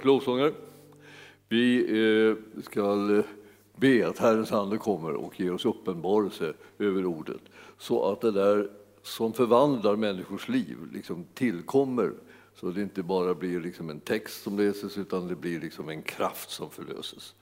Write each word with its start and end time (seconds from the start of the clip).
Tack 0.00 0.06
lovsångare. 0.06 0.52
Vi 1.48 1.78
eh, 1.78 2.62
ska 2.62 2.80
eh, 3.16 3.24
be 3.76 4.08
att 4.08 4.18
Herrens 4.18 4.52
ande 4.52 4.78
kommer 4.78 5.12
och 5.12 5.40
ger 5.40 5.54
oss 5.54 5.64
uppenbarelse 5.64 6.52
över 6.78 7.06
ordet 7.06 7.40
så 7.78 8.12
att 8.12 8.20
det 8.20 8.30
där 8.30 8.70
som 9.02 9.32
förvandlar 9.32 9.96
människors 9.96 10.48
liv 10.48 10.76
liksom 10.92 11.24
tillkommer 11.34 12.12
så 12.54 12.70
det 12.70 12.82
inte 12.82 13.02
bara 13.02 13.34
blir 13.34 13.60
liksom 13.60 13.90
en 13.90 14.00
text 14.00 14.42
som 14.42 14.58
läses 14.58 14.98
utan 14.98 15.28
det 15.28 15.36
blir 15.36 15.60
liksom 15.60 15.88
en 15.88 16.02
kraft 16.02 16.50
som 16.50 16.70
förlöses. 16.70 17.34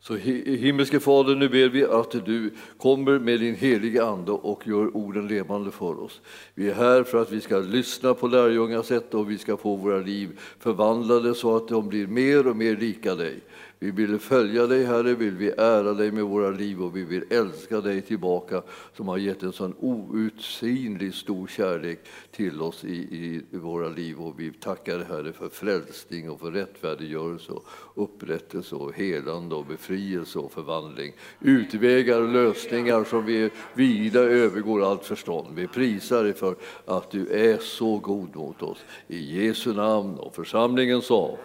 Så 0.00 0.16
himmelske 0.16 1.00
Fader, 1.00 1.34
nu 1.34 1.48
ber 1.48 1.68
vi 1.68 1.84
att 1.84 2.10
du 2.10 2.50
kommer 2.76 3.18
med 3.18 3.40
din 3.40 3.54
heliga 3.54 4.04
Ande 4.04 4.32
och 4.32 4.66
gör 4.66 4.96
orden 4.96 5.28
levande 5.28 5.70
för 5.70 6.00
oss. 6.00 6.20
Vi 6.54 6.70
är 6.70 6.74
här 6.74 7.02
för 7.02 7.22
att 7.22 7.32
vi 7.32 7.40
ska 7.40 7.58
lyssna 7.58 8.14
på 8.14 8.26
lärjungasätt 8.28 9.14
och 9.14 9.30
vi 9.30 9.38
ska 9.38 9.56
få 9.56 9.76
våra 9.76 9.98
liv 9.98 10.40
förvandlade 10.58 11.34
så 11.34 11.56
att 11.56 11.68
de 11.68 11.88
blir 11.88 12.06
mer 12.06 12.46
och 12.46 12.56
mer 12.56 12.76
lika 12.76 13.14
dig. 13.14 13.40
Vi 13.80 13.90
vill 13.90 14.18
följa 14.18 14.66
dig, 14.66 14.84
Herre, 14.84 15.14
vill 15.14 15.36
vi 15.36 15.50
ära 15.50 15.94
dig 15.94 16.12
med 16.12 16.24
våra 16.24 16.50
liv 16.50 16.82
och 16.82 16.96
vi 16.96 17.04
vill 17.04 17.24
älska 17.30 17.80
dig 17.80 18.00
tillbaka 18.00 18.62
som 18.96 19.08
har 19.08 19.18
gett 19.18 19.42
en 19.42 19.52
sån 19.52 19.74
outsinlig 19.78 21.14
stor 21.14 21.46
kärlek 21.46 21.98
till 22.30 22.62
oss 22.62 22.84
i, 22.84 22.96
i, 22.96 23.56
våra 23.56 23.88
liv. 23.88 24.20
Och 24.20 24.40
vi 24.40 24.52
tackar 24.52 24.98
Herre 24.98 25.32
för 25.32 25.48
frälsning 25.48 26.30
och 26.30 26.40
för 26.40 26.50
rättfärdiggörelse 26.50 27.52
och 27.52 27.64
upprättelse 27.94 28.74
och 28.74 28.94
helande 28.94 29.54
och 29.54 29.66
befrielse 29.66 30.38
och 30.38 30.52
förvandling. 30.52 31.12
Utvägar 31.40 32.22
och 32.22 32.32
lösningar 32.32 33.04
som 33.04 33.24
vi 33.24 33.50
vida 33.74 34.20
övergår 34.20 34.90
allt 34.90 35.04
förstånd. 35.04 35.48
Vi 35.54 35.66
prisar 35.66 36.24
dig 36.24 36.34
för 36.34 36.56
att 36.84 37.10
du 37.10 37.28
är 37.28 37.58
så 37.58 37.98
god 37.98 38.36
mot 38.36 38.62
oss. 38.62 38.84
I 39.08 39.46
Jesu 39.46 39.72
namn 39.72 40.18
och 40.18 40.34
församlingen 40.34 41.02
sa 41.02 41.38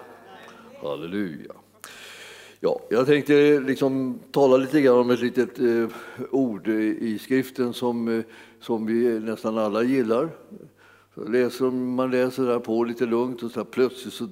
Halleluja. 0.81 1.62
Ja, 2.65 2.79
jag 2.89 3.05
tänkte 3.05 3.59
liksom 3.59 4.19
tala 4.31 4.57
lite 4.57 4.81
grann 4.81 4.97
om 4.97 5.09
ett 5.09 5.19
litet 5.19 5.59
eh, 5.59 5.87
ord 6.31 6.67
i 6.67 7.19
skriften 7.19 7.73
som, 7.73 8.07
eh, 8.07 8.23
som 8.59 8.85
vi 8.85 9.19
nästan 9.19 9.57
alla 9.57 9.83
gillar. 9.83 10.29
Så 11.15 11.23
läser, 11.23 11.65
man 11.71 12.11
läser 12.11 12.43
där 12.43 12.59
på 12.59 12.83
lite 12.83 13.05
lugnt 13.05 13.43
och 13.43 13.51
så 13.51 13.65
plötsligt 13.65 14.13
så 14.13 14.27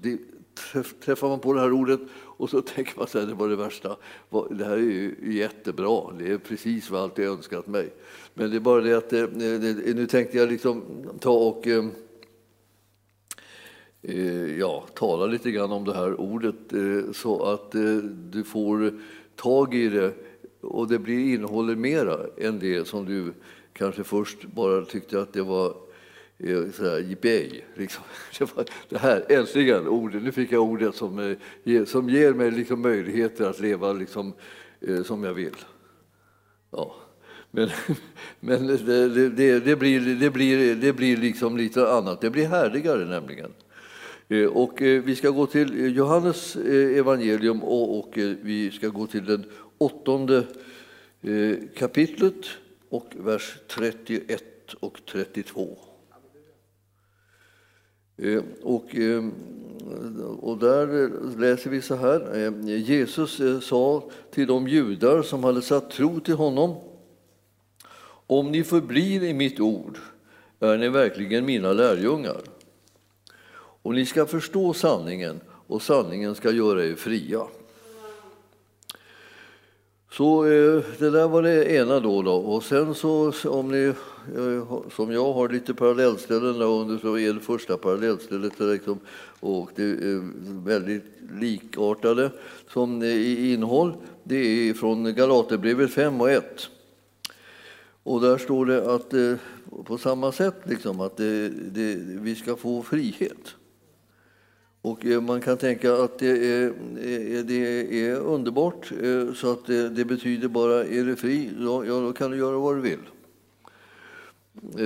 träffar 1.05 1.27
man 1.27 1.39
på 1.39 1.53
det 1.53 1.59
här 1.59 1.71
ordet 1.71 1.99
och 2.13 2.49
så 2.49 2.61
tänker 2.75 2.93
man 2.95 3.03
att 3.03 3.11
det 3.11 3.33
var 3.33 3.49
det 3.49 3.55
värsta. 3.55 3.95
Det 4.49 4.65
här 4.65 4.77
är 4.77 4.77
ju 4.77 5.15
jättebra, 5.21 6.01
det 6.19 6.31
är 6.31 6.37
precis 6.37 6.89
vad 6.89 6.99
jag 6.99 7.03
alltid 7.03 7.25
önskat 7.25 7.67
mig. 7.67 7.93
Men 8.33 8.49
det 8.49 8.55
är 8.55 8.59
bara 8.59 8.81
det 8.81 8.93
att 8.93 9.13
eh, 9.13 9.21
eh 9.21 9.95
nu 9.95 10.07
tänkte 10.07 10.37
jag 10.37 10.49
liksom 10.49 10.83
ta 11.19 11.31
och 11.31 11.67
eh, 11.67 11.85
Eh, 14.03 14.59
ja, 14.59 14.85
tala 14.93 15.25
lite 15.25 15.51
grann 15.51 15.71
om 15.71 15.85
det 15.85 15.93
här 15.93 16.21
ordet 16.21 16.73
eh, 16.73 17.11
så 17.13 17.43
att 17.43 17.75
eh, 17.75 17.97
du 18.31 18.43
får 18.43 18.93
tag 19.35 19.73
i 19.73 19.89
det 19.89 20.13
och 20.61 20.87
det 20.87 20.99
blir 20.99 21.33
innehåller 21.33 21.75
mera 21.75 22.19
än 22.37 22.59
det 22.59 22.87
som 22.87 23.05
du 23.05 23.33
kanske 23.73 24.03
först 24.03 24.43
bara 24.43 24.85
tyckte 24.85 25.21
att 25.21 25.33
det 25.33 25.41
var 25.41 25.75
eh, 26.37 26.71
sådär 26.73 26.99
jippej. 26.99 27.65
Liksom. 27.75 28.03
Det, 28.39 28.69
det 28.89 28.97
här, 28.97 29.25
äntligen, 29.29 29.87
ordet, 29.87 30.23
nu 30.23 30.31
fick 30.31 30.51
jag 30.51 30.63
ordet 30.63 30.95
som, 30.95 31.37
eh, 31.63 31.85
som 31.85 32.09
ger 32.09 32.33
mig 32.33 32.51
liksom 32.51 32.81
möjligheter 32.81 33.49
att 33.49 33.59
leva 33.59 33.93
liksom, 33.93 34.33
som 35.05 35.23
jag 35.23 35.33
vill. 35.33 35.55
Ja. 36.71 36.95
Men, 37.51 37.69
men 38.39 38.67
det, 38.67 39.29
det, 39.29 39.59
det, 39.59 39.75
blir, 39.75 40.15
det, 40.15 40.29
blir, 40.29 40.75
det 40.75 40.93
blir 40.93 41.17
liksom 41.17 41.57
lite 41.57 41.91
annat. 41.91 42.21
Det 42.21 42.29
blir 42.29 42.47
härligare 42.47 43.05
nämligen. 43.05 43.51
Eh, 44.31 44.45
och 44.45 44.81
eh, 44.81 45.03
vi 45.03 45.15
ska 45.15 45.29
gå 45.29 45.47
till 45.47 45.79
eh, 45.79 45.87
Johannes 45.87 46.55
evangelium 46.55 47.63
och 47.63 48.17
vi 48.41 48.71
ska 48.71 48.87
gå 48.87 49.07
till 49.07 49.25
det 49.25 49.43
åttonde 49.77 50.43
kapitlet 51.75 52.45
och 52.89 53.13
vers 53.17 53.57
31 53.67 54.43
och 54.79 55.01
32. 55.11 55.77
Och, 58.61 58.95
och 60.39 60.57
där 60.57 61.09
läser 61.37 61.69
vi 61.69 61.81
så 61.81 61.95
här. 61.95 62.51
Jesus 62.67 63.41
sa 63.65 64.09
till 64.31 64.47
de 64.47 64.67
judar 64.67 65.21
som 65.21 65.43
hade 65.43 65.61
satt 65.61 65.91
tro 65.91 66.19
till 66.19 66.33
honom. 66.33 66.75
Om 68.27 68.51
ni 68.51 68.63
förblir 68.63 69.23
i 69.23 69.33
mitt 69.33 69.59
ord 69.59 69.97
är 70.59 70.77
ni 70.77 70.89
verkligen 70.89 71.45
mina 71.45 71.73
lärjungar. 71.73 72.41
Och 73.81 73.93
ni 73.93 74.05
ska 74.05 74.25
förstå 74.25 74.73
sanningen 74.73 75.39
och 75.67 75.81
sanningen 75.81 76.35
ska 76.35 76.51
göra 76.51 76.85
er 76.85 76.95
fria. 76.95 77.47
Så 80.11 80.45
eh, 80.45 80.83
det 80.99 81.09
där 81.09 81.27
var 81.27 81.41
det 81.41 81.71
ena 81.71 81.99
då. 81.99 82.21
då. 82.21 82.33
Och 82.33 82.63
sen 82.63 82.95
så 82.95 83.33
om 83.45 83.71
ni, 83.71 83.93
eh, 84.37 84.81
som 84.95 85.11
jag 85.11 85.33
har 85.33 85.49
lite 85.49 85.73
parallellställen 85.73 86.59
där 86.59 86.65
under 86.65 86.97
så 86.97 87.17
är 87.17 87.33
det 87.33 87.39
första 87.39 87.77
parallellstället 87.77 88.59
liksom, 88.59 88.99
och 89.39 89.71
det 89.75 89.83
är 89.83 90.15
eh, 90.15 90.21
väldigt 90.65 91.03
likartade 91.39 92.31
som 92.67 93.03
i 93.03 93.53
innehåll. 93.53 93.93
Det 94.23 94.35
är 94.35 94.73
från 94.73 95.15
Galaterbrevet 95.15 95.91
5 95.91 96.21
och 96.21 96.31
1. 96.31 96.69
Och 98.03 98.21
där 98.21 98.37
står 98.37 98.65
det 98.65 98.95
att 98.95 99.13
på 99.85 99.97
samma 99.97 100.31
sätt 100.31 100.55
liksom, 100.63 101.01
att 101.01 101.17
det, 101.17 101.49
det, 101.49 101.95
vi 101.99 102.35
ska 102.35 102.55
få 102.55 102.83
frihet. 102.83 103.55
Och 104.81 105.05
eh, 105.05 105.21
man 105.21 105.41
kan 105.41 105.57
tänka 105.57 105.93
att 105.93 106.19
det 106.19 106.45
är, 106.47 106.67
eh, 106.67 107.43
det 107.43 108.07
är 108.07 108.15
underbart, 108.15 108.91
eh, 109.03 109.33
så 109.33 109.51
att 109.51 109.65
det, 109.65 109.89
det 109.89 110.05
betyder 110.05 110.47
bara 110.47 110.85
är 110.85 111.03
du 111.03 111.15
fri, 111.15 111.49
ja, 111.59 111.83
då 111.83 112.13
kan 112.13 112.31
du 112.31 112.37
göra 112.37 112.57
vad 112.57 112.75
du 112.75 112.81
vill. 112.81 112.99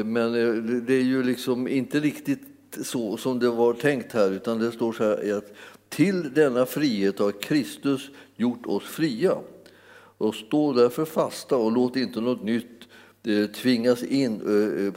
Men 0.05 0.33
det 0.85 0.93
är 0.93 1.03
ju 1.03 1.23
liksom 1.23 1.67
inte 1.67 1.99
riktigt 1.99 2.41
så 2.81 3.17
som 3.17 3.39
det 3.39 3.49
var 3.49 3.73
tänkt 3.73 4.13
här, 4.13 4.31
utan 4.31 4.59
det 4.59 4.71
står 4.71 4.93
så 4.93 5.03
här 5.03 5.37
att 5.37 5.53
till 5.89 6.33
denna 6.33 6.65
frihet 6.65 7.19
har 7.19 7.31
Kristus 7.31 8.09
gjort 8.35 8.65
oss 8.65 8.83
fria. 8.83 9.37
Och 10.17 10.35
stå 10.35 10.73
därför 10.73 11.05
fasta 11.05 11.57
och 11.57 11.71
låt 11.71 11.95
inte 11.95 12.21
något 12.21 12.43
nytt 12.43 12.87
tvingas 13.55 14.03
in 14.03 14.39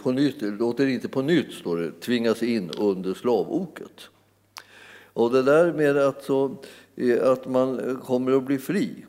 på 0.03 0.13
nytt, 0.13 0.37
låt 0.41 0.81
er 0.81 0.87
inte 0.87 1.09
på 1.09 1.23
nytt, 1.23 1.53
står 1.53 1.77
det, 1.77 2.01
tvingas 2.01 2.43
in 2.43 2.71
under 2.71 3.15
slavoket. 3.15 4.09
Och 5.19 5.31
det 5.31 5.43
där 5.43 5.73
med 5.73 5.97
att, 5.97 6.25
så, 6.25 6.57
eh, 6.97 7.31
att 7.31 7.47
man 7.47 7.99
kommer 8.05 8.33
att 8.33 8.45
bli 8.45 8.59
fri, 8.59 9.05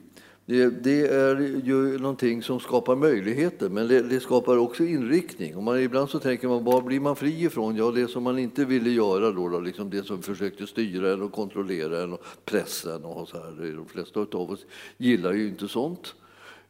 det, 0.46 0.70
det, 0.84 1.08
är 1.08 1.36
ju 1.64 1.98
någonting 1.98 2.44
som 2.44 2.60
skapar 2.60 2.96
möjligheter, 2.96 3.70
men 3.70 3.88
det, 3.88 4.02
det, 4.02 4.20
skapar 4.20 4.58
också 4.58 4.84
inriktning. 4.84 5.56
Och 5.56 5.64
man, 5.64 5.80
ibland 5.80 6.10
så 6.10 6.20
tänker 6.20 6.48
man, 6.48 6.64
vad 6.64 6.84
blir 6.84 7.00
man 7.00 7.16
fri 7.16 7.44
ifrån? 7.44 7.76
Ja, 7.76 7.92
det 7.92 8.08
som 8.08 8.24
man 8.24 8.40
inte 8.40 8.66
ville 8.66 8.90
göra 8.90 9.32
då, 9.32 9.50
då 9.50 9.60
liksom 9.60 9.90
det 9.90 10.04
som 10.04 10.22
försökte 10.22 10.68
styra 10.68 11.14
en 11.14 11.22
och 11.22 11.32
kontrollera 11.32 12.04
en 12.04 12.14
och 12.14 12.24
pressen. 12.46 13.04
Och 13.06 13.28
så 13.28 13.38
här. 13.38 13.76
De 13.76 13.86
flesta 13.86 14.20
av 14.20 14.52
oss 14.52 14.66
gillar 14.98 15.34
ju 15.34 15.48
inte 15.48 15.68
sånt. 15.68 16.16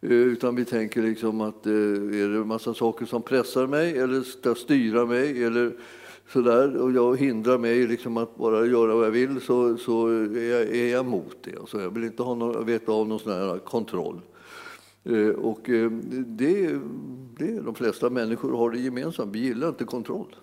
Eh, 0.01 0.11
utan 0.11 0.55
vi 0.55 0.66
tänker 0.66 1.01
liksom 1.01 1.41
att 1.41 1.66
eh, 1.66 1.73
är 1.73 2.29
det 2.29 2.37
en 2.37 2.47
massa 2.47 2.73
saker 2.73 3.05
som 3.05 3.22
pressar 3.22 3.67
mig 3.67 3.97
eller 3.97 4.22
ska 4.22 4.55
styra 4.55 5.05
mig 5.05 5.43
eller 5.43 5.73
sådär, 6.31 6.78
och 6.78 6.91
jag 6.91 7.17
hindrar 7.17 7.58
mig 7.58 7.87
liksom 7.87 8.17
att 8.17 8.35
bara 8.35 8.66
göra 8.66 8.96
vad 8.96 9.05
jag 9.05 9.11
vill 9.11 9.41
så, 9.41 9.78
så 9.78 10.08
är, 10.08 10.49
jag, 10.49 10.61
är 10.61 10.91
jag 10.91 11.05
emot 11.05 11.37
det. 11.41 11.59
Alltså 11.59 11.81
jag 11.81 11.90
vill 11.90 12.03
inte 12.03 12.23
ha 12.23 12.35
någon, 12.35 12.66
veta 12.66 12.91
av 12.91 13.08
någon 13.08 13.20
sån 13.20 13.31
här 13.31 13.59
kontroll. 13.59 14.22
Eh, 15.03 15.29
och 15.29 15.70
eh, 15.70 15.91
det, 16.11 16.79
det, 17.37 17.59
de 17.59 17.76
flesta 17.76 18.09
människor 18.09 18.58
har 18.58 18.72
det 18.72 18.79
gemensamt, 18.79 19.35
vi 19.35 19.40
gillar 19.40 19.70
inte 19.70 19.85
kontroll. 19.85 20.35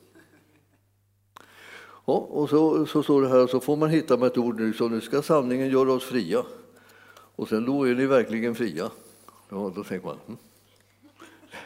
Ja, 2.07 2.15
och 2.15 2.51
så, 2.51 2.87
så 2.87 3.03
står 3.03 3.23
det 3.23 3.29
här, 3.29 3.47
så 3.47 3.61
får 3.61 3.77
man 3.77 3.91
hitta 3.91 4.17
med 4.17 4.27
ett 4.27 4.39
ord 4.39 4.61
nu, 4.61 4.73
så 4.73 4.89
nu 4.89 5.01
ska 5.01 5.23
sanningen 5.23 5.69
göra 5.69 5.93
oss 5.93 6.05
fria. 6.05 6.43
Och 7.37 7.49
sen 7.49 7.65
då 7.65 7.89
är 7.89 7.95
ni 7.95 8.07
verkligen 8.07 8.55
fria. 8.55 8.91
Ja, 9.49 9.73
då 9.77 9.85
tänker 9.85 10.07
man, 10.07 10.17
hm. 10.27 10.37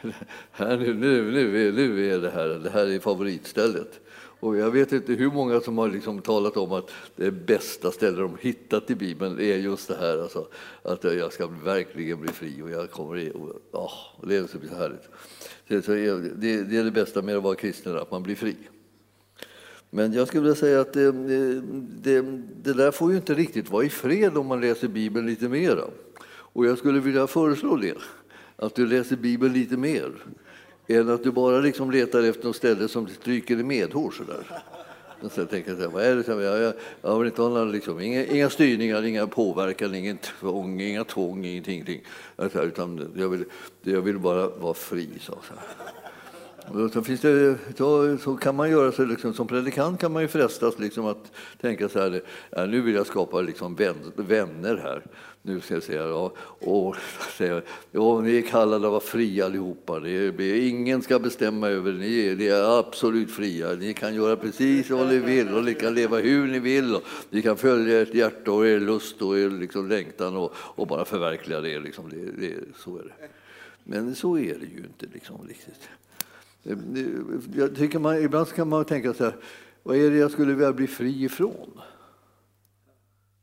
här, 0.51 0.77
nu, 0.77 0.93
nu, 0.93 1.31
nu, 1.31 1.71
nu 1.71 2.09
är 2.09 2.19
det 2.19 2.29
här, 2.29 2.47
det 2.47 2.69
här 2.69 2.87
är 2.87 2.99
favoritstället. 2.99 3.99
Och 4.41 4.57
jag 4.57 4.71
vet 4.71 4.91
inte 4.91 5.13
hur 5.13 5.31
många 5.31 5.61
som 5.61 5.77
har 5.77 5.89
liksom 5.89 6.21
talat 6.21 6.57
om 6.57 6.71
att 6.71 6.91
det 7.15 7.31
bästa 7.31 7.91
stället 7.91 8.19
de 8.19 8.37
hittat 8.41 8.91
i 8.91 8.95
Bibeln 8.95 9.39
är 9.39 9.57
just 9.57 9.87
det 9.87 9.95
här, 9.95 10.17
alltså, 10.17 10.47
att 10.83 11.03
jag 11.03 11.33
ska 11.33 11.47
verkligen 11.47 12.21
bli 12.21 12.31
fri 12.31 12.61
och 12.61 12.71
jag 12.71 12.91
kommer 12.91 13.35
och, 13.35 13.61
oh, 13.71 14.27
det 14.27 14.35
är 14.35 14.47
så 14.47 14.75
härligt. 14.75 15.09
Det, 15.67 15.87
det, 16.35 16.63
det 16.63 16.77
är 16.77 16.83
det 16.83 16.91
bästa 16.91 17.21
med 17.21 17.37
att 17.37 17.43
vara 17.43 17.55
kristen, 17.55 17.97
att 17.97 18.11
man 18.11 18.23
blir 18.23 18.35
fri. 18.35 18.55
Men 19.89 20.13
jag 20.13 20.27
skulle 20.27 20.41
vilja 20.41 20.55
säga 20.55 20.81
att 20.81 20.93
det, 20.93 21.11
det, 21.11 22.21
det, 22.63 22.73
där 22.73 22.91
får 22.91 23.11
ju 23.11 23.17
inte 23.17 23.33
riktigt 23.33 23.69
vara 23.69 23.83
i 23.83 23.89
fred 23.89 24.37
om 24.37 24.47
man 24.47 24.61
läser 24.61 24.87
Bibeln 24.87 25.25
lite 25.25 25.49
mera. 25.49 25.83
Och 26.27 26.65
jag 26.65 26.77
skulle 26.77 26.99
vilja 26.99 27.27
föreslå 27.27 27.75
det, 27.75 27.97
att 28.55 28.75
du 28.75 28.85
läser 28.85 29.15
Bibeln 29.15 29.53
lite 29.53 29.77
mer 29.77 30.11
än 30.95 31.09
att 31.09 31.23
du 31.23 31.31
bara 31.31 31.59
liksom 31.59 31.91
letar 31.91 32.23
efter 32.23 32.45
något 32.45 32.55
ställe 32.55 32.87
som 32.87 33.07
stryker 33.07 33.59
i 33.59 33.63
medhår. 33.63 34.11
Sådär. 34.11 34.61
Så 35.29 35.41
jag 35.41 35.49
tänker 35.49 35.75
så 35.75 35.81
här, 35.81 35.87
vad 35.87 36.03
är 36.03 36.15
det? 36.15 36.43
Jag, 36.43 36.61
jag, 36.61 36.73
jag 37.01 37.19
vill 37.19 37.27
inte 37.27 37.41
ha 37.41 37.49
några, 37.49 37.63
liksom, 37.63 37.99
inga, 37.99 38.25
inga 38.25 38.49
styrningar, 38.49 39.05
inga 39.05 39.27
påverkan, 39.27 39.95
ingen 39.95 40.17
tvång, 40.17 40.81
inga 40.81 41.03
tvång, 41.03 41.45
ingenting. 41.45 41.73
ingenting. 41.73 42.01
Utan 42.53 43.11
jag 43.15 43.29
vill, 43.29 43.45
jag 43.81 44.01
vill 44.01 44.19
bara 44.19 44.47
vara 44.47 44.73
fri. 44.73 45.09
Så, 45.19 45.31
så. 45.31 45.53
Så, 46.93 47.01
finns 47.01 47.21
det, 47.21 47.57
då, 47.77 48.17
så, 48.17 48.37
kan 48.37 48.55
man 48.55 48.71
göra 48.71 48.91
så 48.91 49.05
liksom, 49.05 49.33
som 49.33 49.47
predikant 49.47 49.99
kan 49.99 50.11
man 50.11 50.21
ju 50.21 50.27
frestas 50.27 50.79
liksom 50.79 51.05
att 51.05 51.31
tänka 51.61 51.89
så 51.89 51.99
här, 51.99 52.21
ja, 52.49 52.65
nu 52.65 52.81
vill 52.81 52.95
jag 52.95 53.07
skapa 53.07 53.41
liksom 53.41 53.75
vän, 53.75 54.11
vänner 54.15 54.77
här. 54.77 55.03
Nu 55.41 55.61
ska 55.61 55.73
jag 55.73 55.83
säga, 55.83 56.07
ja, 56.07 56.33
och, 56.59 56.95
säga, 57.37 57.61
ja, 57.91 58.21
ni 58.21 58.37
är 58.37 58.41
kallade 58.41 58.85
att 58.87 58.91
vara 58.91 58.99
fria 58.99 59.45
allihopa. 59.45 59.99
Det 59.99 60.09
är, 60.09 60.67
ingen 60.67 61.01
ska 61.01 61.19
bestämma 61.19 61.67
över 61.67 61.91
er, 61.91 61.97
ni, 61.97 62.35
ni 62.35 62.45
är 62.45 62.79
absolut 62.79 63.31
fria. 63.31 63.71
Ni 63.71 63.93
kan 63.93 64.15
göra 64.15 64.35
precis 64.35 64.89
vad 64.89 65.07
ni 65.07 65.17
vill 65.19 65.55
och 65.55 65.63
ni 65.63 65.73
kan 65.73 65.93
leva 65.93 66.17
hur 66.17 66.47
ni 66.47 66.59
vill. 66.59 66.95
Och 66.95 67.03
ni 67.29 67.41
kan 67.41 67.57
följa 67.57 68.01
ert 68.01 68.13
hjärta 68.13 68.51
och 68.51 68.67
er 68.67 68.79
lust 68.79 69.21
och 69.21 69.39
er 69.39 69.49
liksom 69.49 69.89
längtan 69.89 70.37
och, 70.37 70.53
och 70.55 70.87
bara 70.87 71.05
förverkliga 71.05 71.61
det. 71.61 71.79
Liksom. 71.79 72.09
det, 72.09 72.47
det 72.47 72.55
så 72.77 72.97
är 72.97 73.03
det. 73.03 73.27
Men 73.83 74.15
så 74.15 74.37
är 74.37 74.55
det 74.59 74.65
ju 74.65 74.83
inte 74.87 75.05
liksom, 75.13 75.47
riktigt. 75.47 75.89
Jag 77.55 77.75
tycker 77.75 77.99
man, 77.99 78.23
ibland 78.23 78.47
kan 78.47 78.69
man 78.69 78.85
tänka 78.85 79.13
så 79.13 79.23
här, 79.23 79.35
vad 79.83 79.97
är 79.97 80.11
det 80.11 80.17
jag 80.17 80.31
skulle 80.31 80.53
vilja 80.53 80.73
bli 80.73 80.87
fri 80.87 81.23
ifrån? 81.23 81.81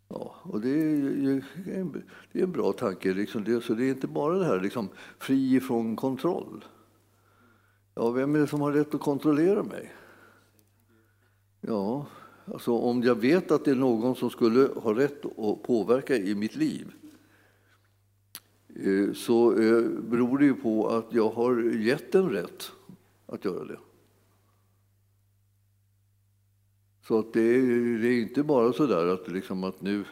Ja, 0.09 0.35
och 0.43 0.61
det 0.61 0.69
är, 0.69 1.45
det 2.33 2.39
är 2.39 2.45
en 2.45 2.53
bra 2.53 2.73
tanke. 2.73 3.13
Liksom 3.13 3.45
det, 3.45 3.61
så 3.61 3.75
det 3.75 3.85
är 3.85 3.91
inte 3.91 4.07
bara 4.07 4.39
det 4.39 4.45
här 4.45 4.61
liksom, 4.61 4.89
fri 5.19 5.57
ifrån 5.57 5.97
kontroll. 5.97 6.65
Ja, 7.95 8.11
vem 8.11 8.35
är 8.35 8.39
det 8.39 8.47
som 8.47 8.61
har 8.61 8.73
rätt 8.73 8.95
att 8.95 9.01
kontrollera 9.01 9.63
mig? 9.63 9.93
Ja, 11.61 12.07
alltså 12.45 12.73
om 12.73 13.03
jag 13.03 13.15
vet 13.15 13.51
att 13.51 13.65
det 13.65 13.71
är 13.71 13.75
någon 13.75 14.17
som 14.17 14.31
skulle 14.31 14.69
ha 14.77 14.99
rätt 14.99 15.25
att 15.25 15.63
påverka 15.63 16.17
i 16.17 16.35
mitt 16.35 16.57
liv 16.57 16.93
eh, 18.77 19.13
så 19.13 19.53
eh, 19.53 19.83
beror 19.89 20.39
det 20.39 20.45
ju 20.45 20.55
på 20.55 20.89
att 20.89 21.07
jag 21.11 21.31
har 21.31 21.63
gett 21.63 22.13
den 22.13 22.31
rätt 22.31 22.73
att 23.29 23.45
göra 23.45 23.65
det. 23.65 23.79
Så 27.07 27.19
att 27.19 27.33
det, 27.33 27.41
är, 27.41 27.99
det 27.99 28.09
är 28.09 28.21
inte 28.21 28.43
bara 28.43 28.73
så 28.73 28.87
där 28.87 29.07
att, 29.07 29.29
liksom 29.29 29.65
att 29.65 29.81
nu 29.81 30.05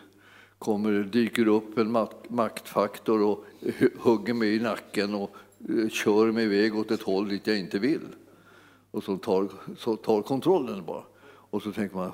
kommer, 0.59 1.03
dyker 1.03 1.49
upp 1.49 1.79
en 1.79 2.07
maktfaktor 2.29 3.23
och 3.23 3.45
hugger 3.99 4.35
mig 4.35 4.57
i 4.57 4.61
nacken 4.61 5.15
och 5.15 5.37
eh, 5.69 5.89
kör 5.89 6.33
mig 6.33 6.45
iväg 6.45 6.77
åt 6.77 6.91
ett 6.91 7.03
håll 7.03 7.29
dit 7.29 7.47
jag 7.47 7.59
inte 7.59 7.79
vill. 7.79 8.07
Och 8.91 9.03
så 9.03 9.17
tar, 9.17 9.49
så 9.77 9.97
tar 9.97 10.23
kontrollen 10.23 10.85
bara. 10.87 11.05
Och 11.27 11.63
så 11.63 11.73
tänker 11.73 11.97
man 11.97 12.13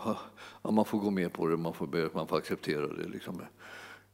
att 0.63 0.75
man 0.75 0.85
får 0.85 0.99
gå 0.99 1.11
med 1.11 1.33
på 1.33 1.47
det, 1.47 1.57
man 1.57 1.75
får, 1.75 2.15
man 2.15 2.27
får 2.27 2.37
acceptera 2.37 2.87
det. 2.87 3.09
Liksom. 3.09 3.41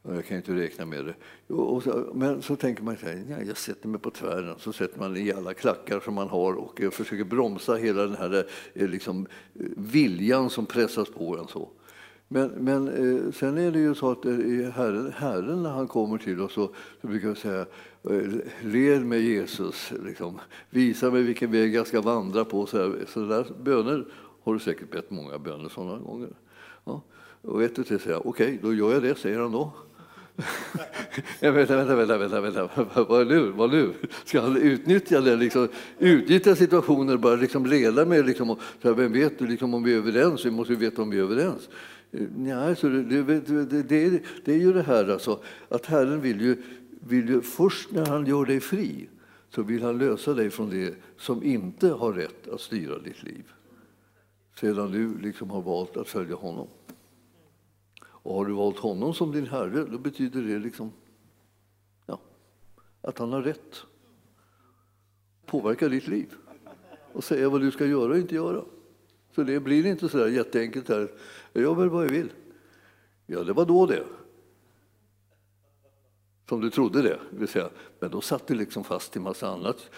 Jag 0.03 0.25
kan 0.25 0.37
inte 0.37 0.55
räkna 0.55 0.85
med 0.85 1.05
det. 1.05 1.15
Så, 1.47 2.11
men 2.13 2.41
så 2.41 2.55
tänker 2.55 2.83
man 2.83 2.97
så 2.97 3.05
här, 3.05 3.43
jag 3.47 3.57
sätter 3.57 3.87
mig 3.87 3.99
på 3.99 4.11
tvären. 4.11 4.55
Så 4.59 4.73
sätter 4.73 4.99
man 4.99 5.17
i 5.17 5.31
alla 5.31 5.53
klackar 5.53 5.99
som 5.99 6.13
man 6.13 6.29
har 6.29 6.53
och 6.53 6.79
jag 6.81 6.93
försöker 6.93 7.23
bromsa 7.23 7.75
hela 7.75 8.01
den 8.03 8.15
här 8.15 8.45
eh, 8.73 8.87
liksom, 8.87 9.27
eh, 9.53 9.65
viljan 9.77 10.49
som 10.49 10.65
pressas 10.65 11.09
på 11.09 11.37
en. 11.37 11.47
Så. 11.47 11.69
Men, 12.27 12.49
men 12.49 12.87
eh, 12.87 13.31
sen 13.31 13.57
är 13.57 13.71
det 13.71 13.79
ju 13.79 13.95
så 13.95 14.11
att 14.11 14.25
Herren, 14.25 15.13
Herren 15.15 15.63
när 15.63 15.69
han 15.69 15.87
kommer 15.87 16.17
till 16.17 16.41
oss 16.41 16.53
så, 16.53 16.69
så 17.01 17.07
brukar 17.07 17.27
jag 17.27 17.37
säga 17.37 17.65
Led 18.61 19.05
med 19.05 19.21
Jesus, 19.21 19.93
liksom. 20.05 20.39
visa 20.69 21.11
mig 21.11 21.23
vilken 21.23 21.51
väg 21.51 21.75
jag 21.75 21.87
ska 21.87 22.01
vandra 22.01 22.45
på. 22.45 22.65
Så, 22.65 22.77
här, 22.77 23.05
så 23.07 23.19
där 23.19 23.45
böner 23.63 24.05
har 24.43 24.53
du 24.53 24.59
säkert 24.59 24.91
bett 24.91 25.11
många 25.11 25.39
böner 25.39 25.69
sådana 25.69 25.97
gånger. 25.99 26.29
Ja. 26.83 27.01
Och 27.41 27.63
ett 27.63 27.77
och 27.77 27.87
tre 27.87 27.99
säger 27.99 28.27
okej, 28.27 28.47
okay, 28.47 28.57
då 28.61 28.73
gör 28.73 28.93
jag 28.93 29.03
det, 29.03 29.15
säger 29.15 29.39
han 29.39 29.51
då. 29.51 29.73
Ja, 31.39 31.51
vänta, 31.51 31.75
vänta, 31.75 31.95
vänta, 31.95 32.17
vänta, 32.17 32.41
vänta. 32.41 32.69
Vad 33.03 33.27
nu? 33.27 33.51
Vad 33.51 33.71
nu? 33.71 33.93
Ska 34.25 34.41
han 34.41 34.57
utnyttja 34.57 35.21
det? 35.21 35.35
Liksom, 35.35 35.67
utnyttja 35.99 36.55
situationen 36.55 37.21
bara 37.21 37.35
liksom 37.35 37.65
leda 37.65 38.05
mig? 38.05 38.23
Liksom, 38.23 38.49
och, 38.49 38.59
så 38.81 38.87
här, 38.87 38.95
vem 38.95 39.13
vet 39.13 39.41
liksom, 39.41 39.73
om 39.73 39.83
vi 39.83 39.93
är 39.93 39.97
överens? 39.97 40.45
Vi 40.45 40.51
måste 40.51 40.73
ju 40.73 40.79
veta 40.79 41.01
om 41.01 41.09
vi 41.09 41.17
är 41.17 41.21
överens. 41.21 41.69
Nej, 42.35 42.75
så 42.75 42.87
det, 42.87 43.03
det, 43.03 43.39
det, 43.39 43.83
det, 43.83 44.21
det 44.45 44.53
är 44.53 44.57
ju 44.57 44.73
det 44.73 44.81
här 44.81 45.09
alltså, 45.09 45.39
att 45.69 45.85
Herren 45.85 46.21
vill 46.21 46.41
ju, 46.41 46.57
vill 47.07 47.29
ju, 47.29 47.41
först 47.41 47.91
när 47.91 48.05
han 48.05 48.25
gör 48.25 48.45
dig 48.45 48.59
fri, 48.59 49.09
så 49.49 49.63
vill 49.63 49.83
han 49.83 49.97
lösa 49.97 50.33
dig 50.33 50.49
från 50.49 50.69
det 50.69 50.95
som 51.17 51.43
inte 51.43 51.87
har 51.87 52.13
rätt 52.13 52.47
att 52.47 52.61
styra 52.61 52.99
ditt 52.99 53.23
liv. 53.23 53.43
Sedan 54.59 54.91
du 54.91 55.17
liksom 55.21 55.49
har 55.49 55.61
valt 55.61 55.97
att 55.97 56.07
följa 56.07 56.35
honom. 56.35 56.67
Och 58.23 58.35
har 58.35 58.45
du 58.45 58.53
valt 58.53 58.79
honom 58.79 59.13
som 59.13 59.31
din 59.31 59.47
Herre, 59.47 59.83
då 59.83 59.97
betyder 59.97 60.41
det 60.41 60.59
liksom, 60.59 60.91
ja, 62.05 62.19
att 63.01 63.17
han 63.17 63.33
har 63.33 63.41
rätt. 63.41 63.83
Påverka 65.45 65.87
ditt 65.89 66.07
liv 66.07 66.33
och 67.13 67.23
säga 67.23 67.49
vad 67.49 67.61
du 67.61 67.71
ska 67.71 67.85
göra 67.85 68.11
och 68.11 68.17
inte 68.17 68.35
göra. 68.35 68.63
Så 69.35 69.43
det 69.43 69.59
blir 69.59 69.85
inte 69.85 70.09
så 70.09 70.17
där 70.17 70.27
jätteenkelt 70.27 70.89
här. 70.89 71.11
Jag 71.53 71.63
gör 71.63 71.75
väl 71.75 71.89
vad 71.89 72.05
jag 72.05 72.09
vill. 72.09 72.31
Ja, 73.25 73.43
det 73.43 73.53
var 73.53 73.65
då 73.65 73.85
det 73.85 74.03
som 76.49 76.61
du 76.61 76.69
trodde 76.69 77.01
det. 77.01 77.19
Vill 77.29 77.47
säga. 77.47 77.69
Men 77.99 78.11
då 78.11 78.21
satt 78.21 78.47
du 78.47 78.55
liksom 78.55 78.83
fast 78.83 79.15
i 79.15 79.19
massa 79.19 79.49
annat 79.49 79.89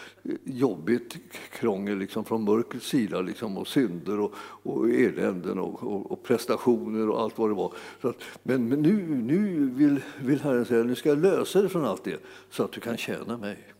jobbigt 0.43 1.17
krångel 1.51 1.97
liksom 1.97 2.25
från 2.25 2.43
mörkrets 2.43 2.87
sida 2.87 3.21
liksom, 3.21 3.57
och 3.57 3.67
synder 3.67 4.19
och, 4.19 4.33
och 4.63 4.89
eländen 4.89 5.59
och, 5.59 5.83
och, 5.83 6.11
och, 6.11 6.23
prestationer 6.23 7.09
och 7.09 7.21
allt 7.21 7.37
vad 7.37 7.49
det 7.49 7.53
var. 7.53 7.73
Att, 8.01 8.15
men, 8.43 8.69
men, 8.69 8.81
nu, 8.81 9.07
nu 9.15 9.69
vill, 9.69 9.99
vill 10.19 10.41
Herren 10.41 10.65
säga 10.65 10.83
nu 10.83 10.95
ska 10.95 11.09
jag 11.09 11.17
lösa 11.17 11.61
dig 11.61 11.69
från 11.69 11.85
allt 11.85 12.03
det 12.03 12.21
så 12.49 12.63
att 12.63 12.71
du 12.71 12.79
kan 12.79 12.97
tjäna 12.97 13.37
mig. 13.37 13.73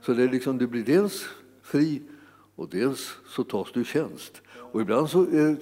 Så 0.00 0.12
det 0.12 0.22
är 0.22 0.28
liksom, 0.28 0.58
du 0.58 0.66
blir 0.66 0.84
dels 0.84 1.28
fri 1.62 2.02
och 2.54 2.68
dels 2.68 3.14
så 3.28 3.44
tas 3.44 3.72
du 3.72 3.80
i 3.80 3.84
tjänst. 3.84 4.42
Och 4.72 4.80
ibland 4.80 5.10
så 5.10 5.22
eh, 5.22 5.54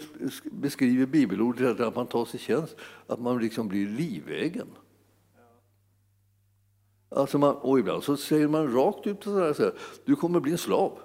beskriver 0.44 1.06
bibelordet 1.06 1.80
att 1.80 1.96
man 1.96 2.06
tas 2.06 2.34
i 2.34 2.38
tjänst, 2.38 2.76
att 3.06 3.20
man 3.20 3.38
liksom 3.38 3.68
blir 3.68 3.88
livegen. 3.88 4.66
Alltså 7.10 7.38
man, 7.38 7.54
och 7.54 7.78
ibland 7.78 8.04
så 8.04 8.16
säger 8.16 8.48
man 8.48 8.74
rakt 8.74 9.06
ut 9.06 9.24
så 9.24 9.38
här, 9.38 9.52
så 9.52 9.62
här, 9.62 9.72
du 10.04 10.16
kommer 10.16 10.40
bli 10.40 10.52
en 10.52 10.58
slav. 10.58 10.98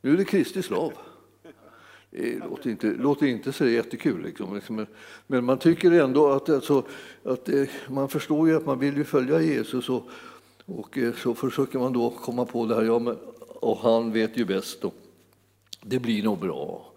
Nu 0.00 0.12
är 0.12 0.16
du 0.16 0.24
Kristi 0.24 0.62
slav. 0.62 0.92
Det 2.10 2.38
låter 2.38 2.70
inte, 2.70 2.86
låter 2.86 3.26
inte 3.26 3.52
så 3.52 3.66
jättekul. 3.66 4.22
Liksom. 4.22 4.54
liksom 4.54 4.86
men 5.26 5.44
man 5.44 5.58
tycker 5.58 5.90
ändå 5.90 6.30
att, 6.30 6.48
alltså, 6.48 6.84
att 7.24 7.48
eh, 7.48 7.68
man 7.88 8.08
förstår 8.08 8.48
ju 8.48 8.56
att 8.56 8.66
man 8.66 8.78
vill 8.78 8.96
ju 8.96 9.04
följa 9.04 9.40
Jesus 9.40 9.88
och, 9.88 10.08
och 10.66 10.98
eh, 10.98 11.14
så 11.14 11.34
försöker 11.34 11.78
man 11.78 11.92
då 11.92 12.10
komma 12.10 12.44
på 12.44 12.66
det 12.66 12.74
här, 12.74 12.82
ja, 12.82 12.98
men, 12.98 13.16
och 13.60 13.78
han 13.78 14.12
vet 14.12 14.36
ju 14.36 14.44
bäst 14.44 14.84
och 14.84 14.94
det 15.80 15.98
blir 15.98 16.22
nog 16.22 16.38
bra. 16.38 16.92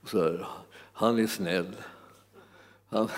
Och 0.00 0.08
så 0.08 0.22
här, 0.22 0.46
han 0.92 1.18
är 1.18 1.26
snäll. 1.26 1.76
Han, 2.88 3.08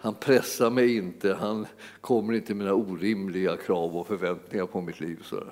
han 0.00 0.14
pressar 0.14 0.70
mig 0.70 0.96
inte, 0.96 1.34
han 1.34 1.66
kommer 2.00 2.32
inte 2.32 2.54
med 2.54 2.66
några 2.66 2.92
orimliga 2.92 3.56
krav 3.56 3.96
och 3.96 4.06
förväntningar 4.06 4.66
på 4.66 4.80
mitt 4.80 5.00
liv. 5.00 5.22
Så 5.24 5.42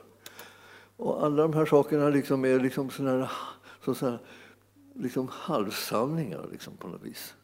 och 0.96 1.24
alla 1.24 1.42
de 1.42 1.52
här 1.52 1.66
sakerna 1.66 2.08
liksom 2.08 2.44
är 2.44 2.60
liksom 2.60 2.90
såna 2.90 3.30
så 3.84 3.94
såna, 3.94 4.18
liksom 4.94 5.28
halvsanningar 5.30 6.48
liksom 6.52 6.76
på 6.76 6.88
något 6.88 7.02
vis. 7.02 7.34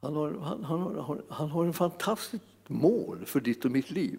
Han 0.00 0.16
har, 0.16 0.30
han, 0.30 0.64
han, 0.64 0.80
har, 0.80 1.22
han 1.28 1.48
har 1.48 1.64
en 1.64 1.72
fantastiskt 1.72 2.44
mål 2.66 3.24
för 3.26 3.40
ditt 3.40 3.64
och 3.64 3.70
mitt 3.70 3.90
liv. 3.90 4.18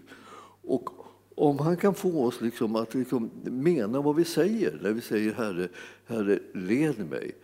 Och 0.61 0.89
om 1.35 1.59
han 1.59 1.77
kan 1.77 1.93
få 1.93 2.25
oss 2.25 2.41
liksom 2.41 2.75
att 2.75 2.93
liksom 2.93 3.29
mena 3.43 4.01
vad 4.01 4.15
vi 4.15 4.25
säger 4.25 4.79
när 4.81 4.91
vi 4.91 5.01
säger 5.01 5.33
Herre, 5.33 5.67
Herre 6.05 6.39
led 6.53 7.09
mig, 7.09 7.35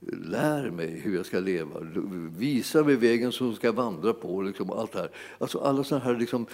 lär 0.00 0.70
mig 0.70 1.00
hur 1.00 1.16
jag 1.16 1.26
ska 1.26 1.40
leva, 1.40 1.80
visa 2.38 2.84
mig 2.84 2.96
vägen 2.96 3.32
som 3.32 3.46
jag 3.46 3.56
ska 3.56 3.72
vandra 3.72 4.12
på. 4.12 4.42
Liksom, 4.42 4.70
allt 4.70 4.92
det 4.92 4.98
här. 4.98 5.10
Alltså 5.38 5.58
alla 5.58 5.84
sådana 5.84 6.04
här 6.04 6.16
liksom, 6.16 6.46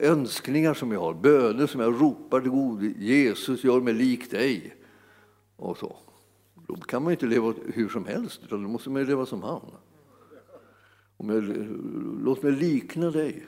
önskningar 0.00 0.74
som 0.74 0.92
jag 0.92 1.00
har, 1.00 1.14
böner 1.14 1.66
som 1.66 1.80
jag 1.80 2.00
ropar 2.00 2.40
till 2.40 2.50
God, 2.50 2.82
Jesus 2.82 3.64
gör 3.64 3.80
mig 3.80 3.94
lik 3.94 4.30
dig. 4.30 4.76
Och 5.56 5.78
så. 5.78 5.96
Då 6.68 6.74
kan 6.74 7.02
man 7.02 7.12
inte 7.12 7.26
leva 7.26 7.54
hur 7.74 7.88
som 7.88 8.04
helst, 8.04 8.40
utan 8.44 8.62
då 8.62 8.68
måste 8.68 8.90
man 8.90 9.04
leva 9.04 9.26
som 9.26 9.42
han. 9.42 9.70
Om 11.16 11.28
jag, 11.28 11.44
låt 12.24 12.42
mig 12.42 12.52
likna 12.52 13.10
dig. 13.10 13.46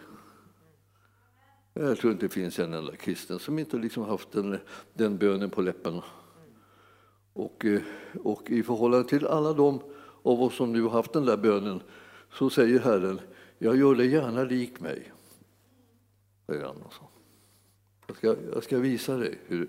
Jag 1.75 1.99
tror 1.99 2.13
inte 2.13 2.25
det 2.25 2.33
finns 2.33 2.59
en 2.59 2.75
enda 2.75 2.97
kristen 2.97 3.39
som 3.39 3.59
inte 3.59 3.77
liksom 3.77 4.05
haft 4.05 4.33
den, 4.33 4.59
den 4.95 5.19
bönen 5.19 5.51
på 5.51 5.63
läpparna. 5.63 6.05
Och, 7.33 7.65
eh, 7.65 7.81
och 8.23 8.51
i 8.51 8.63
förhållande 8.63 9.09
till 9.09 9.27
alla 9.27 9.53
de 9.53 9.81
av 10.23 10.43
oss 10.43 10.55
som 10.55 10.73
nu 10.73 10.83
har 10.83 10.91
haft 10.91 11.13
den 11.13 11.25
där 11.25 11.37
bönen 11.37 11.83
så 12.33 12.51
säger 12.51 12.81
Herren, 12.81 13.21
jag 13.59 13.77
gör 13.77 13.95
dig 13.95 14.11
gärna 14.11 14.45
lik 14.45 14.81
mig. 14.81 15.13
Jag 18.07 18.17
ska, 18.17 18.37
jag 18.55 18.65
ska 18.65 18.79
visa 18.79 19.17
dig 19.17 19.39
hur, 19.47 19.69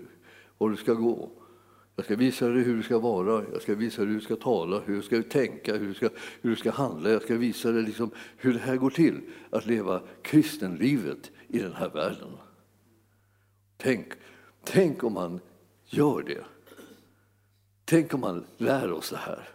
var 0.58 0.70
du 0.70 0.76
ska 0.76 0.94
gå. 0.94 1.30
Jag 1.96 2.04
ska 2.04 2.16
visa 2.16 2.48
dig 2.48 2.62
hur 2.62 2.76
du 2.76 2.82
ska 2.82 2.98
vara, 2.98 3.44
jag 3.52 3.62
ska 3.62 3.74
visa 3.74 4.02
dig 4.02 4.08
hur 4.08 4.14
du 4.14 4.24
ska 4.24 4.36
tala, 4.36 4.80
hur 4.80 4.96
du 4.96 5.02
ska 5.02 5.22
tänka, 5.22 5.76
hur 5.76 5.88
du 5.88 5.94
ska, 5.94 6.08
hur 6.40 6.50
du 6.50 6.56
ska 6.56 6.70
handla. 6.70 7.10
Jag 7.10 7.22
ska 7.22 7.36
visa 7.36 7.72
dig 7.72 7.82
liksom 7.82 8.10
hur 8.36 8.52
det 8.52 8.58
här 8.58 8.76
går 8.76 8.90
till, 8.90 9.20
att 9.50 9.66
leva 9.66 10.02
kristenlivet 10.22 11.30
i 11.48 11.58
den 11.58 11.72
här 11.72 11.88
världen. 11.88 12.28
Tänk, 13.76 14.06
tänk 14.64 15.04
om 15.04 15.12
man 15.12 15.40
gör 15.84 16.22
det. 16.22 16.44
Tänk 17.92 18.14
om 18.14 18.20
man 18.20 18.44
lär 18.58 18.92
oss 18.92 19.10
det 19.10 19.16
här. 19.16 19.48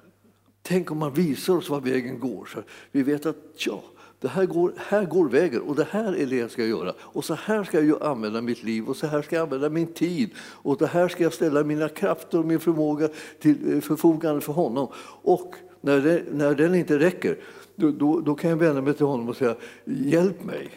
Tänk 0.62 0.92
om 0.92 0.98
man 0.98 1.14
visar 1.14 1.58
oss 1.58 1.70
var 1.70 1.82
vägen 1.82 2.20
går. 2.20 2.46
Så 2.46 2.60
vi 2.92 3.04
vet 3.04 3.26
att 3.26 3.36
ja, 3.58 3.84
det 4.20 4.28
här 4.28 4.46
går, 4.46 4.74
här 4.78 5.06
går 5.06 5.30
vägen 5.30 5.62
och 5.62 5.76
det 5.76 5.88
här 5.92 6.16
är 6.16 6.26
det 6.26 6.36
jag 6.36 6.52
ska 6.52 6.66
göra. 6.66 6.94
Och 7.00 7.26
så 7.26 7.34
här 7.34 7.64
ska 7.64 7.82
jag 7.82 8.04
använda 8.04 8.42
mitt 8.42 8.64
liv 8.64 8.90
och 8.90 8.96
så 8.96 9.08
här 9.08 9.22
ska 9.22 9.36
jag 9.36 9.44
använda 9.44 9.70
min 9.70 9.94
tid. 9.94 10.30
Och 10.40 10.78
det 10.78 10.88
här 10.88 11.08
ska 11.08 11.24
jag 11.24 11.34
ställa 11.34 11.64
mina 11.64 11.90
krafter 11.90 12.40
och 12.40 12.46
min 12.46 12.60
förmåga 12.60 13.10
till 13.40 13.74
eh, 13.74 13.82
förfogande 13.82 14.42
för 14.42 14.54
honom. 14.54 14.88
Och 15.22 15.56
när, 15.82 16.02
det, 16.02 16.24
när 16.32 16.56
den 16.56 16.76
inte 16.76 17.00
räcker, 17.00 17.38
då, 17.76 17.92
då, 17.92 18.20
då, 18.20 18.36
kan 18.36 18.50
jag 18.50 18.58
vända 18.58 18.82
mig 18.82 18.94
till 18.94 19.06
honom 19.06 19.30
och 19.30 19.38
säga 19.38 19.56
hjälp 19.86 20.44
mig. 20.44 20.70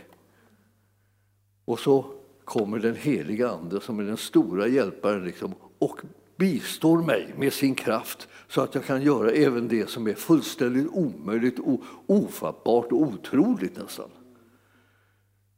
Och 1.64 1.80
så 1.80 2.04
kommer 2.44 2.78
den 2.78 2.94
heliga 2.94 3.50
Ande 3.50 3.80
som 3.80 3.98
är 3.98 4.04
den 4.04 4.16
stora 4.16 4.66
hjälparen 4.66 5.24
liksom, 5.24 5.54
och 5.78 6.00
bistår 6.40 7.02
mig 7.02 7.34
med 7.36 7.52
sin 7.52 7.74
kraft 7.74 8.28
så 8.48 8.60
att 8.60 8.74
jag 8.74 8.84
kan 8.84 9.02
göra 9.02 9.30
även 9.30 9.68
det 9.68 9.90
som 9.90 10.06
är 10.06 10.14
fullständigt 10.14 10.88
omöjligt, 10.92 11.58
och 11.58 11.80
ofattbart 12.06 12.92
och 12.92 13.02
otroligt 13.02 13.76
nästan. 13.76 14.10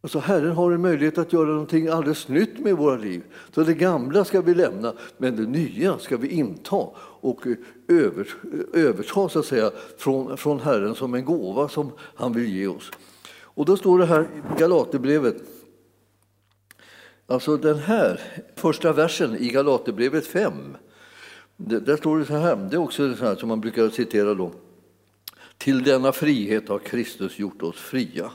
Alltså 0.00 0.18
Herren 0.18 0.52
har 0.52 0.72
en 0.72 0.80
möjlighet 0.80 1.18
att 1.18 1.32
göra 1.32 1.48
någonting 1.48 1.88
alldeles 1.88 2.28
nytt 2.28 2.58
med 2.58 2.76
våra 2.76 2.96
liv. 2.96 3.22
Så 3.54 3.62
det 3.62 3.74
gamla 3.74 4.24
ska 4.24 4.40
vi 4.40 4.54
lämna, 4.54 4.92
men 5.18 5.36
det 5.36 5.46
nya 5.46 5.98
ska 5.98 6.16
vi 6.16 6.28
inta 6.28 6.86
och 7.20 7.46
över, 7.88 8.28
överta 8.72 9.28
så 9.28 9.38
att 9.38 9.46
säga, 9.46 9.70
från, 9.98 10.36
från 10.36 10.60
Herren 10.60 10.94
som 10.94 11.14
en 11.14 11.24
gåva 11.24 11.68
som 11.68 11.90
han 12.14 12.32
vill 12.32 12.56
ge 12.56 12.66
oss. 12.66 12.90
Och 13.54 13.64
då 13.64 13.76
står 13.76 13.98
det 13.98 14.06
här 14.06 14.22
i 14.22 14.60
Galaterbrevet 14.60 15.36
Alltså 17.26 17.56
den 17.56 17.78
här 17.78 18.20
första 18.56 18.92
versen 18.92 19.36
i 19.36 19.48
Galaterbrevet 19.48 20.26
5, 20.26 20.76
där 21.56 21.96
står 21.96 22.18
det 22.18 22.24
så 22.24 22.34
här, 22.34 22.56
det 22.56 22.76
är 22.76 22.80
också 22.80 23.14
så 23.14 23.24
här 23.24 23.36
som 23.36 23.48
man 23.48 23.60
brukar 23.60 23.88
citera 23.88 24.34
då. 24.34 24.52
Till 25.58 25.82
denna 25.82 26.12
frihet 26.12 26.68
har 26.68 26.78
Kristus 26.78 27.38
gjort 27.38 27.62
oss 27.62 27.76
fria. 27.76 28.30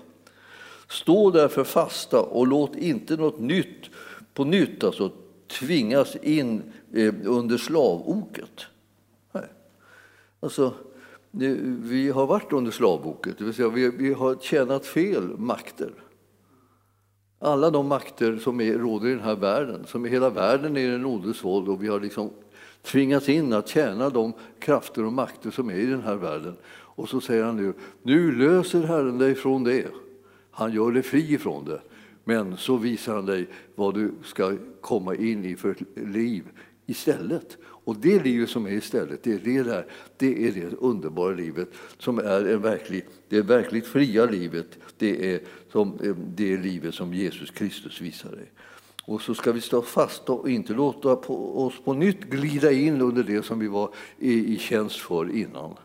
Stå 0.90 1.32
därför 1.32 1.64
fasta 1.64 2.22
och 2.22 2.48
låt 2.48 2.76
inte 2.76 3.18
något 3.18 3.40
nytt 3.40 3.90
på 4.34 4.44
nytt 4.44 4.84
alltså, 4.84 5.12
tvingas 5.48 6.16
in 6.16 6.62
eh, 6.94 7.14
under 7.24 7.58
slavoket. 7.58 8.66
Nej. 9.32 9.48
Alltså, 10.40 10.74
vi 11.32 12.10
har 12.10 12.28
varit 12.28 12.54
under 12.54 12.72
slavoket, 12.72 13.38
det 13.38 13.44
vill 13.44 13.54
säga 13.54 13.70
vi, 13.70 13.90
vi 13.90 14.14
har 14.14 14.36
tjänat 14.36 14.86
fel 14.86 15.38
makter. 15.38 15.94
Alla 17.40 17.70
de 17.70 17.88
makter 17.88 18.38
som 18.38 18.62
är, 18.62 18.74
råder 18.74 19.08
i 19.08 19.12
den 19.12 19.24
här 19.24 19.36
världen, 19.36 19.86
som 19.86 20.06
i 20.06 20.10
hela 20.10 20.30
världen 20.30 20.78
är 20.78 20.92
en 20.92 21.06
ondes 21.06 21.44
våld 21.44 21.68
och 21.70 21.84
vi 21.84 21.88
har 21.88 22.00
liksom 22.00 22.30
tvingats 22.82 23.30
in 23.30 23.54
att 23.54 23.68
tjäna 23.68 24.10
de 24.10 24.34
krafter 24.60 25.06
och 25.06 25.14
makter 25.14 25.52
som 25.52 25.70
är 25.70 25.76
i 25.76 25.86
den 25.86 26.02
här 26.02 26.16
världen. 26.16 26.56
Och 26.70 27.10
så 27.10 27.22
säger 27.22 27.44
han 27.44 27.56
nu, 27.56 27.74
nu 28.02 28.32
löser 28.32 28.84
Herren 28.84 29.18
dig 29.18 29.36
från 29.36 29.64
det. 29.64 29.88
Han 30.52 30.74
gör 30.74 30.92
dig 30.92 31.04
fri 31.04 31.34
ifrån 31.34 31.66
det. 31.66 31.82
Men 32.24 32.58
så 32.58 32.78
visar 32.78 33.16
han 33.16 33.26
dig 33.26 33.48
vad 33.76 33.94
du 33.94 34.12
ska 34.24 34.56
komma 34.82 35.16
in 35.16 35.46
i 35.46 35.56
för 35.56 35.76
liv 35.96 36.44
istället. 36.88 37.58
Och 37.64 37.96
det 37.96 38.24
livet 38.24 38.50
som 38.50 38.66
är 38.66 38.72
istället, 38.72 39.24
det 39.24 39.34
är 39.34 39.40
det, 39.40 39.64
där, 39.64 39.86
det 40.18 40.48
är 40.48 40.52
det 40.52 40.76
underbara 40.76 41.36
livet 41.36 41.70
som 41.98 42.20
är 42.20 42.46
en 42.46 42.62
verklig, 42.62 43.06
det 43.30 43.42
verkligt 43.42 43.88
fria 43.88 44.26
livet. 44.26 44.68
Det 44.98 45.34
är 45.34 45.40
som, 45.72 45.98
det 46.36 46.54
är 46.54 46.58
livet 46.58 46.94
som 46.96 47.14
Jesus 47.14 47.52
Kristus 47.52 48.02
visar 48.02 48.32
dig. 48.32 48.52
Och 49.06 49.22
så 49.22 49.34
ska 49.34 49.52
vi 49.52 49.62
stå 49.62 49.82
fast 49.82 50.30
och 50.30 50.50
inte 50.50 50.74
låta 50.74 51.16
på 51.16 51.66
oss 51.66 51.74
på 51.84 51.94
nytt 51.94 52.24
glida 52.24 52.72
in 52.72 53.02
under 53.02 53.24
det 53.24 53.44
som 53.44 53.60
vi 53.60 53.68
var 53.68 53.94
i, 54.20 54.54
i 54.56 54.58
tjänst 54.58 55.00
för 55.00 55.36
innan. 55.36 55.76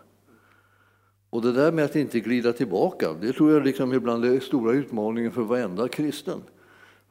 Och 1.31 1.43
det 1.43 1.53
där 1.53 1.73
med 1.73 1.85
att 1.85 1.97
inte 1.97 2.21
glida 2.21 2.53
tillbaka, 2.53 3.13
det 3.13 3.33
tror 3.33 3.53
jag 3.53 3.65
liksom 3.65 3.93
ibland 3.93 4.25
är 4.25 4.41
stora 4.41 4.73
utmaningen 4.73 5.33
för 5.33 5.43
varenda 5.43 5.89
kristen. 5.89 6.43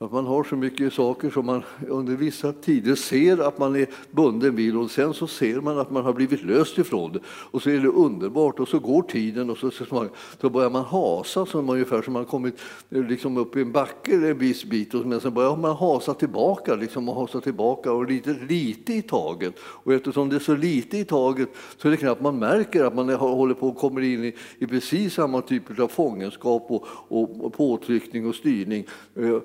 Att 0.02 0.12
man 0.12 0.26
har 0.26 0.44
så 0.44 0.56
mycket 0.56 0.94
saker 0.94 1.30
som 1.30 1.46
man 1.46 1.64
under 1.88 2.16
vissa 2.16 2.54
tider 2.54 2.96
ser 2.96 3.48
att 3.48 3.58
man 3.58 3.76
är 3.76 3.88
bunden 4.12 4.56
vid 4.56 4.76
och 4.76 4.92
sen 4.92 5.14
så 5.14 5.28
ser 5.28 5.62
man 5.62 5.80
att 5.80 5.92
man 5.92 6.04
har 6.04 6.14
blivit 6.14 6.44
löst 6.44 6.78
ifrån 6.78 7.12
det. 7.12 7.20
Och 7.26 7.62
så 7.62 7.70
är 7.70 7.80
det 7.80 7.88
underbart 7.88 8.60
och 8.60 8.68
så 8.68 8.80
går 8.80 9.02
tiden 9.02 9.50
och 9.50 9.58
så, 9.58 9.72
så, 9.72 10.08
så 10.42 10.50
börjar 10.50 10.70
man 10.70 10.86
hasa 10.86 11.46
som 11.46 11.70
ungefär 11.70 12.02
som 12.02 12.14
man 12.14 12.26
kommit 12.26 12.60
eh, 12.90 13.04
liksom 13.04 13.38
upp 13.38 13.56
i 13.56 13.62
en 13.62 13.72
backe 13.72 14.14
en 14.14 14.38
viss 14.38 14.66
bit 14.66 14.94
och 14.94 15.06
men 15.06 15.22
sen 15.22 15.34
börjar 15.34 15.56
man 15.56 15.76
hasa 15.76 16.14
tillbaka 16.14 16.76
liksom 16.76 17.10
och 17.10 17.16
hasa 17.16 17.42
tillbaka 17.42 17.92
och 17.92 18.06
lite, 18.06 18.36
lite 18.50 18.94
i 18.94 19.02
taget. 19.02 19.54
Och 19.60 19.94
eftersom 19.94 20.30
det 20.30 20.36
är 20.36 20.40
så 20.40 20.56
lite 20.56 20.98
i 20.98 21.06
taget 21.06 21.50
så 21.78 21.88
är 21.88 21.92
det 21.92 21.98
knappt 21.98 22.22
man 22.22 22.40
märker 22.40 22.84
att 22.84 22.96
man 22.96 23.10
håller 23.10 23.54
på 23.54 23.68
och 23.68 23.78
kommer 23.78 24.02
in 24.02 24.24
i, 24.24 24.36
i 24.60 24.68
precis 24.68 25.14
samma 25.14 25.42
typ 25.42 25.80
av 25.80 25.88
fångenskap 25.88 26.66
och, 26.70 26.88
och, 27.08 27.46
och 27.46 27.54
påtryckning 27.54 28.28
och 28.28 28.36
styrning 28.36 28.86
eh, 29.16 29.38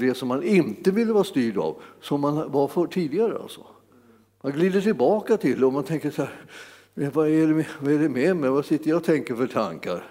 av 0.00 0.06
det 0.08 0.14
som 0.14 0.28
man 0.28 0.42
inte 0.42 0.90
ville 0.90 1.12
vara 1.12 1.24
styrd 1.24 1.58
av, 1.58 1.76
som 2.00 2.20
man 2.20 2.52
var 2.52 2.68
för 2.68 2.86
tidigare. 2.86 3.38
Alltså. 3.42 3.60
Man 4.42 4.52
glider 4.52 4.80
tillbaka 4.80 5.36
till 5.36 5.60
det 5.60 5.66
och 5.66 5.72
man 5.72 5.84
tänker 5.84 6.10
så 6.10 6.22
här, 6.22 7.10
vad 7.12 7.28
är, 7.28 7.46
det 7.46 7.54
med, 7.54 7.66
vad 7.80 7.92
är 7.92 7.98
det 7.98 8.08
med 8.08 8.36
mig? 8.36 8.50
Vad 8.50 8.64
sitter 8.64 8.90
jag 8.90 8.96
och 8.96 9.04
tänker 9.04 9.34
för 9.34 9.46
tankar? 9.46 10.04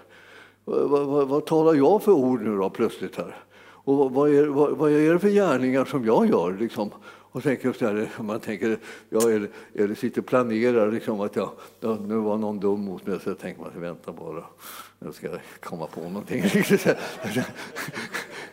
Vad, 0.64 1.08
vad, 1.08 1.28
vad 1.28 1.46
talar 1.46 1.74
jag 1.74 2.02
för 2.02 2.12
ord 2.12 2.42
nu 2.42 2.56
då 2.56 2.70
plötsligt 2.70 3.16
här? 3.16 3.36
Och 3.84 4.10
vad 4.10 4.34
är, 4.34 4.46
vad, 4.46 4.92
är 4.92 5.12
det 5.12 5.18
för 5.18 5.28
gärningar 5.28 5.84
som 5.84 6.04
jag 6.04 6.26
gör? 6.26 6.56
Liksom? 6.60 6.90
Och 7.32 7.42
tänker 7.42 7.72
så 7.72 7.86
här, 7.86 8.08
man 8.22 8.40
tänker, 8.40 8.78
ja, 9.08 9.30
eller, 9.30 9.50
eller 9.74 9.94
sitter 9.94 10.20
och 10.20 10.26
planerar 10.26 10.92
liksom 10.92 11.20
att 11.20 11.36
jag, 11.36 11.50
ja, 11.80 11.98
nu 12.00 12.14
var 12.14 12.38
någon 12.38 12.60
dum 12.60 12.80
mot 12.80 13.06
mig, 13.06 13.20
så 13.24 13.34
tänker 13.34 13.60
man, 13.60 13.70
vänta 13.74 14.12
bara, 14.12 14.44
jag 15.04 15.14
ska 15.14 15.28
komma 15.60 15.86
på 15.86 16.00
någonting. 16.00 16.40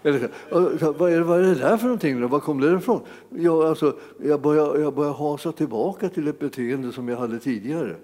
eller, 0.03 0.29
vad, 0.91 1.11
är, 1.11 1.21
vad 1.21 1.39
är 1.39 1.43
det 1.43 1.55
där 1.55 1.77
för 1.77 1.85
någonting? 1.85 2.27
Var 2.27 2.39
kom 2.39 2.59
det 2.59 2.73
ifrån? 2.73 3.01
Jag, 3.29 3.63
alltså, 3.63 3.99
jag 4.19 4.41
börjar, 4.41 4.77
jag 4.79 4.95
börjar 4.95 5.13
hasa 5.13 5.51
tillbaka 5.51 6.09
till 6.09 6.27
ett 6.27 6.39
beteende 6.39 6.91
som 6.91 7.07
jag 7.07 7.17
hade 7.17 7.39
tidigare. 7.39 7.95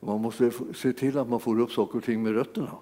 Man 0.00 0.20
måste 0.20 0.50
se 0.74 0.92
till 0.92 1.18
att 1.18 1.28
man 1.28 1.40
får 1.40 1.60
upp 1.60 1.72
saker 1.72 1.98
och 1.98 2.04
ting 2.04 2.22
med 2.22 2.32
rötterna. 2.32 2.76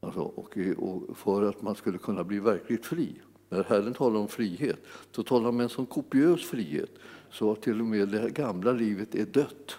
Alltså, 0.00 0.20
och, 0.20 0.58
och 0.78 1.16
för 1.16 1.42
att 1.42 1.62
man 1.62 1.74
skulle 1.74 1.98
kunna 1.98 2.24
bli 2.24 2.38
verkligt 2.38 2.86
fri. 2.86 3.20
När 3.48 3.64
Herren 3.64 3.94
talar 3.94 4.20
om 4.20 4.28
frihet 4.28 4.78
så 5.10 5.22
talar 5.22 5.44
han 5.44 5.54
om 5.54 5.60
en 5.60 5.68
sån 5.68 5.86
kopiös 5.86 6.44
frihet 6.44 6.90
så 7.30 7.52
att 7.52 7.62
till 7.62 7.80
och 7.80 7.86
med 7.86 8.08
det 8.08 8.30
gamla 8.30 8.72
livet 8.72 9.14
är 9.14 9.26
dött. 9.26 9.76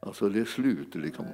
Alltså 0.00 0.28
det 0.28 0.40
är 0.40 0.44
slut. 0.44 0.94
Liksom. 0.94 1.26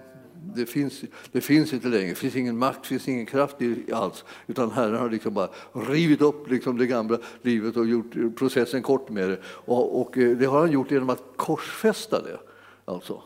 Det, 0.55 0.67
finns, 0.67 1.05
det 1.33 1.41
finns 1.41 1.73
inte 1.73 1.89
längre, 1.89 2.09
det 2.09 2.15
finns 2.15 2.37
ingen 2.37 2.59
makt, 2.59 2.79
det 2.83 2.89
finns 2.89 3.09
ingen 3.09 3.27
kraft 3.27 3.57
alls. 3.93 4.25
Utan 4.47 4.71
Herren 4.71 5.01
har 5.01 5.11
liksom 5.11 5.35
bara 5.35 5.49
rivit 5.73 6.21
upp 6.21 6.51
liksom 6.51 6.79
det 6.79 6.87
gamla 6.87 7.19
livet 7.43 7.77
och 7.77 7.87
gjort 7.87 8.37
processen 8.37 8.83
kort 8.83 9.09
med 9.09 9.29
det. 9.29 9.39
Och, 9.47 10.01
och 10.01 10.19
eh, 10.19 10.37
det 10.37 10.47
har 10.47 10.61
han 10.61 10.73
gjort 10.73 10.91
genom 10.91 11.11
att 11.11 11.23
korsfästa 11.37 12.23
det. 12.23 12.39
Alltså. 12.85 13.23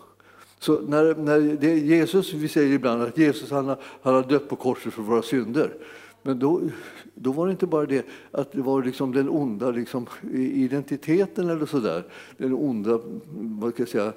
Så 0.59 0.81
när, 0.81 1.15
när 1.15 1.41
det, 1.41 1.79
Jesus, 1.79 2.33
vi 2.33 2.49
säger 2.49 2.73
ibland 2.75 3.03
att 3.03 3.19
Jesus 3.19 3.50
han 3.50 3.69
har, 3.69 3.79
han 4.03 4.15
har 4.15 4.23
dött 4.23 4.49
på 4.49 4.57
korset 4.57 4.93
för 4.93 5.03
våra 5.03 5.23
synder. 5.23 5.75
Men 6.23 6.39
då, 6.39 6.61
då 7.15 7.33
var 7.33 7.47
det 7.47 7.50
inte 7.50 7.67
bara 7.67 7.87
det 7.87 8.07
att 8.31 8.53
det 8.53 8.62
var 8.62 8.83
liksom 8.83 9.12
den 9.12 9.29
onda 9.29 9.71
liksom, 9.71 10.07
identiteten 10.33 11.50
eller 11.50 11.67
sådär, 11.67 12.05
den 12.37 12.55
onda 12.55 13.00
vad 13.33 13.73
ska 13.73 13.83
jag 13.83 13.89
säga, 13.89 14.12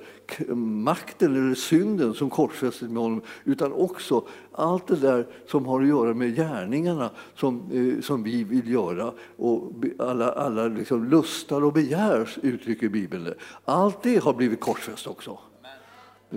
makten 0.56 1.36
eller 1.36 1.56
synden 1.56 2.14
som 2.14 2.30
korsfästes 2.30 2.90
med 2.90 3.04
honom, 3.04 3.22
utan 3.44 3.74
också 3.74 4.24
allt 4.52 4.88
det 4.88 4.96
där 4.96 5.28
som 5.48 5.66
har 5.66 5.82
att 5.82 5.88
göra 5.88 6.14
med 6.14 6.36
gärningarna 6.36 7.10
som, 7.36 7.62
eh, 7.72 8.02
som 8.02 8.24
vi 8.24 8.44
vill 8.44 8.70
göra. 8.70 9.12
Och 9.38 9.72
alla, 9.98 10.32
alla 10.32 10.68
liksom 10.68 11.10
lustar 11.10 11.64
och 11.64 11.74
begär, 11.74 12.30
uttrycker 12.42 12.90
Bibeln 12.90 13.34
Allt 13.66 14.04
det 14.04 14.24
har 14.24 14.34
blivit 14.34 14.60
korsfäst 14.60 15.08
också. 15.08 15.38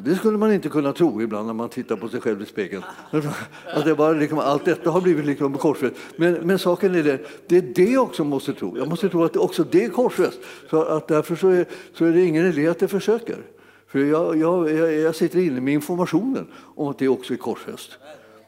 Det 0.04 0.16
skulle 0.16 0.38
man 0.38 0.52
inte 0.52 0.68
kunna 0.68 0.92
tro 0.92 1.22
ibland 1.22 1.46
när 1.46 1.54
man 1.54 1.68
tittar 1.68 1.96
på 1.96 2.08
sig 2.08 2.20
själv 2.20 2.42
i 2.42 2.46
spegeln. 2.46 2.82
Att 3.74 3.84
det 3.84 3.94
bara 3.94 4.12
liksom, 4.12 4.38
allt 4.38 4.64
detta 4.64 4.90
har 4.90 5.00
blivit 5.00 5.26
liksom 5.26 5.54
korsfäst. 5.54 5.94
Men, 6.16 6.32
men 6.32 6.58
saken 6.58 6.94
är 6.94 7.02
det, 7.02 7.20
det 7.46 7.56
är 7.56 7.62
det 7.62 7.90
jag 7.90 8.02
också 8.02 8.24
måste 8.24 8.52
tro. 8.52 8.78
Jag 8.78 8.88
måste 8.88 9.08
tro 9.08 9.24
att 9.24 9.32
det 9.32 9.38
också 9.38 9.64
det 9.64 9.84
är 9.84 9.88
korsfäst. 9.88 10.38
Så 10.70 10.82
att 10.82 11.08
därför 11.08 11.36
så 11.36 11.48
är, 11.48 11.66
så 11.92 12.04
är 12.04 12.12
det 12.12 12.24
ingen 12.24 12.46
idé 12.46 12.68
att 12.68 12.80
jag 12.80 12.90
försöker. 12.90 13.36
För 13.86 13.98
jag, 13.98 14.36
jag, 14.36 14.72
jag 14.92 15.14
sitter 15.14 15.38
inne 15.38 15.60
med 15.60 15.74
informationen 15.74 16.46
om 16.74 16.88
att 16.88 16.98
det 16.98 17.08
också 17.08 17.32
är 17.32 17.38
korsfäst. 17.38 17.98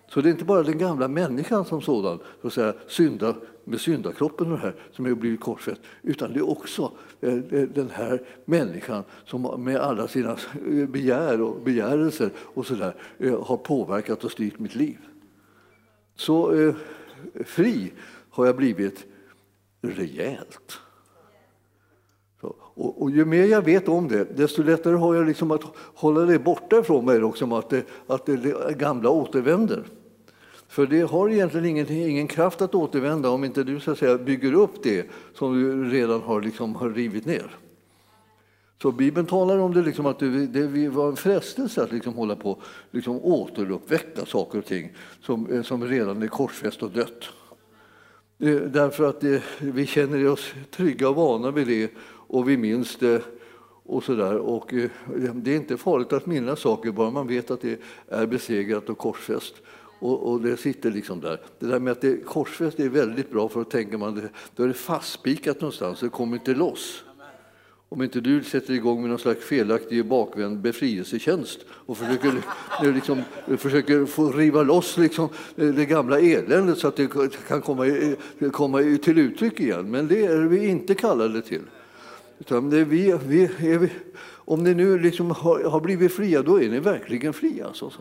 Så 0.08 0.20
det 0.20 0.28
är 0.28 0.30
inte 0.30 0.44
bara 0.44 0.62
den 0.62 0.78
gamla 0.78 1.08
människan 1.08 1.64
som 1.64 1.82
sådan, 1.82 2.18
så 2.40 2.46
att 2.46 2.52
säga, 2.52 2.74
synda, 2.86 3.34
med 3.68 3.80
syndakroppen 3.80 4.52
och 4.52 4.58
det 4.58 4.62
här 4.62 4.74
som 4.92 5.04
har 5.04 5.14
blivit 5.14 5.40
korsfäst, 5.40 5.80
utan 6.02 6.32
det 6.32 6.38
är 6.38 6.50
också 6.50 6.92
eh, 7.20 7.34
eh, 7.34 7.68
den 7.74 7.90
här 7.90 8.22
människan 8.44 9.04
som 9.24 9.64
med 9.64 9.76
alla 9.76 10.08
sina 10.08 10.30
eh, 10.30 10.88
begär 10.88 11.40
och 11.40 11.60
begärelser 11.60 12.30
och 12.36 12.66
så 12.66 12.74
där, 12.74 12.94
har 13.42 13.56
påverkat 13.56 14.24
och 14.24 14.32
styrt 14.32 14.58
mitt 14.58 14.74
liv. 14.74 14.98
Så 16.16 16.52
eh, 16.52 16.74
fri 17.44 17.92
har 18.30 18.46
jag 18.46 18.56
blivit 18.56 19.06
rejält. 19.80 20.80
Så, 22.40 22.54
och, 22.60 23.02
och, 23.02 23.10
ju 23.10 23.24
mer 23.24 23.44
jag 23.44 23.62
vet 23.62 23.88
om 23.88 24.08
det, 24.08 24.36
desto 24.36 24.62
lättare 24.62 24.96
har 24.96 25.14
jag 25.14 25.26
liksom 25.26 25.50
att 25.50 25.62
hålla 25.94 26.20
det 26.20 26.38
borta 26.38 26.78
ifrån 26.78 27.04
mig, 27.04 27.22
också, 27.22 27.56
att, 27.56 27.70
det, 27.70 27.84
att 28.06 28.26
det 28.26 28.78
gamla 28.78 29.10
återvänder. 29.10 29.84
För 30.68 30.86
det 30.86 31.00
har 31.00 31.28
egentligen 31.28 31.66
ingen, 31.66 31.90
ingen 31.90 32.28
kraft 32.28 32.62
att 32.62 32.74
återvända 32.74 33.30
om 33.30 33.44
inte 33.44 33.64
du 33.64 33.80
så 33.80 33.90
att 33.90 33.98
säga, 33.98 34.18
bygger 34.18 34.52
upp 34.52 34.82
det 34.82 35.06
som 35.34 35.54
du 35.54 35.90
redan 35.90 36.22
har, 36.22 36.42
liksom, 36.42 36.74
har 36.74 36.90
rivit 36.90 37.26
ner. 37.26 37.56
Så 38.82 38.92
Bibeln 38.92 39.26
talar 39.26 39.58
om 39.58 39.74
det, 39.74 39.82
liksom 39.82 40.06
att 40.06 40.18
det, 40.18 40.46
det 40.46 40.88
var 40.88 41.08
en 41.08 41.16
frestelse 41.16 41.82
att 41.82 41.92
liksom 41.92 42.14
hålla 42.14 42.36
på 42.36 42.62
liksom 42.90 43.20
återuppväcka 43.22 44.26
saker 44.26 44.58
och 44.58 44.64
ting 44.64 44.92
som, 45.22 45.46
eh, 45.52 45.62
som 45.62 45.84
redan 45.84 46.22
är 46.22 46.28
korsfäst 46.28 46.82
och 46.82 46.90
dött. 46.90 47.24
Eh, 48.38 48.56
därför 48.56 49.04
att 49.04 49.20
det, 49.20 49.42
vi 49.58 49.86
känner 49.86 50.28
oss 50.28 50.54
trygga 50.70 51.08
och 51.08 51.16
vana 51.16 51.50
vid 51.50 51.66
det 51.66 51.90
och 52.28 52.48
vi 52.48 52.56
minns 52.56 52.96
det 52.96 53.22
och 53.84 54.04
så 54.04 54.14
där. 54.14 54.36
Och 54.36 54.74
det 55.34 55.50
är 55.50 55.56
inte 55.56 55.76
farligt 55.76 56.12
att 56.12 56.26
minnas 56.26 56.60
saker 56.60 56.92
bara 56.92 57.10
man 57.10 57.26
vet 57.26 57.50
att 57.50 57.60
det 57.60 57.80
är 58.08 58.26
besegrat 58.26 58.88
och 58.88 58.98
korsfäst. 58.98 59.54
Och, 59.98 60.32
och, 60.32 60.40
det 60.40 60.56
sitter 60.56 60.90
liksom 60.90 61.20
där. 61.20 61.40
Det 61.58 61.66
där 61.66 61.78
med 61.78 61.92
att 61.92 62.00
det 62.00 62.08
är 62.08 62.20
korsfäst 62.24 62.80
är 62.80 62.88
väldigt 62.88 63.30
bra 63.30 63.48
för 63.48 63.60
då 63.60 63.64
tänker 63.64 63.98
man 63.98 64.14
det, 64.14 64.28
då 64.56 64.62
är 64.62 64.68
det 64.68 64.74
fastspikat 64.74 65.60
någonstans, 65.60 66.00
det 66.00 66.08
kommer 66.08 66.36
inte 66.36 66.54
loss. 66.54 67.04
Om 67.90 68.02
inte 68.02 68.20
du 68.20 68.44
sätter 68.44 68.74
igång 68.74 69.00
med 69.00 69.10
någon 69.10 69.18
slags 69.18 69.44
felaktig 69.44 70.06
bakvänd 70.06 70.58
befrielsetjänst 70.58 71.60
och 71.70 71.98
försöker, 71.98 72.32
liksom, 72.92 73.22
försöker 73.58 74.06
få 74.06 74.32
riva 74.32 74.62
loss 74.62 74.96
liksom, 74.96 75.28
eh, 75.56 75.68
det 75.68 75.84
gamla 75.84 76.20
eländet 76.20 76.78
så 76.78 76.88
att 76.88 76.96
det 76.96 77.08
kan 77.48 77.62
komma, 77.62 77.86
eh, 77.86 78.50
komma 78.52 78.78
till 78.78 79.18
uttryck 79.18 79.60
igen. 79.60 79.90
Men 79.90 80.08
det 80.08 80.24
är 80.24 80.38
vi 80.38 80.66
inte 80.66 80.94
kallade 80.94 81.42
till. 81.42 81.62
Utan 82.38 82.70
det 82.70 82.84
vi, 82.84 83.18
vi, 83.26 83.50
vi, 83.58 83.90
om 84.30 84.64
ni 84.64 84.74
nu 84.74 84.98
liksom 84.98 85.30
har, 85.30 85.64
har, 85.64 85.80
blivit 85.80 86.12
fria, 86.12 86.42
då 86.42 86.62
är 86.62 86.68
ni 86.68 86.80
verkligen 86.80 87.32
fria. 87.32 87.66
Så, 87.72 87.90
så. 87.90 88.00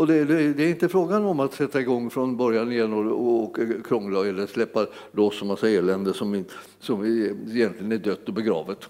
Och 0.00 0.06
det, 0.06 0.24
det, 0.24 0.52
det, 0.52 0.62
är 0.62 0.68
inte 0.68 0.88
frågan 0.88 1.24
om 1.24 1.40
att 1.40 1.54
sätta 1.54 1.80
igång 1.80 2.10
från 2.10 2.36
början 2.36 2.72
igen 2.72 2.92
och, 2.92 3.44
och 3.44 3.58
krångla 3.84 4.26
eller 4.26 4.46
släppa 4.46 4.86
loss 5.12 5.42
en 5.42 5.48
massa 5.48 5.68
elände 5.70 6.14
som, 6.14 6.44
som 6.78 7.04
egentligen 7.04 7.92
är 7.92 7.98
dött 7.98 8.28
och 8.28 8.34
begravet. 8.34 8.88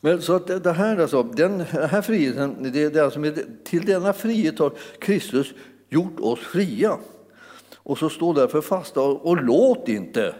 Men 0.00 0.22
så 0.22 0.32
att 0.32 0.64
det 0.64 0.72
här, 0.72 0.98
alltså, 0.98 1.22
den 1.22 1.60
här 1.60 2.02
friheten, 2.02 2.72
det, 2.72 2.88
det 2.88 3.04
alltså 3.04 3.20
till 3.64 3.84
denna 3.84 4.12
frihet 4.12 4.58
har 4.58 4.72
Kristus 4.98 5.54
gjort 5.88 6.20
oss 6.20 6.40
fria. 6.40 6.98
Och 7.76 7.98
så 7.98 8.08
står 8.08 8.34
därför 8.34 8.60
fasta 8.60 9.00
och, 9.00 9.26
och 9.26 9.42
låt 9.42 9.88
inte 9.88 10.34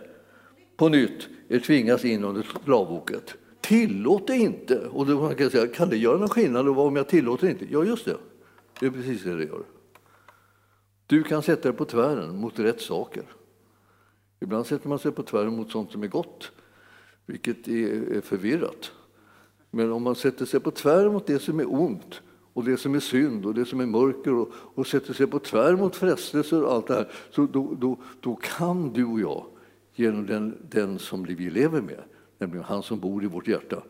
på 0.76 0.88
nytt 0.88 1.28
er 1.48 1.58
tvingas 1.58 2.04
in 2.04 2.24
under 2.24 2.46
slavboket. 2.64 3.34
Tillåt 3.60 4.26
det 4.26 4.36
inte. 4.36 4.78
Och 4.78 5.06
då 5.06 5.28
kan, 5.28 5.36
jag 5.38 5.52
säga, 5.52 5.66
kan 5.66 5.88
det 5.88 5.96
göra 5.96 6.18
någon 6.18 6.28
skillnad 6.28 6.68
om 6.68 6.96
jag 6.96 7.08
tillåter 7.08 7.48
inte? 7.48 7.66
Ja, 7.70 7.84
just 7.84 8.04
det. 8.04 8.16
Det 8.80 8.86
är 8.86 8.90
precis 8.90 9.22
det 9.22 9.36
det 9.36 9.44
gör. 9.44 9.62
Du 11.06 11.22
kan 11.22 11.42
sätta 11.42 11.68
dig 11.68 11.78
på 11.78 11.84
tvären 11.84 12.36
mot 12.36 12.58
rätt 12.58 12.80
saker. 12.80 13.24
Ibland 14.40 14.66
sätter 14.66 14.88
man 14.88 14.98
sig 14.98 15.12
på 15.12 15.22
tvären 15.22 15.56
mot 15.56 15.70
sånt 15.70 15.92
som 15.92 16.02
är 16.02 16.06
gott, 16.06 16.52
vilket 17.26 17.68
är 17.68 18.20
förvirrat. 18.20 18.92
Men 19.70 19.92
om 19.92 20.02
man 20.02 20.14
sätter 20.14 20.44
sig 20.46 20.60
på 20.60 20.70
tvären 20.70 21.12
mot 21.12 21.26
det 21.26 21.38
som 21.38 21.60
är 21.60 21.72
ont 21.72 22.20
och 22.52 22.64
det 22.64 22.76
som 22.76 22.94
är 22.94 23.00
synd 23.00 23.46
och 23.46 23.54
det 23.54 23.64
som 23.64 23.80
är 23.80 23.86
mörker 23.86 24.34
och, 24.34 24.48
och 24.52 24.86
sätter 24.86 25.14
sig 25.14 25.26
på 25.26 25.38
tvär 25.38 25.76
mot 25.76 25.96
frestelser 25.96 26.62
och 26.62 26.72
allt 26.72 26.86
det 26.86 26.94
här, 26.94 27.08
så 27.30 27.46
då, 27.46 27.74
då, 27.74 27.98
då 28.20 28.36
kan 28.36 28.92
du 28.92 29.04
och 29.04 29.20
jag 29.20 29.46
genom 29.94 30.26
den, 30.26 30.56
den 30.70 30.98
som 30.98 31.24
vi 31.24 31.50
lever 31.50 31.80
med, 31.80 32.02
nämligen 32.38 32.64
han 32.64 32.82
som 32.82 33.00
bor 33.00 33.24
i 33.24 33.26
vårt 33.26 33.48
hjärta, 33.48 33.82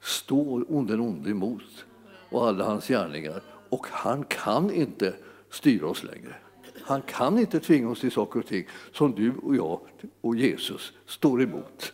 stå 0.00 0.58
den 0.58 1.00
onde 1.00 1.30
emot 1.30 1.84
och 2.30 2.48
alla 2.48 2.64
hans 2.64 2.88
gärningar. 2.88 3.42
Och 3.74 3.86
han 3.90 4.24
kan 4.24 4.70
inte 4.70 5.14
styra 5.50 5.86
oss 5.86 6.04
längre. 6.04 6.34
Han 6.82 7.02
kan 7.02 7.38
inte 7.38 7.60
tvinga 7.60 7.90
oss 7.90 8.00
till 8.00 8.10
saker 8.10 8.40
och 8.40 8.46
ting 8.46 8.66
som 8.92 9.14
du 9.14 9.32
och 9.42 9.56
jag 9.56 9.80
och 10.20 10.36
Jesus 10.36 10.92
står 11.06 11.42
emot. 11.42 11.92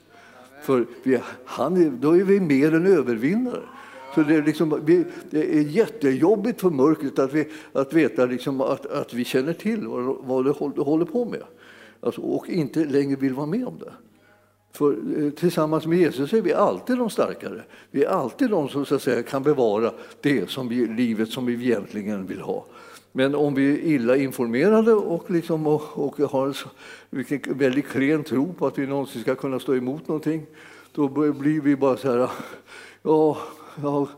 För 0.62 0.86
vi, 1.02 1.20
han, 1.44 2.00
då 2.00 2.16
är 2.16 2.24
vi 2.24 2.40
mer 2.40 2.74
än 2.74 2.86
övervinnare. 2.86 3.62
Så 4.14 4.22
det, 4.22 4.34
är 4.34 4.42
liksom, 4.42 4.80
det 5.30 5.56
är 5.58 5.60
jättejobbigt 5.60 6.60
för 6.60 6.70
mörkret 6.70 7.18
att, 7.18 7.32
vi, 7.32 7.48
att 7.72 7.92
veta 7.92 8.26
liksom 8.26 8.60
att, 8.60 8.86
att 8.86 9.14
vi 9.14 9.24
känner 9.24 9.52
till 9.52 9.86
vad, 9.86 10.16
vad 10.24 10.44
det 10.44 10.82
håller 10.82 11.04
på 11.04 11.24
med 11.24 11.42
alltså, 12.00 12.20
och 12.20 12.48
inte 12.48 12.84
längre 12.84 13.16
vill 13.16 13.34
vara 13.34 13.46
med 13.46 13.66
om 13.66 13.78
det. 13.78 13.92
För 14.72 14.96
eh, 15.16 15.30
tillsammans 15.30 15.86
med 15.86 15.98
Jesus 15.98 16.32
är 16.32 16.42
vi 16.42 16.52
alltid 16.52 16.98
de 16.98 17.10
starkare. 17.10 17.62
Vi 17.90 18.04
är 18.04 18.08
alltid 18.08 18.50
de 18.50 18.68
som 18.68 18.86
så 18.86 18.94
att 18.94 19.02
säga, 19.02 19.22
kan 19.22 19.42
bevara 19.42 19.92
det 20.20 20.50
som 20.50 20.68
vi, 20.68 20.86
livet 20.86 21.28
som 21.28 21.46
vi 21.46 21.52
egentligen 21.52 22.26
vill 22.26 22.40
ha. 22.40 22.64
Men 23.12 23.34
om 23.34 23.54
vi 23.54 23.72
är 23.72 23.78
illa 23.78 24.16
informerade 24.16 24.92
och, 24.92 25.30
liksom, 25.30 25.66
och, 25.66 25.82
och 25.98 26.18
har 26.18 26.46
en 27.10 27.58
väldigt 27.58 27.88
klen 27.88 28.24
tro 28.24 28.52
på 28.52 28.66
att 28.66 28.78
vi 28.78 28.86
någonsin 28.86 29.22
ska 29.22 29.34
kunna 29.34 29.60
stå 29.60 29.74
emot 29.74 30.08
någonting, 30.08 30.46
då 30.92 31.08
blir 31.08 31.60
vi 31.60 31.76
bara 31.76 31.96
så 31.96 32.10
här, 32.10 32.30
ja, 33.02 33.38
ja 33.82 34.08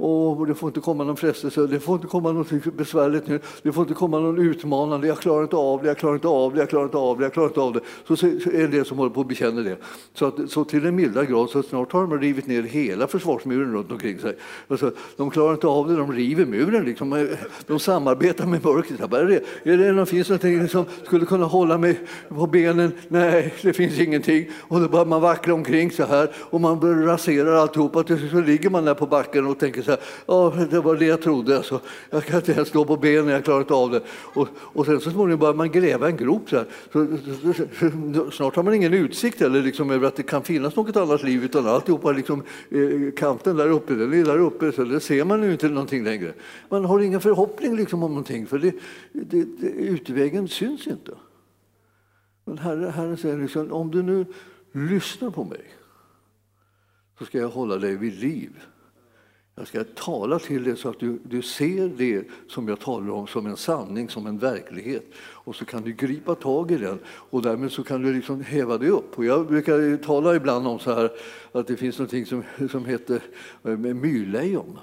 Åh, 0.00 0.46
det 0.46 0.54
får 0.54 0.68
inte 0.68 0.80
komma 0.80 1.04
någon 1.04 1.16
frestelse, 1.16 1.66
det 1.66 1.80
får 1.80 1.94
inte 1.94 2.06
komma 2.06 2.32
något 2.32 2.64
besvärligt 2.76 3.26
nu, 3.26 3.40
det 3.62 3.72
får 3.72 3.82
inte 3.82 3.94
komma 3.94 4.18
någon 4.18 4.38
utmanande, 4.38 5.06
jag 5.06 5.18
klarar 5.18 5.42
inte 5.42 5.56
av 5.56 5.82
det, 5.82 5.88
jag 5.88 5.98
klarar 5.98 6.14
inte 6.14 6.28
av 6.28 6.54
det, 6.54 6.60
jag 6.60 6.68
klarar 6.68 6.84
inte 6.84 6.98
av 6.98 7.18
det, 7.18 7.24
jag 7.24 7.32
klarar 7.32 7.48
inte 7.48 7.60
av 7.60 7.72
det. 7.72 7.80
Så, 8.16 8.26
är 8.26 8.58
det 8.58 8.64
en 8.64 8.70
del 8.70 8.84
som 8.84 8.98
håller 8.98 9.10
på 9.10 9.20
att 9.20 9.28
bekänna 9.28 9.60
det. 9.60 9.76
Så, 10.14 10.26
att, 10.26 10.50
så 10.50 10.64
till 10.64 10.86
en 10.86 10.96
milda 10.96 11.24
grad, 11.24 11.50
så 11.50 11.62
snart 11.62 11.92
har 11.92 12.00
de 12.00 12.20
rivit 12.20 12.46
ner 12.46 12.62
hela 12.62 13.06
försvarsmuren 13.06 13.72
runt 13.72 13.92
omkring 13.92 14.18
sig. 14.18 14.36
Alltså, 14.68 14.92
de 15.16 15.30
klarar 15.30 15.52
inte 15.52 15.66
av 15.66 15.88
det, 15.88 15.96
de 15.96 16.12
river 16.12 16.46
muren. 16.46 16.84
Liksom. 16.84 17.28
De 17.66 17.78
samarbetar 17.78 18.46
med 18.46 18.64
mörkret. 18.64 19.12
Är 19.12 19.24
det, 19.24 19.72
är 19.72 19.76
det, 19.76 19.92
någon, 19.92 20.06
finns 20.06 20.28
någonting 20.28 20.68
som 20.68 20.84
skulle 21.04 21.26
kunna 21.26 21.46
hålla 21.46 21.78
mig 21.78 22.00
på 22.28 22.46
benen? 22.46 22.92
Nej, 23.08 23.54
det 23.62 23.72
finns 23.72 24.00
ingenting. 24.00 24.50
Och 24.68 24.80
då 24.80 24.88
börjar 24.88 25.06
man 25.06 25.20
vackla 25.20 25.54
omkring 25.54 25.90
så 25.90 26.04
här 26.04 26.30
och 26.36 26.60
man 26.60 27.04
raserar 27.06 27.54
alltihopa. 27.54 28.04
Så 28.30 28.40
ligger 28.40 28.70
man 28.70 28.84
där 28.84 28.94
på 28.94 29.06
backen 29.06 29.46
och 29.46 29.58
tänker 29.58 29.87
så 29.88 29.92
här, 29.92 30.00
ja, 30.26 30.66
det 30.70 30.80
var 30.80 30.96
det 30.96 31.04
jag 31.04 31.22
trodde. 31.22 31.56
Alltså, 31.56 31.80
jag 32.10 32.24
kan 32.24 32.36
inte 32.36 32.52
ens 32.52 32.68
stå 32.68 32.84
på 32.84 32.96
benen, 32.96 33.28
jag 33.28 33.44
klarar 33.44 33.60
inte 33.60 33.74
av 33.74 33.90
det. 33.90 34.02
Och, 34.10 34.48
och 34.58 34.86
sen 34.86 35.00
så 35.00 35.10
småningom 35.10 35.40
börjar 35.40 35.54
man 35.54 35.70
gräva 35.70 36.08
en 36.08 36.16
grop. 36.16 36.50
Så, 36.50 36.56
här. 36.56 36.66
Så, 36.92 37.06
så, 38.14 38.30
snart 38.30 38.56
har 38.56 38.62
man 38.62 38.74
ingen 38.74 38.94
utsikt 38.94 39.40
eller 39.40 39.62
liksom, 39.62 39.90
över 39.90 40.08
att 40.08 40.16
det 40.16 40.22
kan 40.22 40.42
finnas 40.42 40.76
något 40.76 40.96
annat 40.96 41.22
liv, 41.22 41.44
utan 41.44 41.66
alltihopa 41.66 42.12
liksom, 42.12 42.42
eh, 42.70 43.12
kanten 43.16 43.56
där 43.56 43.70
uppe, 43.70 43.94
den 43.94 44.12
är 44.12 44.24
där 44.24 44.38
uppe, 44.38 44.72
så 44.72 44.84
det 44.84 45.00
ser 45.00 45.24
man 45.24 45.42
ju 45.42 45.52
inte 45.52 45.68
någonting 45.68 46.04
längre. 46.04 46.32
Man 46.68 46.84
har 46.84 47.00
ingen 47.00 47.20
förhoppning 47.20 47.76
liksom, 47.76 48.02
om 48.02 48.10
någonting, 48.10 48.46
för 48.46 48.58
det, 48.58 48.74
det, 49.12 49.44
det, 49.60 49.66
utvägen 49.66 50.48
syns 50.48 50.86
inte. 50.86 51.12
Men 52.44 52.58
Herren 52.58 52.92
herre 52.92 53.16
säger 53.16 53.38
liksom, 53.38 53.72
om 53.72 53.90
du 53.90 54.02
nu 54.02 54.26
lyssnar 54.72 55.30
på 55.30 55.44
mig 55.44 55.64
så 57.18 57.24
ska 57.24 57.38
jag 57.38 57.48
hålla 57.48 57.76
dig 57.76 57.96
vid 57.96 58.14
liv. 58.14 58.50
Jag 59.58 59.68
ska 59.68 59.84
tala 59.84 60.38
till 60.38 60.64
dig 60.64 60.76
så 60.76 60.88
att 60.88 60.98
du, 60.98 61.18
du 61.22 61.42
ser 61.42 61.88
det 61.88 62.24
som 62.48 62.68
jag 62.68 62.80
talar 62.80 63.10
om 63.10 63.26
som 63.26 63.46
en 63.46 63.56
sanning, 63.56 64.08
som 64.08 64.26
en 64.26 64.38
verklighet. 64.38 65.04
Och 65.18 65.56
så 65.56 65.64
kan 65.64 65.82
du 65.82 65.92
gripa 65.92 66.34
tag 66.34 66.70
i 66.70 66.76
den 66.76 66.98
och 67.06 67.42
därmed 67.42 67.72
så 67.72 67.84
kan 67.84 68.02
du 68.02 68.14
liksom 68.14 68.40
häva 68.40 68.78
dig 68.78 68.88
upp. 68.88 69.18
Och 69.18 69.24
jag 69.24 69.46
brukar 69.46 69.96
tala 69.96 70.36
ibland 70.36 70.66
om 70.66 70.78
så 70.78 70.94
här 70.94 71.10
att 71.52 71.66
det 71.66 71.76
finns 71.76 71.98
någonting 71.98 72.26
som, 72.26 72.42
som 72.70 72.84
heter 72.84 73.22
eh, 73.64 73.76
myrlejon. 73.76 74.78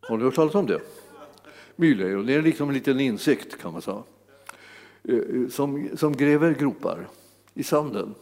Har 0.00 0.18
du 0.18 0.24
hört 0.24 0.34
talas 0.34 0.54
om 0.54 0.66
det? 0.66 0.80
Myrlejon, 1.76 2.26
det 2.26 2.34
är 2.34 2.42
liksom 2.42 2.68
en 2.68 2.74
liten 2.74 3.00
insekt 3.00 3.58
kan 3.62 3.72
man 3.72 3.82
säga. 3.82 4.02
Eh, 5.04 5.48
som, 5.50 5.88
som 5.96 6.16
gräver 6.16 6.54
gropar 6.54 7.08
i 7.54 7.62
sanden. 7.62 8.14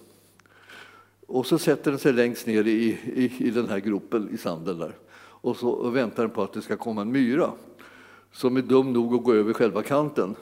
Och 1.27 1.47
så 1.47 1.59
sätter 1.59 1.91
den 1.91 2.01
sig 2.01 2.13
längst 2.13 2.47
ner 2.47 2.67
i, 2.67 2.99
i, 3.15 3.33
i 3.39 3.51
den 3.51 3.69
här 3.69 3.79
gropen 3.79 4.29
i 4.35 4.37
sanden 4.37 4.79
där 4.79 4.95
och 5.41 5.57
så 5.57 5.91
väntar 5.91 6.23
den 6.23 6.31
på 6.31 6.43
att 6.43 6.53
det 6.53 6.63
ska 6.63 6.77
komma 6.77 7.01
en 7.01 7.13
myra 7.13 7.51
som 8.33 8.57
är 8.57 8.63
dum 8.63 8.93
nog 8.93 9.15
att 9.15 9.25
gå 9.25 9.35
över 9.35 9.53
själva 9.53 9.83
kanten. 9.83 10.35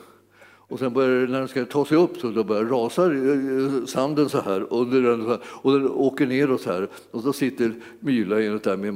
Och 0.69 0.79
sen 0.79 0.93
börjar, 0.93 1.27
när 1.27 1.39
den 1.39 1.49
ska 1.49 1.65
ta 1.65 1.85
sig 1.85 1.99
upp 1.99 2.17
så 2.17 2.31
då 2.31 2.45
börjar 2.45 2.65
rasar 2.65 3.87
sanden 3.87 4.29
så 4.29 4.41
här 4.41 4.67
under 4.71 5.03
den, 5.03 5.39
och 5.43 5.73
den 5.73 5.91
åker 5.91 6.27
neråt 6.27 6.61
så 6.61 6.73
här. 6.73 6.89
Och 7.11 7.23
så 7.23 7.33
sitter 7.33 7.75
myran 8.01 8.61
där 8.63 8.77
med 8.77 8.95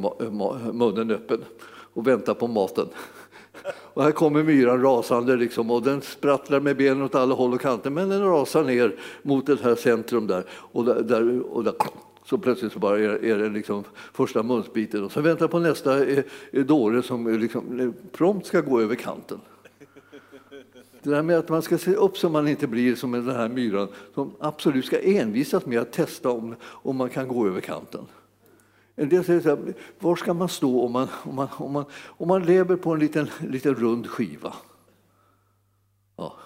munnen 0.75 1.11
öppen 1.11 1.45
och 1.95 2.07
väntar 2.07 2.35
på 2.35 2.47
maten. 2.47 2.87
Och 3.95 4.03
här 4.03 4.11
kommer 4.11 4.43
myran 4.43 4.83
rasande 4.83 5.37
liksom, 5.37 5.71
och 5.71 5.83
den 5.83 6.03
sprattlar 6.03 6.61
med 6.61 6.77
benen 6.77 7.03
åt 7.03 7.15
alla 7.15 7.35
håll 7.35 7.55
och 7.55 7.61
kanter 7.61 7.91
men 7.91 8.09
den 8.09 8.25
rasar 8.25 8.65
ner 8.65 8.97
mot 9.23 9.47
det 9.47 9.61
här 9.61 9.75
centrum 9.75 10.27
där. 10.27 10.45
Och 10.51 10.85
där, 10.85 11.03
där, 11.03 11.41
och 11.41 11.65
där 11.65 11.75
så 12.31 12.39
plötsligt 12.39 12.73
så 12.73 12.79
bara 12.79 12.99
är, 12.99 13.25
är 13.25 13.39
det 13.39 13.49
liksom 13.49 13.85
första 14.13 14.43
munsbiten 14.43 15.05
och 15.05 15.13
så 15.13 15.21
väntar 15.21 15.49
på 15.49 15.59
nästa 15.59 16.05
eh, 16.05 16.25
eh, 16.53 16.65
dåre 16.65 17.03
som 17.03 17.27
eh, 17.27 17.39
liksom 17.39 17.95
prompt 18.13 18.47
ska 18.47 18.61
gå 18.61 18.81
över 18.81 18.95
kanten. 18.95 19.41
Det 21.03 21.11
där 21.11 21.23
med 21.23 21.39
att 21.39 21.49
man 21.49 21.63
ska 21.63 21.79
se 21.79 21.95
upp 21.95 22.19
så 22.19 22.29
man 22.29 22.49
inte 22.49 22.67
blir 22.67 22.95
som 22.95 23.13
den 23.13 23.29
här 23.37 23.49
myran 23.49 23.89
som 24.15 24.33
absolut 24.41 24.85
ska 24.85 24.99
envisas 25.01 25.67
med 25.67 25.81
att 25.81 25.93
testa 25.93 26.31
om, 26.31 26.55
om 26.63 26.97
man 26.97 27.11
kan 27.11 27.29
gå 27.29 27.47
över 27.47 27.61
kanten. 27.61 28.07
En 28.97 29.09
del 29.09 29.25
säger 29.25 29.41
så 29.41 29.49
här, 29.49 29.75
var 29.99 30.17
ska 30.17 30.35
man 30.35 30.49
stå 30.49 30.81
om 30.81 30.93
man, 30.93 31.09
om 31.23 31.35
man, 31.35 31.49
om 31.57 31.73
man, 31.73 31.85
om 32.07 32.29
man 32.29 32.43
lever 32.43 32.77
på 32.77 32.93
en 32.93 33.01
liten, 33.01 33.31
liten 33.49 33.75
rund 33.75 34.07
skiva? 34.07 34.55
Ja. 36.17 36.37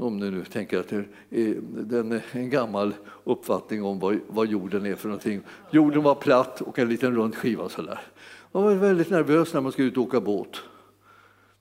Om 0.00 0.16
ni 0.16 0.30
nu 0.30 0.44
tänker 0.44 0.78
att 0.80 0.88
det 0.88 1.04
är 1.30 2.14
eh, 2.14 2.20
en 2.32 2.50
gammal 2.50 2.94
uppfattning 3.24 3.84
om 3.84 4.20
vad, 4.28 4.46
jorden 4.46 4.86
är 4.86 4.94
för 4.94 5.08
någonting. 5.08 5.40
Jorden 5.70 6.02
var 6.02 6.14
platt 6.14 6.60
och 6.60 6.78
en 6.78 6.88
liten 6.88 7.14
rund 7.14 7.34
skiva 7.34 7.68
sådär. 7.68 8.00
Man 8.52 8.62
var 8.62 8.74
väldigt 8.74 9.10
nervös 9.10 9.54
när 9.54 9.60
man 9.60 9.72
skulle 9.72 9.88
ut 9.88 9.96
och 9.96 10.02
åka 10.02 10.20
båt. 10.20 10.56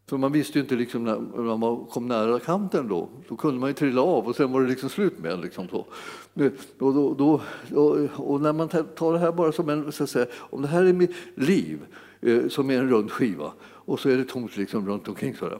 För 0.10 0.18
man 0.18 0.32
visste 0.32 0.58
ju 0.58 0.64
inte 0.64 0.76
liksom 0.76 1.04
när 1.04 1.58
man 1.58 1.86
kom 1.86 2.08
nära 2.08 2.40
kanten 2.40 2.88
då, 2.88 3.10
då 3.28 3.36
kunde 3.36 3.60
man 3.60 3.70
ju 3.70 3.74
trilla 3.74 4.02
av 4.02 4.28
och 4.28 4.36
sen 4.36 4.52
var 4.52 4.62
det 4.62 4.68
liksom 4.68 4.90
slut 4.90 5.20
med 5.20 5.32
en. 5.32 5.42
Liksom 5.42 5.68
så. 5.68 5.86
Och, 6.80 6.94
då, 6.94 7.14
då, 7.14 7.42
och, 8.16 8.42
när 8.42 8.54
man 8.54 8.70
tar 8.70 9.14
det 9.14 9.20
här 9.20 9.32
bara 9.32 9.52
som 9.52 9.70
en, 9.70 9.92
så 9.92 10.04
att 10.04 10.10
säga, 10.10 10.26
om 10.34 10.62
det 10.62 10.68
här 10.68 10.84
är 10.84 10.94
mitt 10.94 11.16
liv 11.36 11.80
eh, 12.22 12.48
som 12.48 12.70
är 12.70 12.78
en 12.78 12.90
rund 12.90 13.12
skiva 13.12 13.54
och 13.62 14.00
så 14.00 14.10
är 14.10 14.18
det 14.18 14.24
tomt 14.24 14.58
liksom 14.58 14.88
runt 14.88 15.08
omkring 15.08 15.36
sådär. 15.36 15.60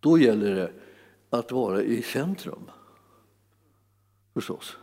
Då 0.00 0.18
gäller 0.18 0.54
det 0.54 0.72
att 1.30 1.52
vara 1.52 1.82
i 1.82 2.02
centrum, 2.02 2.70
förstås. 4.34 4.76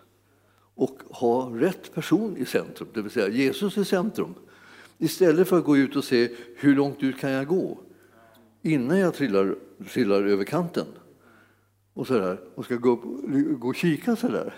Och 0.76 1.00
ha 1.10 1.52
rätt 1.56 1.94
person 1.94 2.38
i 2.38 2.46
centrum, 2.46 2.90
det 2.94 3.02
vill 3.02 3.12
säga 3.12 3.28
Jesus 3.28 3.78
i 3.78 3.86
centrum. 3.86 4.34
Istället 4.98 5.48
för 5.48 5.58
att 5.58 5.66
gå 5.66 5.78
ut 5.78 5.96
och 5.96 6.04
se 6.04 6.30
hur 6.56 6.76
långt 6.76 7.04
ut 7.04 7.20
kan 7.20 7.32
jag 7.32 7.48
gå 7.48 7.78
innan 8.62 9.00
jag 9.00 9.14
trillar, 9.14 9.56
trillar 9.94 10.24
över 10.24 10.44
kanten 10.44 10.86
och, 11.94 12.08
så 12.08 12.14
där, 12.14 12.40
och 12.56 12.66
ska 12.66 12.76
gå, 12.76 12.92
upp, 12.92 13.04
gå 13.60 13.68
och 13.68 13.76
kika 13.76 14.16
så 14.16 14.28
där. 14.28 14.54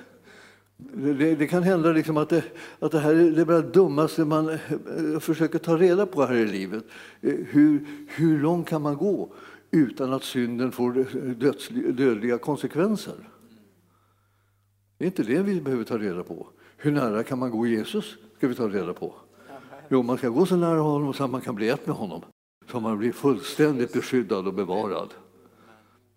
Det, 0.93 1.36
det, 1.36 1.47
kan 1.47 1.63
hända 1.63 1.91
liksom 1.91 2.17
att, 2.17 2.30
det, 2.30 2.43
att 2.80 2.91
det 2.91 2.99
här 2.99 3.15
är 3.15 3.32
det 3.32 3.45
bara 3.45 3.62
dummaste 3.62 4.25
man 4.25 4.49
eh, 4.49 5.19
försöker 5.19 5.60
ta 5.60 5.78
reda 5.78 6.06
på 6.06 6.25
här 6.25 6.36
i 6.36 6.47
livet. 6.47 6.84
Eh, 7.21 7.34
hur, 7.34 7.86
hur 8.08 8.39
långt 8.39 8.69
kan 8.69 8.82
man 8.82 8.97
gå 8.97 9.34
utan 9.71 10.13
att 10.13 10.23
synden 10.23 10.71
får 10.71 10.93
döds, 11.34 11.69
dödliga 11.69 12.38
konsekvenser? 12.38 13.29
Det 14.97 15.05
är 15.05 15.08
inte 15.08 15.23
det 15.23 15.41
vi 15.41 15.62
behöver 15.62 15.84
ta 15.84 15.97
reda 15.97 16.23
på. 16.23 16.47
Hur 16.77 16.91
nära 16.91 17.23
kan 17.23 17.39
man 17.39 17.51
gå 17.51 17.67
Jesus? 17.67 18.17
ska 18.39 18.47
vi 18.47 18.55
ta 18.55 18.67
reda 18.67 18.93
på. 18.93 19.13
Jo, 19.89 20.03
man 20.03 20.17
ska 20.17 20.29
gå 20.29 20.45
så 20.45 20.55
nära 20.55 20.79
honom 20.79 21.13
så 21.13 21.23
att 21.23 21.32
man 21.32 21.41
kan 21.41 21.55
bli 21.55 21.69
ett 21.69 21.88
med 21.88 21.95
honom 21.95 22.21
så 22.71 22.79
man 22.79 22.97
blir 22.97 23.12
fullständigt 23.12 23.93
beskyddad 23.93 24.47
och 24.47 24.53
bevarad. 24.53 25.13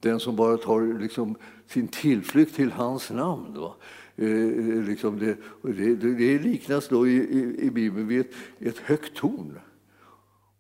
Den 0.01 0.21
som 0.21 0.37
bara 0.37 0.57
tar 0.57 1.01
liksom 1.01 1.35
sin 1.67 1.89
tillflykt 1.89 2.55
till 2.55 2.73
hans 2.73 3.11
namn. 3.11 3.55
Va? 3.55 3.75
Eh, 4.17 4.29
eh 4.29 4.85
liksom 4.85 5.19
det, 5.19 5.37
det, 5.63 5.95
det, 5.95 6.39
liknas 6.39 6.89
då 6.89 7.07
i, 7.07 7.17
i, 7.17 7.67
i 7.67 7.71
Bibeln 7.71 8.09
vid 8.09 8.21
ett, 8.21 8.33
ett, 8.59 8.79
högt 8.79 9.17
torn. 9.17 9.59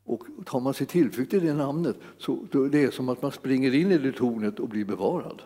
Och 0.04 0.22
tar 0.44 0.60
man 0.60 0.74
sig 0.74 0.86
tillflykt 0.86 1.30
till 1.30 1.46
det 1.46 1.54
namnet 1.54 1.96
så 2.18 2.46
då 2.50 2.66
det 2.66 2.82
är 2.82 2.90
som 2.90 3.08
att 3.08 3.22
man 3.22 3.32
springer 3.32 3.74
in 3.74 3.92
i 3.92 3.98
det 3.98 4.12
tornet 4.12 4.60
och 4.60 4.68
blir 4.68 4.84
bevarad. 4.84 5.42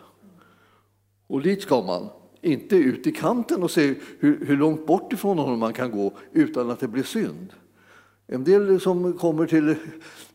Och 1.27 1.41
dit 1.41 1.61
ska 1.61 1.81
man, 1.81 2.09
inte 2.41 2.75
ut 2.75 3.07
i 3.07 3.11
kanten 3.11 3.63
och 3.63 3.71
se 3.71 3.95
hur, 4.19 4.45
hur 4.45 4.57
långt 4.57 4.85
bort 4.85 5.13
ifrån 5.13 5.37
honom 5.37 5.59
man 5.59 5.73
kan 5.73 5.91
gå 5.91 6.13
utan 6.31 6.69
att 6.69 6.79
det 6.79 6.87
blir 6.87 7.03
synd. 7.03 7.53
En 8.27 8.43
del 8.43 8.79
som 8.79 9.17
kommer 9.17 9.45
till 9.45 9.75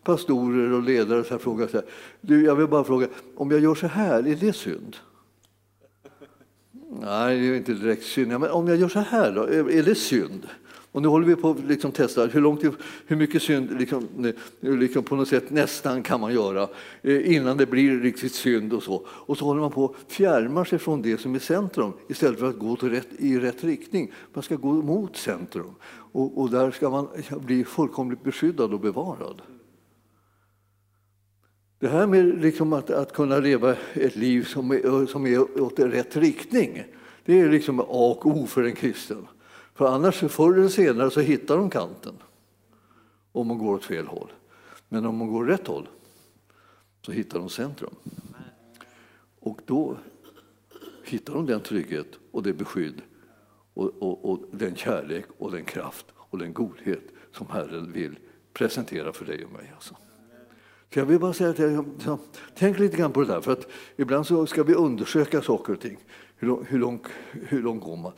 pastorer 0.02 0.72
och 0.72 0.82
ledare 0.82 1.24
så 1.24 1.38
frågar 1.38 1.66
så 1.66 1.76
här, 1.76 1.86
du, 2.20 2.44
jag 2.44 2.56
vill 2.56 2.68
bara 2.68 2.84
fråga, 2.84 3.08
om 3.36 3.50
jag 3.50 3.60
gör 3.60 3.74
så 3.74 3.86
här, 3.86 4.26
är 4.26 4.36
det 4.36 4.52
synd? 4.52 4.96
Nej, 7.00 7.40
det 7.40 7.46
är 7.46 7.56
inte 7.56 7.74
direkt 7.74 8.04
synd. 8.04 8.28
Men 8.28 8.50
om 8.50 8.68
jag 8.68 8.76
gör 8.76 8.88
så 8.88 8.98
här 8.98 9.32
då, 9.32 9.42
är 9.44 9.82
det 9.82 9.94
synd? 9.94 10.46
Och 10.92 11.02
nu 11.02 11.08
håller 11.08 11.26
vi 11.26 11.36
på 11.36 11.50
att 11.50 11.64
liksom 11.64 11.92
testa 11.92 12.26
hur, 12.26 12.40
långt, 12.40 12.64
hur 13.06 13.16
mycket 13.16 13.42
synd 13.42 13.78
liksom, 13.78 14.08
liksom 14.60 15.02
på 15.02 15.16
något 15.16 15.28
sätt 15.28 15.50
nästan 15.50 16.02
kan 16.02 16.20
man 16.20 16.34
göra 16.34 16.68
eh, 17.02 17.34
innan 17.34 17.56
det 17.56 17.66
blir 17.66 18.00
riktigt 18.00 18.34
synd 18.34 18.72
och 18.72 18.82
så. 18.82 19.06
Och 19.08 19.38
så 19.38 19.44
håller 19.44 19.60
man 19.60 19.70
på 19.70 19.84
att 19.84 20.12
fjärma 20.12 20.64
sig 20.64 20.78
från 20.78 21.02
det 21.02 21.20
som 21.20 21.34
är 21.34 21.38
centrum 21.38 21.92
istället 22.08 22.38
för 22.38 22.48
att 22.48 22.58
gå 22.58 22.74
rätt, 22.74 23.08
i 23.18 23.38
rätt 23.38 23.64
riktning. 23.64 24.12
Man 24.32 24.42
ska 24.42 24.56
gå 24.56 24.72
mot 24.72 25.16
centrum 25.16 25.74
och, 26.12 26.38
och 26.40 26.50
där 26.50 26.70
ska 26.70 26.90
man 26.90 27.08
bli 27.40 27.64
fullkomligt 27.64 28.24
beskyddad 28.24 28.72
och 28.72 28.80
bevarad. 28.80 29.42
Det 31.78 31.88
här 31.88 32.06
med 32.06 32.42
liksom 32.42 32.72
att, 32.72 32.90
att 32.90 33.12
kunna 33.12 33.38
leva 33.38 33.76
ett 33.92 34.16
liv 34.16 34.44
som 34.44 34.70
är, 34.70 35.06
som 35.06 35.26
är 35.26 35.62
åt 35.62 35.78
rätt 35.78 36.16
riktning, 36.16 36.84
det 37.24 37.40
är 37.40 37.50
liksom 37.50 37.80
A 37.80 37.84
och 37.88 38.26
O 38.26 38.46
för 38.46 38.62
en 38.62 38.74
kristen. 38.74 39.26
För 39.82 39.88
annars 39.88 40.16
förr 40.16 40.54
eller 40.54 40.68
senare 40.68 41.10
så 41.10 41.20
hittar 41.20 41.56
de 41.56 41.70
kanten 41.70 42.14
om 43.32 43.46
man 43.46 43.58
går 43.58 43.74
åt 43.74 43.84
fel 43.84 44.06
håll. 44.06 44.32
Men 44.88 45.06
om 45.06 45.16
man 45.16 45.28
går 45.28 45.44
rätt 45.44 45.66
håll 45.66 45.88
så 47.06 47.12
hittar 47.12 47.38
de 47.38 47.48
centrum. 47.48 47.94
Och 49.40 49.60
då 49.66 49.96
hittar 51.04 51.34
de 51.34 51.46
den 51.46 51.60
trygghet 51.60 52.06
och 52.30 52.42
det 52.42 52.52
beskydd 52.52 53.02
och, 53.74 54.02
och, 54.02 54.30
och, 54.30 54.44
den 54.50 54.76
kärlek 54.76 55.24
och 55.38 55.52
den 55.52 55.64
kraft 55.64 56.06
och 56.16 56.38
den 56.38 56.52
godhet 56.52 57.04
som 57.32 57.46
Herren 57.50 57.92
vill 57.92 58.18
presentera 58.52 59.12
för 59.12 59.24
dig 59.24 59.44
och 59.44 59.52
mig. 59.52 59.72
Alltså. 59.74 59.96
Så 60.92 60.98
jag 60.98 61.06
vill 61.06 61.18
bara 61.18 61.32
säga 61.32 61.50
att 61.50 61.58
jag, 61.58 62.18
tänk 62.54 62.78
lite 62.78 62.96
grann 62.96 63.12
på 63.12 63.20
det 63.20 63.26
där, 63.26 63.40
för 63.40 63.52
att 63.52 63.66
ibland 63.96 64.26
så 64.26 64.46
ska 64.46 64.62
vi 64.62 64.74
undersöka 64.74 65.42
saker 65.42 65.72
och 65.72 65.80
ting. 65.80 65.98
Hur, 66.36 66.64
hur, 66.68 66.78
långt, 66.78 67.06
hur 67.32 67.62
långt 67.62 67.82
går 67.82 67.96
man? 67.96 68.12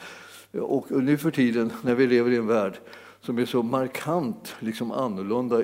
Och 0.60 0.90
nu 0.90 1.18
för 1.18 1.30
tiden, 1.30 1.72
när 1.82 1.94
vi 1.94 2.06
lever 2.06 2.30
i 2.30 2.36
en 2.36 2.46
värld 2.46 2.78
som 3.20 3.38
är 3.38 3.46
så 3.46 3.62
markant 3.62 4.56
liksom 4.60 4.92
annorlunda 4.92 5.62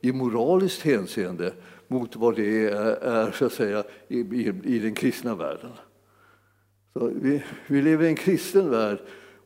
i 0.00 0.12
moraliskt 0.12 0.82
hänseende 0.82 1.52
mot 1.88 2.16
vad 2.16 2.36
det 2.36 2.68
är, 2.68 3.32
så 3.32 3.46
att 3.46 3.52
säga, 3.52 3.84
i, 4.08 4.18
i, 4.18 4.52
i 4.64 4.78
den 4.78 4.94
kristna 4.94 5.34
världen. 5.34 5.70
Så 6.92 7.10
vi, 7.14 7.42
vi 7.66 7.82
lever 7.82 8.04
i 8.04 8.08
en 8.08 8.16
kristen 8.16 8.70
värld 8.70 8.98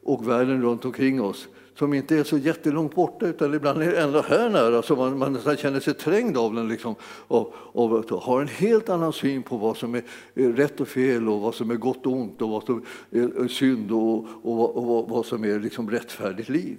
och 0.02 0.28
världen 0.28 0.62
runt 0.62 0.84
omkring 0.84 1.22
oss 1.22 1.48
som 1.78 1.94
inte 1.94 2.16
är 2.16 2.24
så 2.24 2.38
jättelångt 2.38 2.94
borta 2.94 3.26
utan 3.26 3.54
ibland 3.54 3.82
är 3.82 3.94
ända 3.94 4.22
här 4.22 4.50
nära 4.50 4.82
så 4.82 4.96
man, 4.96 5.18
man 5.18 5.32
nästan 5.32 5.56
känner 5.56 5.80
sig 5.80 5.94
trängd 5.94 6.36
av 6.36 6.54
den 6.54 6.68
liksom, 6.68 6.94
och, 7.02 7.54
och, 7.56 8.12
och, 8.12 8.22
har 8.22 8.40
en 8.40 8.48
helt 8.48 8.88
annan 8.88 9.12
syn 9.12 9.42
på 9.42 9.56
vad 9.56 9.76
som 9.76 9.94
är 9.94 10.02
rätt 10.34 10.80
och 10.80 10.88
fel 10.88 11.28
och 11.28 11.40
vad 11.40 11.54
som 11.54 11.70
är 11.70 11.74
gott 11.74 12.06
och 12.06 12.12
ont 12.12 12.42
och 12.42 12.48
vad 12.48 12.64
som 12.64 12.84
är 13.10 13.48
synd 13.48 13.92
och, 13.92 14.26
och, 14.42 14.76
och 14.76 15.08
vad 15.08 15.26
som 15.26 15.44
är 15.44 15.60
liksom 15.60 15.90
rättfärdigt 15.90 16.48
liv. 16.48 16.78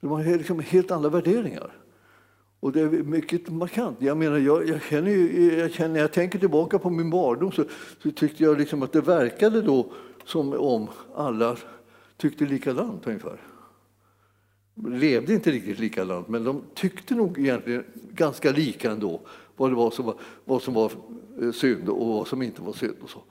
De 0.00 0.10
har 0.10 0.24
liksom 0.24 0.60
helt 0.60 0.90
andra 0.90 1.08
värderingar. 1.08 1.72
Och 2.60 2.72
det 2.72 2.80
är 2.80 2.88
mycket 2.88 3.48
markant. 3.48 3.96
Jag 4.00 4.16
menar, 4.16 4.38
jag, 4.38 4.68
jag 4.68 4.82
känner 4.82 5.10
ju, 5.10 5.58
jag 5.58 5.72
känner, 5.72 5.94
när 5.94 6.00
jag 6.00 6.12
tänker 6.12 6.38
tillbaka 6.38 6.78
på 6.78 6.90
min 6.90 7.10
barndom 7.10 7.52
så, 7.52 7.64
så 8.02 8.10
tyckte 8.10 8.42
jag 8.42 8.58
liksom 8.58 8.82
att 8.82 8.92
det 8.92 9.00
verkade 9.00 9.62
då 9.62 9.92
som 10.24 10.52
om 10.52 10.88
alla 11.14 11.56
tyckte 12.16 12.44
likadant 12.44 13.06
ungefär. 13.06 13.51
De 14.74 14.92
levde 14.92 15.34
inte 15.34 15.50
riktigt 15.50 15.78
likadant, 15.78 16.28
men 16.28 16.44
de 16.44 16.62
tyckte 16.74 17.14
nog 17.14 17.38
egentligen 17.38 17.84
ganska 18.12 18.50
lika 18.52 18.90
ändå 18.90 19.20
vad 19.56 19.70
det 19.70 19.74
var 19.74 19.90
som 19.90 20.04
var, 20.04 20.14
vad 20.44 20.62
som 20.62 20.74
var 20.74 20.92
eh, 21.40 21.52
synd 21.52 21.88
och 21.88 22.06
vad 22.06 22.28
som 22.28 22.42
inte 22.42 22.62
var 22.62 22.72
synd. 22.72 22.96
Och 23.02 23.10
så. 23.10 23.22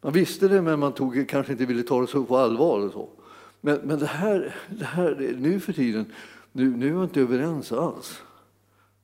Man 0.00 0.12
visste 0.12 0.48
det, 0.48 0.62
men 0.62 0.80
man 0.80 0.92
tog, 0.92 1.28
kanske 1.28 1.52
inte 1.52 1.66
ville 1.66 1.82
ta 1.82 2.00
det 2.00 2.06
så 2.06 2.24
på 2.24 2.36
allvar. 2.36 2.86
Och 2.86 2.92
så. 2.92 3.08
Men, 3.60 3.80
men 3.84 3.98
det, 3.98 4.06
här, 4.06 4.56
det 4.68 4.84
här, 4.84 5.36
nu 5.38 5.60
för 5.60 5.72
tiden, 5.72 6.12
nu, 6.52 6.76
nu 6.76 6.88
är 6.88 6.92
vi 6.92 7.02
inte 7.02 7.20
överens 7.20 7.72
alls. 7.72 8.22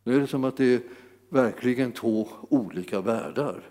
Nu 0.04 0.16
är 0.16 0.20
det 0.20 0.26
som 0.26 0.44
att 0.44 0.56
det 0.56 0.74
är 0.74 0.80
verkligen 1.28 1.92
två 1.92 2.28
olika 2.48 3.00
världar. 3.00 3.62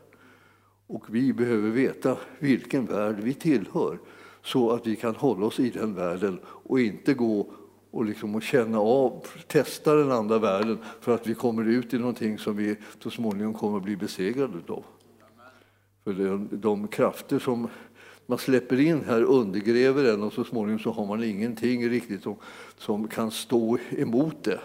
Och 0.87 1.15
vi 1.15 1.33
behöver 1.33 1.69
veta 1.69 2.17
vilken 2.39 2.85
värld 2.85 3.15
vi 3.19 3.33
tillhör 3.33 3.99
så 4.43 4.71
att 4.71 4.87
vi 4.87 4.95
kan 4.95 5.15
hålla 5.15 5.45
oss 5.45 5.59
i 5.59 5.69
den 5.69 5.95
världen 5.95 6.39
och 6.45 6.79
inte 6.79 7.13
gå 7.13 7.51
och, 7.93 8.05
liksom 8.05 8.35
och 8.35 8.43
känna 8.43 8.79
av, 8.79 9.27
testa 9.47 9.95
den 9.95 10.11
andra 10.11 10.39
världen 10.39 10.77
för 11.01 11.15
att 11.15 11.27
vi 11.27 11.35
kommer 11.35 11.63
ut 11.63 11.93
i 11.93 11.97
någonting 11.97 12.37
som 12.37 12.57
vi 12.57 12.75
så 13.03 13.09
småningom 13.09 13.53
kommer 13.53 13.77
att 13.77 13.83
bli 13.83 13.95
besegrade 13.95 14.57
av. 14.67 14.85
För 16.03 16.13
de, 16.13 16.49
de 16.51 16.87
krafter 16.87 17.39
som 17.39 17.67
man 18.25 18.37
släpper 18.37 18.79
in 18.79 19.03
här 19.07 19.23
undergräver 19.23 20.13
en 20.13 20.23
och 20.23 20.33
så 20.33 20.43
småningom 20.43 20.79
så 20.79 20.91
har 20.91 21.05
man 21.05 21.23
ingenting 21.23 21.89
riktigt 21.89 22.23
som, 22.23 22.35
som 22.77 23.07
kan 23.07 23.31
stå 23.31 23.77
emot 23.89 24.43
det. 24.43 24.59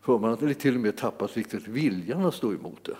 för 0.00 0.18
man 0.18 0.30
har 0.30 0.54
till 0.54 0.74
och 0.74 0.80
med 0.80 0.96
tappat 0.96 1.36
riktigt 1.36 1.68
viljan 1.68 2.24
att 2.24 2.34
stå 2.34 2.52
emot 2.52 2.84
det. 2.84 2.96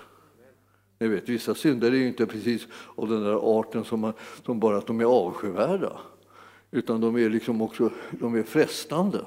Ni 0.99 1.09
vet, 1.09 1.29
vissa 1.29 1.55
synder 1.55 1.93
är 1.93 1.97
ju 1.97 2.09
inte 2.09 2.27
precis 2.27 2.67
av 2.97 3.09
den 3.09 3.23
där 3.23 3.59
arten 3.61 3.85
som, 3.85 4.01
man, 4.01 4.13
som 4.47 4.61
bara 4.61 4.79
att 4.79 4.87
de 4.87 5.01
är 5.01 5.05
avskyvärda, 5.05 5.93
utan 6.71 7.01
de 7.01 7.17
är 7.17 7.31
liksom 7.31 7.63
också 7.63 7.91
de 8.11 8.35
är 8.35 8.43
frestande. 8.43 9.25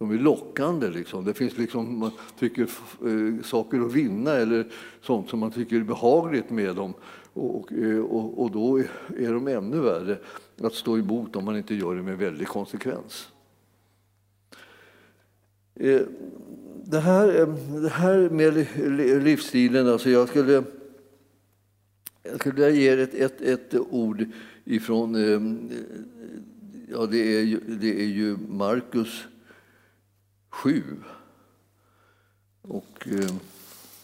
De 0.00 0.10
är 0.10 0.18
lockande. 0.18 0.90
Liksom. 0.90 1.24
Det 1.24 1.34
finns 1.34 1.58
liksom, 1.58 1.98
man 1.98 2.10
tycker, 2.38 2.62
eh, 2.62 3.42
saker 3.44 3.80
att 3.80 3.92
vinna 3.92 4.32
eller 4.32 4.66
sånt 5.02 5.28
som 5.28 5.38
man 5.38 5.50
tycker 5.50 5.76
är 5.76 5.84
behagligt 5.84 6.50
med 6.50 6.76
dem. 6.76 6.94
Och, 7.32 7.72
eh, 7.72 8.00
och, 8.00 8.42
och 8.42 8.50
då 8.50 8.78
är 9.18 9.32
de 9.32 9.48
ännu 9.48 9.80
värre 9.80 10.18
att 10.60 10.74
stå 10.74 10.98
emot 10.98 11.36
om 11.36 11.44
man 11.44 11.56
inte 11.56 11.74
gör 11.74 11.94
det 11.94 12.02
med 12.02 12.18
väldig 12.18 12.46
konsekvens. 12.48 13.28
Eh, 15.74 16.00
det 16.84 17.00
här, 17.00 17.40
eh, 17.40 17.54
det 17.82 17.88
här 17.88 18.30
med 18.30 18.66
livsstilen, 19.24 19.88
alltså 19.88 20.10
jag 20.10 20.28
skulle, 20.28 20.64
jag 22.22 22.40
skulle 22.40 22.70
ge 22.70 22.88
ett, 22.88 23.14
ett, 23.14 23.40
ett 23.40 23.74
ord 23.74 24.26
ifrån, 24.64 25.14
eh, 25.14 25.40
ja 26.88 27.06
det 27.06 27.18
är, 27.18 27.60
det 27.66 28.00
är 28.02 28.08
ju 28.08 28.36
Markus 28.48 29.26
7. 30.50 30.82
Och 32.62 33.08
eh, 33.08 33.34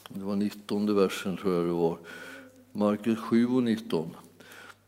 det 0.09 0.25
var 0.25 0.37
19 0.37 0.97
versen 0.97 1.37
tror 1.37 1.55
jag 1.55 1.65
det 1.65 1.73
var. 1.73 1.99
Markus 2.73 3.19
7 3.19 3.47
och 3.47 3.63
19. 3.63 4.11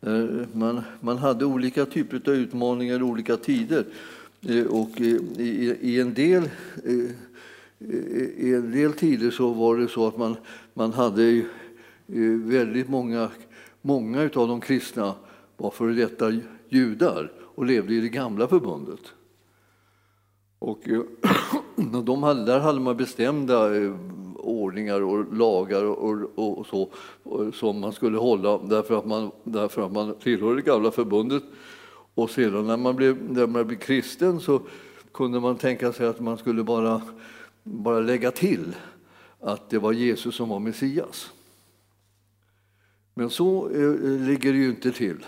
Eh, 0.01 0.25
man, 0.53 0.81
man 0.99 1.17
hade 1.17 1.45
olika 1.45 1.85
typer 1.85 2.21
av 2.31 2.35
utmaningar 2.35 2.99
i 2.99 3.03
olika 3.03 3.37
tider. 3.37 3.85
Eh, 4.41 4.65
och 4.65 5.01
eh, 5.01 5.07
i, 5.37 5.77
i, 5.81 5.99
en 5.99 6.13
del, 6.13 6.49
I 8.37 8.53
en 8.53 8.71
del 8.71 8.93
tider 8.93 9.31
så 9.31 9.53
var 9.53 9.77
det 9.77 9.87
så 9.87 10.07
att 10.07 10.17
man, 10.17 10.35
man 10.73 10.93
hade 10.93 11.45
väldigt 12.45 12.89
många, 12.89 13.29
många 13.81 14.21
av 14.21 14.47
de 14.47 14.61
kristna 14.61 15.15
var 15.57 15.71
före 15.71 15.93
detta 15.93 16.33
judar 16.69 17.31
och 17.39 17.65
levde 17.65 17.93
i 17.93 17.99
det 17.99 18.09
gamla 18.09 18.47
förbundet. 18.47 19.13
Eh, 20.61 20.67
och 21.95 22.03
de 22.03 22.23
hade, 22.23 22.45
där 22.45 22.59
hade 22.59 22.79
man 22.79 22.97
bestämda 22.97 23.75
eh, 23.75 23.95
ordningar 24.35 25.01
och 25.01 25.33
lagar 25.33 25.83
och, 25.83 26.31
och, 26.35 26.57
och 26.57 26.65
så 26.65 26.89
som 27.53 27.79
man 27.79 27.93
skulle 27.93 28.17
hålla 28.17 28.57
därför 28.57 28.97
att 28.97 29.05
man, 29.05 29.31
därför 29.43 29.85
att 29.85 29.91
man 29.91 30.15
tillhörde 30.15 30.55
det 30.55 30.61
gamla 30.61 30.91
förbundet. 30.91 31.43
Och 32.15 32.29
sedan 32.29 32.67
när 32.67 32.77
man 32.77 32.95
blev, 32.95 33.31
när 33.31 33.47
man 33.47 33.67
blev 33.67 33.77
kristen 33.77 34.39
så 34.39 34.61
kunde 35.13 35.39
man 35.39 35.57
tänka 35.57 35.93
sig 35.93 36.07
att 36.07 36.19
man 36.19 36.37
skulle 36.37 36.63
bara, 36.63 37.01
bara 37.63 37.99
lägga 37.99 38.31
till 38.31 38.75
att 39.39 39.69
det 39.69 39.79
var 39.79 39.91
Jesus 39.91 40.35
som 40.35 40.49
var 40.49 40.59
Messias. 40.59 41.31
Men 43.13 43.29
så 43.29 43.69
eh, 43.69 43.95
ligger 44.01 44.53
det 44.53 44.59
ju 44.59 44.69
inte 44.69 44.91
till. 44.91 45.25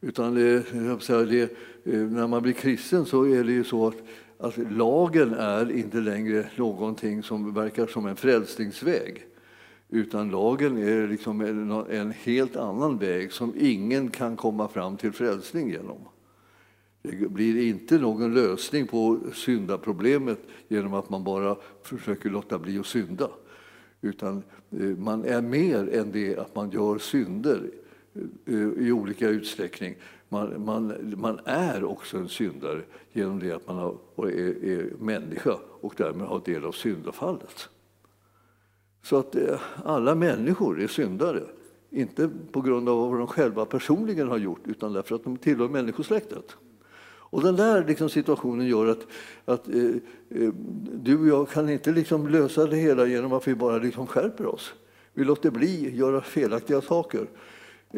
Utan 0.00 0.34
det, 0.34 0.72
det, 1.08 1.42
eh, 1.84 2.00
när 2.00 2.26
man 2.26 2.42
blir 2.42 2.52
kristen 2.52 3.06
så 3.06 3.26
är 3.26 3.44
det 3.44 3.52
ju 3.52 3.64
så 3.64 3.86
att 3.88 3.96
att 4.38 4.72
lagen 4.72 5.34
är 5.34 5.72
inte 5.72 5.96
längre 5.96 6.50
någonting 6.56 7.22
som 7.22 7.54
verkar 7.54 7.86
som 7.86 8.06
en 8.06 8.16
frälsningsväg. 8.16 9.26
Utan 9.88 10.30
lagen 10.30 10.78
är 10.78 11.08
liksom 11.08 11.40
en, 11.90 12.10
helt 12.10 12.56
annan 12.56 12.98
väg 12.98 13.32
som 13.32 13.54
ingen 13.58 14.10
kan 14.10 14.36
komma 14.36 14.68
fram 14.68 14.96
till 14.96 15.12
frälsning 15.12 15.70
genom. 15.70 15.98
Det 17.02 17.30
blir 17.30 17.68
inte 17.68 17.98
någon 17.98 18.34
lösning 18.34 18.86
på 18.86 19.18
syndaproblemet 19.34 20.38
genom 20.68 20.94
att 20.94 21.10
man 21.10 21.24
bara 21.24 21.56
försöker 21.82 22.30
låta 22.30 22.58
bli 22.58 22.78
att 22.78 22.86
synda. 22.86 23.28
Utan 24.00 24.42
eh, 24.70 24.80
man 24.80 25.24
är 25.24 25.42
mer 25.42 25.94
än 25.94 26.12
det 26.12 26.36
att 26.36 26.54
man 26.54 26.70
gör 26.70 26.98
synder 26.98 27.70
eh, 28.46 28.86
i 28.86 28.92
olika 28.92 29.28
utsträckning. 29.28 29.94
Man, 30.28 30.64
man, 30.64 31.14
man 31.16 31.40
är 31.44 31.84
också 31.84 32.16
en 32.16 32.28
syndare 32.28 32.82
genom 33.12 33.38
det 33.38 33.52
att 33.52 33.66
man 33.66 33.76
har, 33.76 33.96
är, 34.26 34.64
är 34.64 34.92
människa 34.98 35.56
och 35.80 35.94
därmed 35.96 36.26
har 36.26 36.42
del 36.44 36.64
av 36.64 36.72
syndafallet. 36.72 37.68
Så 39.02 39.16
att 39.16 39.36
eh, 39.36 39.60
alla 39.84 40.14
människor 40.14 40.80
är 40.80 40.86
syndare. 40.86 41.42
Inte 41.90 42.30
på 42.52 42.60
grund 42.60 42.88
av 42.88 43.10
vad 43.10 43.18
de 43.18 43.26
själva 43.26 43.64
personligen 43.64 44.28
har 44.28 44.38
gjort 44.38 44.60
utan 44.64 44.92
därför 44.92 45.14
att 45.14 45.24
de 45.24 45.36
tillhör 45.36 45.68
människosläktet. 45.68 46.56
Och 47.28 47.42
den 47.42 47.56
där 47.56 47.84
liksom 47.84 48.08
situationen 48.08 48.66
gör 48.66 48.86
att, 48.86 49.06
att 49.44 49.68
eh, 49.68 49.84
eh, 50.30 50.52
du 50.92 51.20
och 51.20 51.26
jag 51.26 51.48
kan 51.48 51.68
inte 51.68 51.92
liksom 51.92 52.28
lösa 52.28 52.66
det 52.66 52.76
hela 52.76 53.06
genom 53.06 53.32
att 53.32 53.48
vi 53.48 53.54
bara 53.54 53.78
liksom 53.78 54.06
skärper 54.06 54.46
oss. 54.46 54.72
Vi 55.12 55.24
låter 55.24 55.50
bli 55.50 55.86
att 55.86 55.94
göra 55.94 56.20
felaktiga 56.20 56.80
saker. 56.80 57.26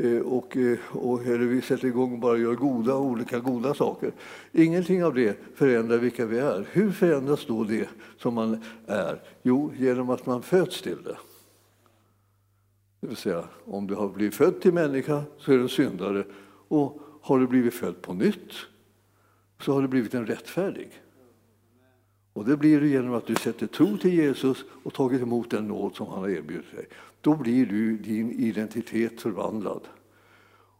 Eh, 0.02 0.20
och, 0.20 0.56
eh, 0.56 0.78
och, 0.92 1.26
eller 1.26 1.46
vi 1.46 1.62
sätter 1.62 1.88
igång 1.88 2.12
och 2.12 2.18
bara 2.18 2.38
gör 2.38 2.54
goda, 2.54 2.96
olika 2.96 3.38
goda 3.38 3.74
saker. 3.74 4.12
Ingenting 4.52 5.04
av 5.04 5.14
det 5.14 5.38
förändrar 5.54 5.98
vilka 5.98 6.26
vi 6.26 6.38
är. 6.38 6.66
Hur 6.72 6.90
förändras 6.90 7.46
då 7.46 7.64
det 7.64 7.88
som 8.18 8.34
man 8.34 8.62
är? 8.86 9.22
Jo, 9.42 9.72
genom 9.76 10.10
att 10.10 10.26
man 10.26 10.42
föds 10.42 10.82
till 10.82 11.02
det. 11.02 11.16
Det 13.00 13.06
vill 13.06 13.16
säga, 13.16 13.44
om 13.64 13.86
du 13.86 13.94
har 13.94 14.08
blivit 14.08 14.34
född 14.34 14.60
till 14.60 14.72
människa 14.72 15.22
så 15.38 15.52
är 15.52 15.56
du 15.56 15.62
en 15.62 15.68
syndare. 15.68 16.24
Och 16.68 17.00
har 17.22 17.38
du 17.38 17.46
blivit 17.46 17.74
född 17.74 18.02
på 18.02 18.14
nytt 18.14 18.52
så 19.60 19.72
har 19.72 19.82
du 19.82 19.88
blivit 19.88 20.14
en 20.14 20.26
rättfärdig. 20.26 21.02
Och 22.38 22.44
det 22.44 22.56
blir 22.56 22.80
du 22.80 22.88
genom 22.88 23.14
att 23.14 23.26
du 23.26 23.34
sätter 23.34 23.66
tro 23.66 23.96
till 23.96 24.14
Jesus 24.14 24.64
och 24.82 24.94
tagit 24.94 25.22
emot 25.22 25.50
den 25.50 25.68
nåd 25.68 25.96
som 25.96 26.06
han 26.06 26.18
har 26.18 26.28
erbjudit 26.28 26.76
dig. 26.76 26.88
Då 27.20 27.34
blir 27.34 27.66
du 27.66 27.96
din 27.96 28.30
identitet 28.30 29.20
förvandlad. 29.20 29.80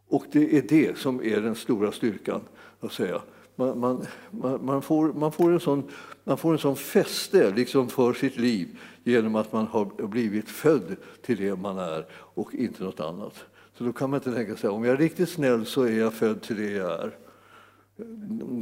Och 0.07 0.25
det 0.31 0.57
är 0.57 0.61
det 0.69 0.97
som 0.97 1.23
är 1.23 1.41
den 1.41 1.55
stora 1.55 1.91
styrkan. 1.91 2.41
Att 2.79 2.91
säga. 2.91 3.21
Man, 3.55 3.79
man, 3.79 4.05
man, 4.61 4.81
får, 4.81 5.13
man, 5.13 5.31
får 5.31 5.51
en 5.51 5.59
sån, 5.59 5.83
man 6.23 6.37
får 6.37 6.51
en 6.51 6.59
sån 6.59 6.75
fäste 6.75 7.53
liksom 7.55 7.89
för 7.89 8.13
sitt 8.13 8.37
liv 8.37 8.79
genom 9.03 9.35
att 9.35 9.53
man 9.53 9.67
har 9.67 10.07
blivit 10.07 10.49
född 10.49 10.95
till 11.21 11.37
det 11.37 11.55
man 11.55 11.77
är 11.77 12.05
och 12.11 12.53
inte 12.55 12.83
något 12.83 12.99
annat. 12.99 13.45
Så 13.77 13.83
då 13.83 13.93
kan 13.93 14.09
man 14.09 14.17
inte 14.17 14.33
tänka 14.33 14.55
sig 14.55 14.69
om 14.69 14.83
jag 14.83 14.93
är 14.93 14.97
riktigt 14.97 15.29
snäll 15.29 15.65
så 15.65 15.83
är 15.83 15.99
jag 15.99 16.13
född 16.13 16.41
till 16.41 16.55
det 16.55 16.71
jag 16.71 16.91
är. 16.91 17.28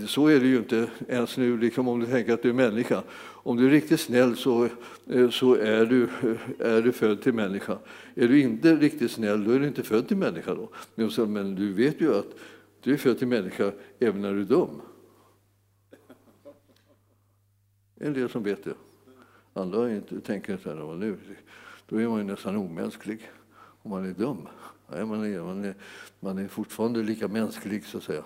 Så 0.08 0.28
är 0.28 0.40
det 0.40 0.48
ju 0.48 0.58
inte 0.58 0.90
ens 1.08 1.38
nu, 1.38 1.58
liksom 1.58 1.88
om 1.88 2.00
du 2.00 2.06
tänker 2.06 2.34
att 2.34 2.42
du 2.42 2.50
är 2.50 2.54
människa. 2.54 3.04
Om 3.20 3.58
du 3.58 3.66
är 3.66 3.70
riktigt 3.70 4.00
snäll 4.00 4.36
så, 4.36 4.70
eh, 5.10 5.30
så 5.30 5.56
är, 5.56 5.86
du, 5.86 6.04
eh, 6.04 6.76
är 6.76 6.82
du 6.82 6.92
född 6.92 7.22
till 7.22 7.34
människa. 7.34 7.78
Är 8.16 8.28
du 8.28 8.40
inte 8.40 8.76
riktigt 8.76 9.12
snäll, 9.12 9.44
då 9.44 9.52
är 9.52 9.60
du 9.60 9.68
inte 9.68 9.84
född 9.84 10.08
till 10.08 10.18
människa. 10.18 10.56
Då. 10.56 10.70
Men 11.26 11.56
du 11.56 11.74
vet 11.74 12.02
ju 12.02 12.16
att 12.16 12.36
du 12.82 12.94
är 12.94 12.98
född 12.98 13.18
till 13.18 13.28
människa 13.28 13.72
även 14.00 14.22
när 14.22 14.34
du 14.34 14.42
är 14.42 14.46
dum. 14.46 14.82
En 18.00 18.14
del 18.14 18.30
som 18.30 18.44
vet 18.44 18.64
det. 18.64 18.74
Andra 19.54 19.92
inte, 19.92 20.22
tänker 20.22 20.58
så 20.58 20.70
här, 20.70 20.96
nu, 20.96 21.18
då 21.88 22.02
är 22.02 22.08
man 22.08 22.18
ju 22.18 22.24
nästan 22.24 22.56
omänsklig 22.56 23.32
om 23.82 23.92
man 23.92 24.06
är 24.06 24.14
dum. 24.14 24.48
Nej, 24.92 25.06
man, 25.06 25.24
är, 25.26 25.42
man, 25.42 25.66
är, 25.66 25.76
man 26.20 26.38
är 26.38 26.48
fortfarande 26.48 27.04
lika 27.04 27.28
mänsklig, 27.28 27.86
så 27.86 27.98
att 27.98 28.04
säga 28.04 28.24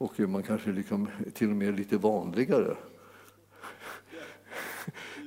och 0.00 0.20
man 0.20 0.42
kanske 0.42 0.72
liksom 0.72 1.08
till 1.34 1.50
och 1.50 1.56
med 1.56 1.76
lite 1.76 1.96
vanligare. 1.96 2.76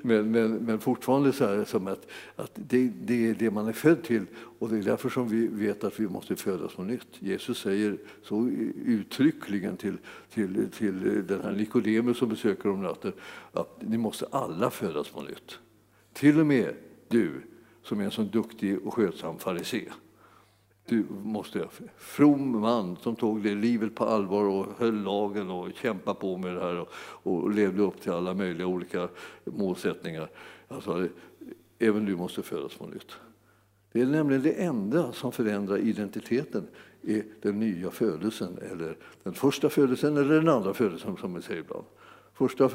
Men, 0.01 0.31
men, 0.31 0.51
men 0.53 0.79
fortfarande 0.79 1.33
så 1.33 1.45
är 1.45 1.57
det 1.57 1.65
som 1.65 1.87
att, 1.87 2.07
att 2.35 2.51
det, 2.55 2.91
det, 3.01 3.29
är 3.29 3.33
det 3.33 3.51
man 3.51 3.67
är 3.67 3.73
född 3.73 4.03
till 4.03 4.25
och 4.59 4.69
det 4.69 4.77
är 4.77 4.83
därför 4.83 5.09
som 5.09 5.27
vi 5.27 5.47
vet 5.47 5.83
att 5.83 5.99
vi 5.99 6.07
måste 6.07 6.35
födas 6.35 6.73
på 6.73 6.83
nytt. 6.83 7.07
Jesus 7.19 7.59
säger 7.59 7.97
så 8.23 8.47
uttryckligen 8.85 9.77
till, 9.77 9.97
till, 10.33 10.69
till 10.71 11.25
den 11.27 11.41
här 11.41 11.51
Nikodemus 11.51 12.17
som 12.17 12.29
besöker 12.29 12.69
om 12.69 12.81
natten 12.81 13.13
att 13.51 13.81
ni 13.81 13.97
måste 13.97 14.25
alla 14.31 14.69
födas 14.69 15.09
på 15.09 15.21
nytt. 15.21 15.59
Till 16.13 16.39
och 16.39 16.45
med 16.45 16.73
du 17.07 17.41
som 17.83 17.99
är 17.99 18.03
en 18.03 18.11
så 18.11 18.21
duktig 18.21 18.87
och 18.87 18.93
skötsam 18.93 19.39
farisé. 19.39 19.89
Du 20.85 21.05
måste, 21.23 21.67
from 21.97 22.61
man 22.61 22.97
som 22.97 23.15
tog 23.15 23.43
det 23.43 23.55
livet 23.55 23.95
på 23.95 24.05
allvar 24.05 24.43
och 24.43 24.65
höll 24.77 25.03
lagen 25.03 25.49
och 25.49 25.69
kämpade 25.81 26.19
på 26.19 26.37
med 26.37 26.55
det 26.55 26.61
här 26.61 26.79
och, 26.79 26.89
och 27.23 27.51
levde 27.51 27.81
upp 27.81 28.01
till 28.01 28.11
alla 28.11 28.33
möjliga 28.33 28.67
olika 28.67 29.09
målsättningar. 29.45 30.29
Alltså, 30.67 31.07
även 31.79 32.05
du 32.05 32.15
måste 32.15 32.43
födas 32.43 32.75
på 32.75 32.87
nytt. 32.87 33.11
Det 33.91 34.01
är 34.01 34.05
nämligen 34.05 34.43
det 34.43 34.63
enda 34.63 35.11
som 35.11 35.31
förändrar 35.31 35.77
identiteten 35.77 36.67
är 37.01 37.23
den 37.41 37.59
nya 37.59 37.91
födelsen, 37.91 38.57
eller 38.71 38.97
den 39.23 39.33
första 39.33 39.69
födelsen 39.69 40.17
eller 40.17 40.35
den 40.35 40.49
andra 40.49 40.73
födelsen 40.73 41.17
som 41.17 41.31
man 41.31 41.41
säger 41.41 41.61
ibland. 41.61 41.85
Första 42.33 42.69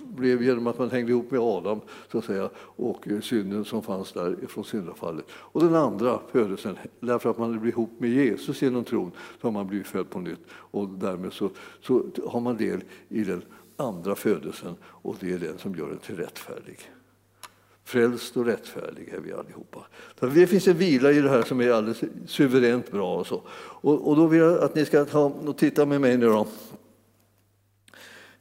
blev 0.00 0.42
genom 0.42 0.66
att 0.66 0.78
man 0.78 0.90
hängde 0.90 1.12
ihop 1.12 1.30
med 1.30 1.40
Adam 1.40 1.80
så 2.12 2.18
att 2.18 2.24
säga, 2.24 2.50
och 2.56 3.06
synden 3.22 3.64
som 3.64 3.82
fanns 3.82 4.12
där 4.12 4.36
från 4.48 4.64
syndafallet. 4.64 5.24
Och 5.30 5.62
den 5.62 5.74
andra 5.74 6.20
födelsen, 6.32 6.78
därför 7.00 7.30
att 7.30 7.38
man 7.38 7.60
blev 7.60 7.72
ihop 7.72 7.90
med 7.98 8.10
Jesus 8.10 8.62
genom 8.62 8.84
tron, 8.84 9.10
så 9.40 9.46
har 9.46 9.52
man 9.52 9.66
blivit 9.66 9.86
född 9.86 10.10
på 10.10 10.18
nytt. 10.18 10.40
Och 10.50 10.88
därmed 10.88 11.32
så, 11.32 11.50
så 11.82 12.02
har 12.26 12.40
man 12.40 12.56
del 12.56 12.80
i 13.08 13.24
den 13.24 13.42
andra 13.76 14.14
födelsen 14.14 14.74
och 14.84 15.16
det 15.20 15.32
är 15.32 15.38
den 15.38 15.58
som 15.58 15.74
gör 15.74 15.90
en 15.90 15.98
till 15.98 16.16
rättfärdig. 16.16 16.78
Frälst 17.84 18.36
och 18.36 18.46
rättfärdig 18.46 19.08
är 19.08 19.20
vi 19.20 19.32
allihopa. 19.32 19.86
Det 20.34 20.46
finns 20.46 20.68
en 20.68 20.76
vila 20.76 21.12
i 21.12 21.20
det 21.20 21.28
här 21.28 21.42
som 21.42 21.60
är 21.60 21.70
alldeles 21.70 22.02
suveränt 22.26 22.92
bra. 22.92 23.16
Och, 23.16 23.26
så. 23.26 23.42
och, 23.60 24.08
och 24.08 24.16
då 24.16 24.26
vill 24.26 24.40
jag 24.40 24.58
att 24.58 24.74
ni 24.74 24.84
ska 24.84 25.04
ta 25.04 25.24
och 25.24 25.58
titta 25.58 25.86
med 25.86 26.00
mig 26.00 26.16
nu. 26.18 26.26
Då. 26.26 26.46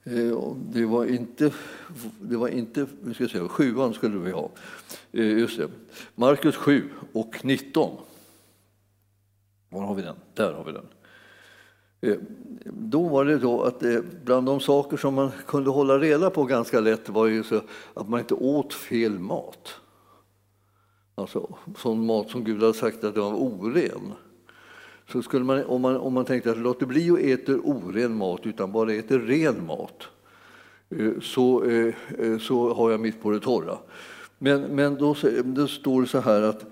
Eh, 0.03 0.53
det 0.57 0.85
var 0.85 1.05
inte, 1.05 1.51
det 2.21 2.37
var 2.37 2.47
inte 2.47 2.87
vi 3.01 3.13
ska 3.13 3.27
säga, 3.27 3.47
sjuan 3.47 3.93
skulle 3.93 4.17
vi 4.17 4.31
ha. 4.31 4.49
Eh, 5.11 5.37
just 5.37 5.57
det. 5.57 5.69
Markus 6.15 6.55
7 6.55 6.89
och 7.13 7.45
19. 7.45 7.97
Var 9.69 9.81
har 9.81 9.95
vi 9.95 10.01
den? 10.01 10.15
Där 10.33 10.53
har 10.53 10.63
vi 10.63 10.71
den. 10.71 10.85
Eh, 12.01 12.17
då 12.65 13.07
var 13.07 13.25
det 13.25 13.37
då 13.37 13.63
att 13.63 13.83
bland 14.25 14.45
de 14.45 14.59
saker 14.59 14.97
som 14.97 15.13
man 15.13 15.31
kunde 15.47 15.69
hålla 15.69 15.99
reda 15.99 16.29
på 16.29 16.43
ganska 16.43 16.79
lätt 16.79 17.09
var 17.09 17.27
ju 17.27 17.43
så 17.43 17.61
att 17.93 18.09
man 18.09 18.19
inte 18.19 18.33
åt 18.33 18.73
fel 18.73 19.19
mat. 19.19 19.75
Alltså 21.15 21.57
sån 21.77 22.05
mat 22.05 22.29
som 22.29 22.43
Gud 22.43 22.61
hade 22.61 22.73
sagt 22.73 23.03
att 23.03 23.13
det 23.13 23.21
var 23.21 23.33
oren. 23.33 24.13
Så 25.11 25.21
skulle 25.21 25.45
man, 25.45 25.65
om, 25.65 25.81
man, 25.81 25.97
om 25.97 26.13
man 26.13 26.25
tänkte 26.25 26.51
att 26.51 26.57
låter 26.57 26.85
bli 26.85 27.11
att 27.11 27.19
äta 27.19 27.51
oren 27.51 28.15
mat 28.15 28.41
utan 28.43 28.71
bara 28.71 28.93
äter 28.93 29.19
ren 29.19 29.65
mat 29.65 30.07
eh, 30.89 31.11
så, 31.21 31.63
eh, 31.63 31.93
eh, 32.19 32.37
så 32.37 32.73
har 32.73 32.91
jag 32.91 32.99
mitt 32.99 33.21
på 33.21 33.31
det 33.31 33.39
torra. 33.39 33.77
Men, 34.37 34.61
men 34.61 34.95
då, 34.95 35.15
då 35.43 35.67
står 35.67 36.01
det 36.01 36.07
så 36.07 36.19
här 36.19 36.41
att 36.41 36.65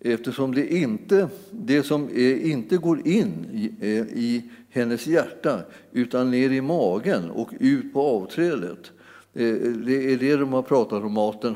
eftersom 0.00 0.54
det, 0.54 0.74
inte, 0.74 1.28
det 1.50 1.82
som 1.82 2.08
är, 2.14 2.36
inte 2.36 2.76
går 2.76 3.08
in 3.08 3.46
i, 3.52 3.86
i 4.14 4.50
hennes 4.70 5.06
hjärta 5.06 5.60
utan 5.92 6.30
ner 6.30 6.50
i 6.50 6.60
magen 6.60 7.30
och 7.30 7.50
ut 7.60 7.92
på 7.92 8.02
avträdet 8.02 8.92
det 9.32 10.12
är 10.12 10.16
det 10.16 10.36
de 10.36 10.52
har 10.52 10.62
pratat 10.62 11.02
om, 11.02 11.12
maten. 11.12 11.54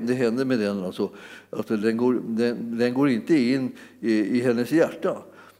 Det 0.00 0.14
händer 0.14 0.44
med 0.44 0.58
den. 0.58 0.84
Alltså, 0.84 1.10
att 1.50 1.68
den, 1.68 1.96
går, 1.96 2.20
den, 2.26 2.78
den 2.78 2.94
går 2.94 3.08
inte 3.08 3.34
in 3.38 3.72
i, 4.00 4.12
i 4.12 4.40
hennes 4.40 4.72
hjärta 4.72 5.16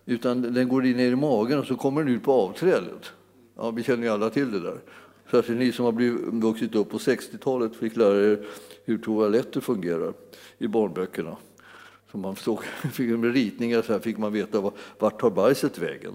utan 0.08 0.42
den 0.42 0.68
går 0.68 0.86
in 0.86 0.96
ner 0.96 1.12
i 1.12 1.16
magen 1.16 1.58
och 1.58 1.66
så 1.66 1.76
kommer 1.76 2.04
den 2.04 2.14
ut 2.14 2.22
på 2.22 2.32
avträdet. 2.32 3.12
Ja, 3.56 3.70
vi 3.70 3.82
känner 3.82 4.02
ju 4.02 4.08
alla 4.08 4.30
till 4.30 4.52
det 4.52 4.60
där. 4.60 4.78
Särskilt 5.30 5.58
ni 5.58 5.72
som 5.72 5.84
har 5.84 5.92
blivit, 5.92 6.20
vuxit 6.32 6.74
upp 6.74 6.90
på 6.90 6.98
60-talet 6.98 7.76
fick 7.76 7.96
lära 7.96 8.32
er 8.32 8.46
hur 8.84 8.98
toaletter 8.98 9.60
fungerar 9.60 10.12
i 10.58 10.68
barnböckerna. 10.68 11.36
Så 12.12 12.18
man 12.18 12.36
såg, 12.36 12.64
fick 12.92 13.18
med 13.18 13.32
ritningar 13.32 13.82
så 13.82 13.92
här 13.92 14.00
fick 14.00 14.18
man 14.18 14.32
veta 14.32 14.72
vart 14.98 15.20
tar 15.20 15.30
bajset 15.30 15.78
vägen. 15.78 16.12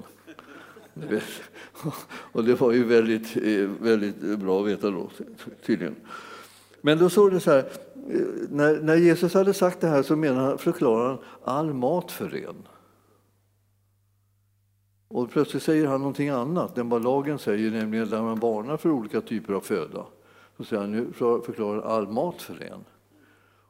Och 2.08 2.44
det 2.44 2.62
var 2.62 2.72
ju 2.72 2.84
väldigt, 2.84 3.38
eh, 3.38 3.70
väldigt 3.82 4.40
bra 4.40 4.62
att 4.62 4.68
veta 4.68 4.90
då, 4.90 5.10
tydligen. 5.66 5.96
Men 6.82 6.98
då 6.98 7.10
såg 7.10 7.32
det 7.32 7.40
så 7.40 7.52
här, 7.52 7.60
eh, 8.10 8.22
när, 8.50 8.82
när 8.82 8.96
Jesus 8.96 9.34
hade 9.34 9.54
sagt 9.54 9.82
det 9.82 9.88
här 9.88 10.04
så 10.04 10.16
menar, 10.16 10.58
förklarar 10.58 11.10
han 11.10 11.20
all 11.44 11.74
mat 11.74 12.12
för 12.12 12.30
ren. 12.30 12.56
Och 15.14 15.32
plötsligt 15.32 15.64
säger 15.64 15.88
han 15.88 16.00
någonting 16.00 16.30
annat 16.30 16.78
än 16.78 16.90
vad 16.90 17.04
lagen 17.04 17.40
säger, 17.40 17.72
nämligen 17.72 18.10
där 18.10 18.22
man 18.22 18.40
varnar 18.40 18.78
för 18.78 18.90
olika 18.90 19.22
typer 19.22 19.54
av 19.54 19.62
föda. 19.62 20.06
Så 20.58 20.64
säger 20.64 20.82
han, 20.82 20.92
nu 20.92 21.08
förklarar 21.46 21.82
all 21.82 22.08
mat 22.08 22.42
för 22.42 22.54
ren. 22.54 22.80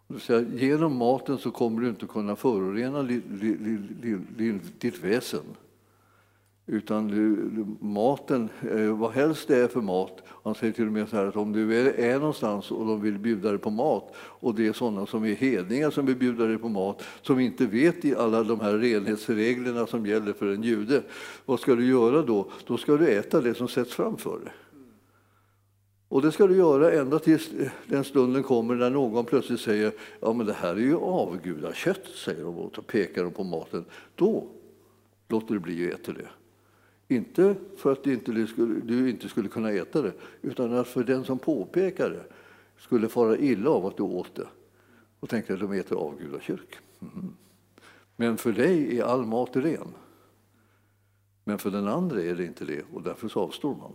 Och 0.07 0.21
säger, 0.21 0.41
genom 0.41 0.95
maten 0.97 1.37
så 1.37 1.51
kommer 1.51 1.81
du 1.81 1.89
inte 1.89 2.05
kunna 2.05 2.35
förorena 2.35 3.03
ditt 4.79 5.03
väsen. 5.03 5.43
Utan 6.65 7.07
du, 7.07 7.65
maten, 7.79 8.49
eh, 8.71 8.97
vad 8.97 9.11
helst 9.11 9.47
det 9.47 9.57
är 9.57 9.67
för 9.67 9.81
mat, 9.81 10.23
han 10.43 10.55
säger 10.55 10.73
till 10.73 10.85
och 10.85 10.91
med 10.91 11.09
så 11.09 11.15
här 11.15 11.25
att 11.25 11.35
om 11.35 11.51
du 11.51 11.77
är 11.91 12.19
någonstans 12.19 12.71
och 12.71 12.85
de 12.85 13.01
vill 13.01 13.19
bjuda 13.19 13.49
dig 13.49 13.57
på 13.57 13.69
mat 13.69 14.13
och 14.15 14.55
det 14.55 14.67
är 14.67 14.73
sådana 14.73 15.05
som 15.05 15.25
är 15.25 15.35
hedningar 15.35 15.89
som 15.91 16.05
vill 16.05 16.15
bjuda 16.15 16.45
dig 16.45 16.57
på 16.57 16.69
mat 16.69 17.03
som 17.21 17.39
inte 17.39 17.65
vet 17.65 18.05
i 18.05 18.15
alla 18.15 18.43
de 18.43 18.59
här 18.59 18.77
renhetsreglerna 18.77 19.87
som 19.87 20.05
gäller 20.05 20.33
för 20.33 20.47
en 20.47 20.63
jude. 20.63 21.03
Vad 21.45 21.59
ska 21.59 21.75
du 21.75 21.87
göra 21.87 22.21
då? 22.21 22.51
Då 22.67 22.77
ska 22.77 22.97
du 22.97 23.07
äta 23.07 23.41
det 23.41 23.53
som 23.53 23.67
sätts 23.67 23.93
framför 23.93 24.39
dig. 24.39 24.53
Och 26.07 26.21
det 26.21 26.31
ska 26.31 26.47
du 26.47 26.57
göra 26.57 26.91
ända 26.91 27.19
tills 27.19 27.49
den 27.85 28.03
stunden 28.03 28.43
kommer 28.43 28.75
när 28.75 28.89
någon 28.89 29.25
plötsligt 29.25 29.59
säger 29.59 29.91
ja 30.19 30.33
men 30.33 30.45
det 30.45 30.53
här 30.53 30.75
är 30.75 30.79
ju 30.79 30.97
avgudakött, 30.97 32.07
säger 32.25 32.43
de 32.43 32.57
och 32.57 32.87
pekar 32.87 33.23
de 33.23 33.31
på 33.31 33.43
maten. 33.43 33.85
Då 34.15 34.47
låter 35.27 35.53
du 35.53 35.59
bli 35.59 35.93
att 35.93 35.99
äta 35.99 36.13
det. 36.13 36.27
Inte 37.07 37.55
för 37.77 37.91
att 37.91 38.03
du 38.03 38.13
inte 38.13 38.47
skulle, 38.47 38.79
du 38.79 39.09
inte 39.09 39.29
skulle 39.29 39.49
kunna 39.49 39.71
äta 39.71 40.01
det, 40.01 40.13
utan 40.41 40.73
att 40.73 40.87
för 40.87 41.03
den 41.03 41.23
som 41.23 41.39
påpekar 41.39 42.09
det 42.09 42.25
skulle 42.77 43.09
fara 43.09 43.37
illa 43.37 43.69
av 43.69 43.85
att 43.85 43.97
du 43.97 44.03
åt 44.03 44.35
det 44.35 44.47
och 45.19 45.29
tänkte 45.29 45.53
att 45.53 45.59
de 45.59 45.71
äter 45.71 45.97
avgudakyrk. 45.97 46.75
Mm. 47.01 47.33
Men 48.15 48.37
för 48.37 48.51
dig 48.51 48.99
är 48.99 49.03
all 49.03 49.25
mat 49.25 49.55
ren. 49.55 49.87
Men 51.43 51.59
för 51.59 51.71
den 51.71 51.87
andra 51.87 52.21
är 52.21 52.35
det 52.35 52.45
inte 52.45 52.65
det 52.65 52.81
och 52.93 53.01
därför 53.01 53.27
så 53.27 53.39
avstår 53.39 53.75
man. 53.75 53.91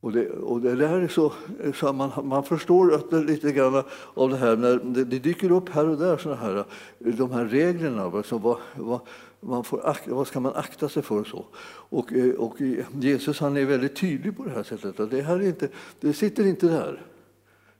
Och 0.00 0.12
det, 0.12 0.30
och 0.30 0.60
det 0.60 0.74
där 0.74 1.00
är 1.00 1.08
så, 1.08 1.32
eh, 1.60 1.72
så 1.72 1.92
man, 1.92 2.10
man 2.28 2.44
förstår 2.44 2.94
att 2.94 3.10
det 3.10 3.20
lite 3.20 3.52
grann 3.52 3.82
av 4.14 4.30
det 4.30 4.36
här 4.36 4.56
när 4.56 4.76
det, 4.76 5.04
det 5.04 5.18
dyker 5.18 5.50
upp 5.50 5.68
här 5.68 5.88
och 5.88 5.98
där 5.98 6.16
såna 6.16 6.34
här, 6.34 6.56
eh, 6.56 6.64
de 6.98 7.30
här 7.30 7.44
reglerna. 7.44 8.16
Liksom, 8.16 8.42
vad, 8.42 8.58
vad, 8.76 9.00
man 9.40 9.64
får, 9.64 9.96
vad 10.06 10.26
ska 10.26 10.40
man 10.40 10.54
akta 10.54 10.88
sig 10.88 11.02
för? 11.02 11.24
så? 11.24 11.46
Och, 11.88 12.12
eh, 12.12 12.34
och 12.34 12.62
eh, 12.62 12.86
Jesus 13.00 13.40
han 13.40 13.56
är 13.56 13.64
väldigt 13.64 13.96
tydlig 13.96 14.36
på 14.36 14.44
det 14.44 14.50
här 14.50 14.62
sättet. 14.62 15.00
Att 15.00 15.10
det, 15.10 15.22
här 15.22 15.36
är 15.36 15.46
inte, 15.46 15.68
det 16.00 16.12
sitter 16.12 16.46
inte 16.46 16.66
där. 16.66 17.06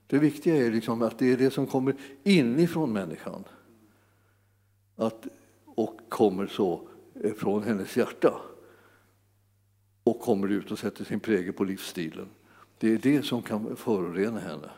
Det 0.06 0.18
viktiga 0.18 0.66
är 0.66 0.70
liksom 0.70 1.02
att 1.02 1.18
det 1.18 1.32
är 1.32 1.36
det 1.36 1.50
som 1.50 1.66
kommer 1.66 1.94
inifrån 2.24 2.92
människan. 2.92 3.44
Att, 4.96 5.26
och 5.64 6.00
kommer 6.08 6.46
så 6.46 6.88
eh, 7.22 7.32
från 7.32 7.62
hennes 7.62 7.96
hjärta. 7.96 8.40
Och 10.04 10.20
kommer 10.20 10.48
ut 10.48 10.70
och 10.70 10.78
sätter 10.78 11.04
sin 11.04 11.20
prägel 11.20 11.52
på 11.52 11.64
livsstilen. 11.64 12.28
Det 12.78 12.92
är 12.92 12.98
det 12.98 13.22
som 13.22 13.42
kan 13.42 13.76
förorena 13.76 14.40
henne. 14.40 14.70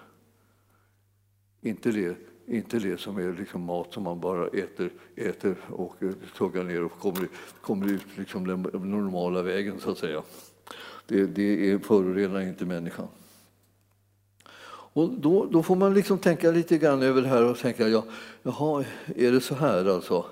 Inte 1.60 1.90
det 1.90 2.16
inte 2.48 2.78
det 2.78 3.00
som 3.00 3.16
är 3.16 3.32
liksom 3.32 3.62
mat 3.62 3.92
som 3.92 4.02
man 4.02 4.20
bara 4.20 4.48
äter, 4.48 4.90
äter 5.16 5.56
och 5.68 5.94
tuggar 6.36 6.64
ner 6.64 6.84
och 6.84 6.98
kommer, 6.98 7.28
kommer 7.60 7.92
ut 7.92 8.06
liksom 8.16 8.46
den 8.46 8.62
normala 8.62 9.42
vägen, 9.42 9.80
så 9.80 9.90
att 9.90 9.98
säga. 9.98 10.22
Det, 11.06 11.26
det 11.26 11.70
är, 11.70 11.78
förorenar 11.78 12.40
inte 12.40 12.64
människan. 12.64 13.08
Och 14.70 15.10
då, 15.10 15.46
då, 15.46 15.62
får 15.62 15.76
man 15.76 15.94
liksom 15.94 16.18
tänka 16.18 16.50
lite 16.50 16.78
grann 16.78 17.02
över 17.02 17.22
det 17.22 17.28
här 17.28 17.44
och 17.44 17.58
tänka, 17.58 17.88
ja, 17.88 18.04
jaha, 18.42 18.84
är 19.16 19.32
det 19.32 19.40
så 19.40 19.54
här 19.54 19.84
alltså? 19.84 20.26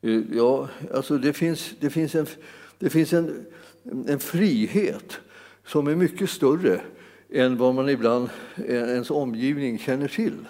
Eh, 0.00 0.20
ja, 0.32 0.68
alltså 0.94 1.18
det 1.18 1.32
finns, 1.32 1.74
det 1.80 1.90
finns, 1.90 2.14
en, 2.14 2.26
det 2.78 2.90
finns 2.90 3.12
en, 3.12 3.46
en 4.06 4.18
frihet 4.18 5.20
som 5.66 5.86
är 5.86 5.96
mycket 5.96 6.30
större 6.30 6.80
än 7.30 7.56
vad 7.56 7.74
man 7.74 7.88
ibland, 7.88 8.28
ens 8.68 9.10
omgivning 9.10 9.78
känner 9.78 10.08
till. 10.08 10.46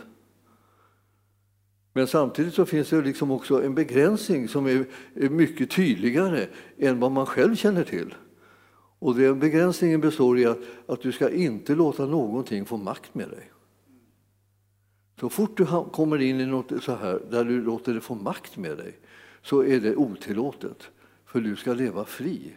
Men 1.92 2.06
samtidigt 2.06 2.54
så 2.54 2.66
finns 2.66 2.90
det 2.90 3.02
liksom 3.02 3.30
också 3.30 3.64
en 3.64 3.74
begränsning 3.74 4.48
som 4.48 4.66
är 4.66 4.86
mycket 5.14 5.70
tydligare 5.70 6.46
än 6.78 7.00
vad 7.00 7.12
man 7.12 7.26
själv 7.26 7.56
känner 7.56 7.84
till. 7.84 8.14
Och 8.98 9.14
den 9.14 9.38
begränsningen 9.38 10.00
består 10.00 10.38
i 10.38 10.46
att, 10.46 10.58
att 10.86 11.02
du 11.02 11.12
ska 11.12 11.30
inte 11.30 11.74
låta 11.74 12.06
någonting 12.06 12.64
få 12.64 12.76
makt 12.76 13.14
med 13.14 13.28
dig. 13.28 13.50
Så 15.20 15.28
fort 15.28 15.56
du 15.56 15.66
kommer 15.92 16.20
in 16.20 16.40
i 16.40 16.46
något 16.46 16.84
så 16.84 16.94
här, 16.94 17.20
där 17.30 17.44
du 17.44 17.62
låter 17.62 17.94
det 17.94 18.00
få 18.00 18.14
makt 18.14 18.56
med 18.56 18.76
dig 18.76 18.98
så 19.42 19.64
är 19.64 19.80
det 19.80 19.96
otillåtet, 19.96 20.90
för 21.26 21.40
du 21.40 21.56
ska 21.56 21.74
leva 21.74 22.04
fri. 22.04 22.52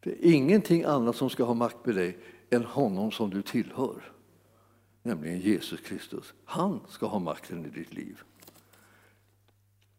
Det 0.00 0.10
är 0.10 0.32
ingenting 0.32 0.84
annat 0.84 1.16
som 1.16 1.30
ska 1.30 1.44
ha 1.44 1.54
makt 1.54 1.86
med 1.86 1.94
dig 1.94 2.18
än 2.50 2.64
honom 2.64 3.10
som 3.10 3.30
du 3.30 3.42
tillhör 3.42 4.11
nämligen 5.02 5.40
Jesus 5.40 5.80
Kristus. 5.80 6.32
Han 6.44 6.80
ska 6.88 7.06
ha 7.06 7.18
makten 7.18 7.66
i 7.66 7.68
ditt 7.68 7.94
liv. 7.94 8.20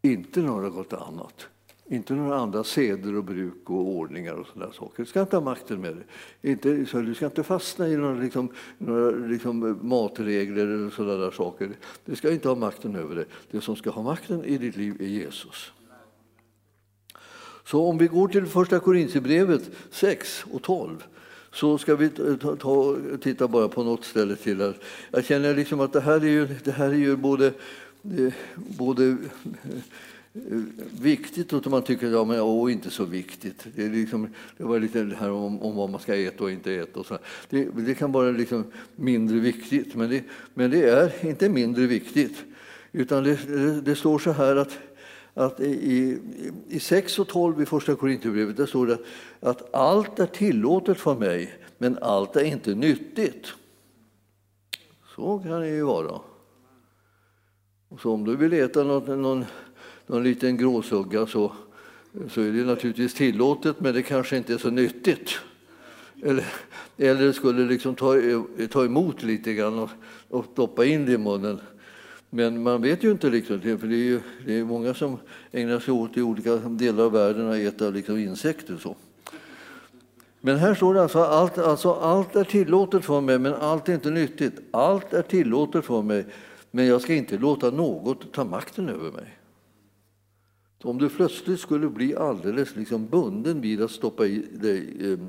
Inte 0.02 0.42
något 0.42 0.94
annat. 0.94 1.48
Inte 1.86 2.14
några 2.14 2.38
andra 2.38 2.64
seder 2.64 3.16
och 3.16 3.24
bruk 3.24 3.70
och 3.70 3.88
ordningar 3.88 4.34
och 4.34 4.48
sådana 4.48 4.74
saker. 4.74 5.04
Du 5.04 5.06
ska 5.06 5.22
inte 5.22 5.36
ha 5.36 5.44
makten 5.44 5.82
med 5.82 5.96
det. 5.96 6.50
Inte, 6.50 6.86
så 6.86 7.02
du 7.02 7.16
ska 7.16 7.26
inte 7.26 7.44
fastna 7.44 7.88
i 7.88 7.98
några, 7.98 8.14
liksom, 8.14 8.50
några 8.78 9.12
liksom, 9.12 9.80
matregler 9.82 10.68
eller 10.68 10.90
sådana 10.90 11.32
saker. 11.32 11.72
Du 12.06 12.16
ska 12.16 12.32
inte 12.32 12.48
ha 12.48 12.56
makten 12.56 12.96
över 12.96 13.16
det. 13.16 13.26
Det 13.52 13.62
som 13.62 13.76
ska 13.76 13.90
ha 13.90 14.04
makten 14.04 14.44
i 14.44 14.58
ditt 14.58 14.78
liv 14.78 15.02
är 15.02 15.06
Jesus. 15.06 15.72
Så 17.66 17.86
om 17.86 17.98
vi 17.98 18.08
går 18.08 18.28
till 18.28 18.46
första 18.46 18.80
Korintierbrevet 18.80 19.72
6 19.92 20.46
och 20.52 20.62
12 20.62 21.04
så 21.54 21.78
ska 21.78 21.96
vi 21.96 22.10
ta, 22.10 22.56
ta, 22.56 22.98
titta 23.22 23.48
bara 23.48 23.68
på 23.68 23.84
något 23.84 24.06
ställe 24.06 24.36
till. 24.36 24.62
här. 24.62 24.76
Jag 25.12 25.26
känner 25.26 25.56
liksom 25.56 25.80
att 25.80 25.94
det 25.94 26.02
här 26.02 26.22
är 26.22 26.30
ju, 26.30 26.48
det 26.64 26.72
här 26.72 26.90
är 26.90 26.94
ju 26.94 27.16
både, 27.16 27.48
eh, 28.18 28.34
både 28.54 29.06
eh, 29.06 29.18
viktigt 31.02 31.54
och 31.54 31.68
man 31.68 31.82
tycker 31.82 32.08
ja, 32.08 32.24
men, 32.24 32.40
åh, 32.40 32.72
inte 32.72 32.90
så 32.90 33.06
viktigt. 33.06 33.66
Det, 33.76 33.86
är 33.86 33.90
liksom, 33.90 34.28
det 34.58 34.64
var 34.64 34.80
lite 34.80 35.04
det 35.04 35.16
här 35.16 35.32
om, 35.32 35.62
om 35.62 35.76
vad 35.76 35.90
man 35.90 36.00
ska 36.00 36.16
äta 36.16 36.44
och 36.44 36.52
inte 36.52 36.74
äta. 36.74 37.00
Och 37.00 37.06
så. 37.06 37.18
Det, 37.50 37.68
det 37.76 37.96
kan 37.96 38.12
vara 38.12 38.32
liksom 38.32 38.64
mindre 38.96 39.40
viktigt, 39.40 39.96
men 39.96 40.10
det, 40.10 40.24
men 40.54 40.72
det 40.72 40.90
är 40.90 41.26
inte 41.26 41.50
mindre 41.50 41.88
viktigt. 41.88 42.44
Utan 42.92 43.24
det, 43.24 43.48
det, 43.48 43.82
det 43.82 43.96
står 43.96 44.20
så 44.20 44.32
här 44.32 44.56
att, 44.56 44.80
att 45.34 45.60
i, 45.60 46.20
i 46.70 46.80
6 46.80 47.20
och 47.20 47.28
12 47.28 47.62
i 47.62 47.66
Första 47.66 47.96
Korinthierbrevet 47.96 48.58
där 48.58 48.66
står 48.66 48.88
det 48.88 48.98
att 49.40 49.74
allt 49.76 50.20
är 50.20 50.26
tillåtet 50.26 51.00
för 51.00 51.16
mig, 51.16 51.54
men 51.78 51.98
allt 52.02 52.36
är 52.36 52.44
inte 52.44 52.76
nyttigt. 52.76 53.48
Så 55.16 55.40
kan 55.40 55.62
det 55.62 55.70
ju 55.70 55.84
vara. 55.84 56.20
Så 58.02 58.14
om 58.14 58.24
du 58.24 58.36
vill 58.36 58.54
äta 58.54 58.84
något, 58.84 59.08
någon, 59.08 59.46
någon 60.08 60.24
liten 60.24 60.58
gråsugga 60.58 61.28
så, 61.28 61.52
så 62.30 62.42
är 62.42 62.52
det 62.52 62.66
naturligtvis 62.66 63.14
tillåtet, 63.14 63.80
men 63.80 63.94
det 63.94 64.02
kanske 64.02 64.38
inte 64.38 64.54
är 64.54 64.58
så 64.58 64.70
nyttigt. 64.70 65.30
Eller, 66.24 66.46
eller 66.98 67.32
skulle 67.32 67.66
liksom 67.66 67.96
ta, 67.96 68.16
ta 68.70 68.86
emot 68.86 69.24
lite 69.24 69.54
grann 69.54 69.80
och, 69.80 69.90
och 70.30 70.46
stoppa 70.54 70.86
in 70.86 71.06
det 71.06 71.12
i 71.12 71.18
munnen. 71.18 71.60
Men 72.36 72.64
man 72.64 72.82
vet 72.82 73.04
ju 73.04 73.12
inte 73.12 73.30
riktigt, 73.30 73.62
för 73.62 73.88
det 73.88 73.96
är, 73.96 73.98
ju, 73.98 74.20
det 74.46 74.60
är 74.60 74.64
många 74.64 74.94
som 74.94 75.18
ägnar 75.52 75.80
sig 75.80 75.94
åt 75.94 76.18
i 76.18 76.22
olika 76.22 76.56
delar 76.56 77.04
av 77.04 77.12
världen 77.12 77.50
att 77.50 77.56
äta 77.56 77.90
liksom 77.90 78.18
insekter. 78.18 78.78
Så. 78.78 78.96
Men 80.42 80.58
här 80.58 80.76
står 80.76 80.94
det 80.94 81.02
alltså 81.02 81.20
allt, 81.20 81.58
alltså 81.58 81.94
allt 81.94 82.36
är 82.36 82.44
tillåtet 82.44 83.06
för 83.06 83.22
mig, 83.22 83.40
men 83.40 83.54
allt 83.54 83.90
är 83.90 83.94
inte 83.94 84.10
nyttigt. 84.10 84.60
Allt 84.72 85.14
är 85.14 85.22
tillåtet 85.22 85.86
för 85.86 86.02
mig, 86.02 86.26
men 86.72 86.86
jag 86.86 87.02
ska 87.02 87.14
inte 87.14 87.38
låta 87.38 87.72
något 87.72 88.34
ta 88.34 88.44
makten 88.44 88.90
över 88.90 89.12
mig. 89.12 89.38
Så 90.82 90.90
om 90.90 90.98
du 90.98 91.10
plötsligt 91.10 91.60
skulle 91.60 91.90
bli 91.90 92.16
alldeles 92.16 92.76
liksom 92.76 93.08
bunden 93.08 93.62
vid 93.62 93.82
att 93.82 93.92
stoppa 93.92 94.26
i 94.26 94.46
dig 94.52 95.12
eh, 95.12 95.20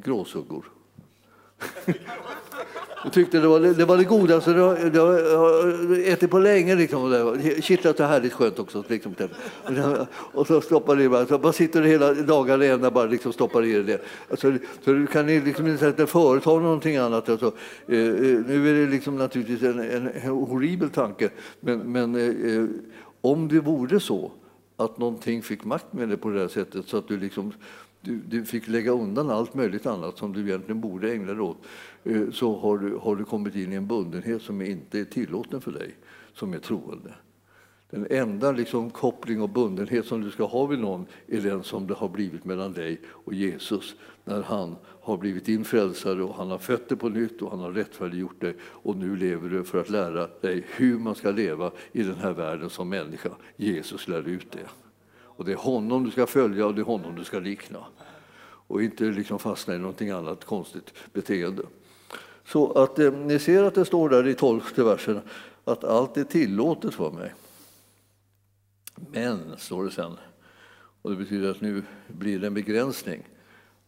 gråsuggor 0.00 0.64
jag 3.04 3.12
tyckte 3.12 3.40
det 3.40 3.46
var 3.46 3.60
det, 3.60 3.84
var 3.84 3.96
det 3.96 4.04
godaste 4.04 4.50
jag 4.50 5.36
har 5.36 6.08
ätit 6.08 6.30
på 6.30 6.38
länge. 6.38 6.74
Liksom, 6.74 7.10
det 7.10 7.64
kittlat 7.64 8.00
och 8.00 8.06
härligt 8.06 8.32
skönt 8.32 8.58
också. 8.58 8.84
Liksom. 8.88 9.14
Typ. 9.14 9.30
Och 10.12 10.46
så 10.46 10.60
stoppar 10.60 10.96
det 10.96 11.08
bara, 11.08 11.26
så 11.26 11.38
bara 11.38 11.52
sitter 11.52 11.82
du 11.82 11.88
hela 11.88 12.14
dagarna 12.14 12.64
ända 12.64 12.90
bara 12.90 13.04
liksom 13.04 13.32
stoppar 13.32 13.64
i 13.64 13.82
det. 13.82 14.02
Alltså, 14.30 14.52
så 14.84 14.92
du 14.92 15.06
kan 15.06 15.26
liksom 15.26 15.66
inte 15.66 16.06
företa 16.06 16.50
någonting 16.50 16.96
annat. 16.96 17.28
Alltså, 17.28 17.52
eh, 17.86 17.98
eh, 17.98 18.14
nu 18.46 18.70
är 18.70 18.84
det 18.84 18.90
liksom 18.90 19.18
naturligtvis 19.18 19.62
en, 19.62 19.78
en 19.78 20.30
horribel 20.30 20.90
tanke, 20.90 21.30
men, 21.60 21.78
men 21.92 22.14
eh, 22.14 22.68
om 23.20 23.48
det 23.48 23.60
vore 23.60 24.00
så 24.00 24.32
att 24.76 24.98
någonting 24.98 25.42
fick 25.42 25.64
makt 25.64 25.92
med 25.92 26.08
det 26.08 26.16
på 26.16 26.30
det 26.30 26.40
här 26.40 26.48
sättet 26.48 26.88
så 26.88 26.96
att 26.96 27.08
du 27.08 27.18
liksom 27.18 27.52
du, 28.02 28.16
du, 28.16 28.44
fick 28.44 28.68
lägga 28.68 28.90
undan 28.90 29.30
allt 29.30 29.54
möjligt 29.54 29.86
annat 29.86 30.18
som 30.18 30.32
du 30.32 30.40
egentligen 30.40 30.80
borde 30.80 31.12
ägna 31.12 31.32
dig 31.32 31.40
åt 31.40 31.58
eh, 32.04 32.30
så 32.30 32.58
har 32.58 32.78
du, 32.78 32.96
har 32.96 33.16
du 33.16 33.24
kommit 33.24 33.54
in 33.54 33.72
i 33.72 33.76
en 33.76 33.86
bundenhet 33.86 34.42
som 34.42 34.62
inte 34.62 35.00
är 35.00 35.04
tillåten 35.04 35.60
för 35.60 35.72
dig 35.72 35.94
som 36.34 36.54
är 36.54 36.58
troende. 36.58 37.14
Den 37.90 38.06
enda 38.10 38.52
liksom 38.52 38.90
koppling 38.90 39.42
och 39.42 39.48
bundenhet 39.48 40.06
som 40.06 40.20
du 40.20 40.30
ska 40.30 40.44
ha 40.44 40.66
vid 40.66 40.78
någon 40.78 41.06
är 41.26 41.40
den 41.40 41.62
som 41.62 41.86
det 41.86 41.94
har 41.94 42.08
blivit 42.08 42.44
mellan 42.44 42.72
dig 42.72 43.00
och 43.06 43.34
Jesus 43.34 43.94
när 44.24 44.42
han 44.42 44.76
har 44.84 45.16
blivit 45.16 45.44
din 45.44 45.64
frälsare 45.64 46.22
och 46.22 46.34
han 46.34 46.50
har 46.50 46.58
fött 46.58 46.88
dig 46.88 46.98
på 46.98 47.08
nytt 47.08 47.42
och 47.42 47.50
han 47.50 47.60
har 47.60 47.72
rättfärdiggjort 47.72 48.40
dig 48.40 48.56
och 48.62 48.96
nu 48.96 49.16
lever 49.16 49.48
du 49.48 49.64
för 49.64 49.80
att 49.80 49.90
lära 49.90 50.28
dig 50.40 50.66
hur 50.76 50.98
man 50.98 51.14
ska 51.14 51.30
leva 51.30 51.70
i 51.92 52.02
den 52.02 52.16
här 52.16 52.32
världen 52.32 52.70
som 52.70 52.88
människa. 52.88 53.30
Jesus 53.56 54.08
lär 54.08 54.28
ut 54.28 54.52
det. 54.52 54.68
Och 55.36 55.44
det 55.44 55.52
är 55.52 55.56
honom 55.56 56.04
du 56.04 56.10
ska 56.10 56.26
följa 56.26 56.66
och 56.66 56.74
det 56.74 56.80
är 56.80 56.84
honom 56.84 57.14
du 57.14 57.24
ska 57.24 57.38
likna. 57.38 57.78
Och 58.66 58.82
inte 58.82 59.04
liksom 59.04 59.38
fastna 59.38 59.74
i 59.74 59.78
någonting 59.78 60.10
annat 60.10 60.44
konstigt 60.44 60.94
beteende. 61.12 61.62
Så 62.44 62.72
att 62.72 62.98
eh, 62.98 63.12
ni 63.12 63.38
ser 63.38 63.62
att 63.62 63.74
det 63.74 63.84
står 63.84 64.08
där 64.08 64.28
i 64.28 64.34
tolfte 64.34 64.84
versen 64.84 65.20
att 65.64 65.84
allt 65.84 66.16
är 66.16 66.24
tillåtet 66.24 66.94
för 66.94 67.10
mig. 67.10 67.34
Men, 68.94 69.56
står 69.58 69.84
det 69.84 69.90
sen, 69.90 70.16
och 71.02 71.10
det 71.10 71.16
betyder 71.16 71.50
att 71.50 71.60
nu 71.60 71.82
blir 72.08 72.38
det 72.38 72.46
en 72.46 72.54
begränsning. 72.54 73.22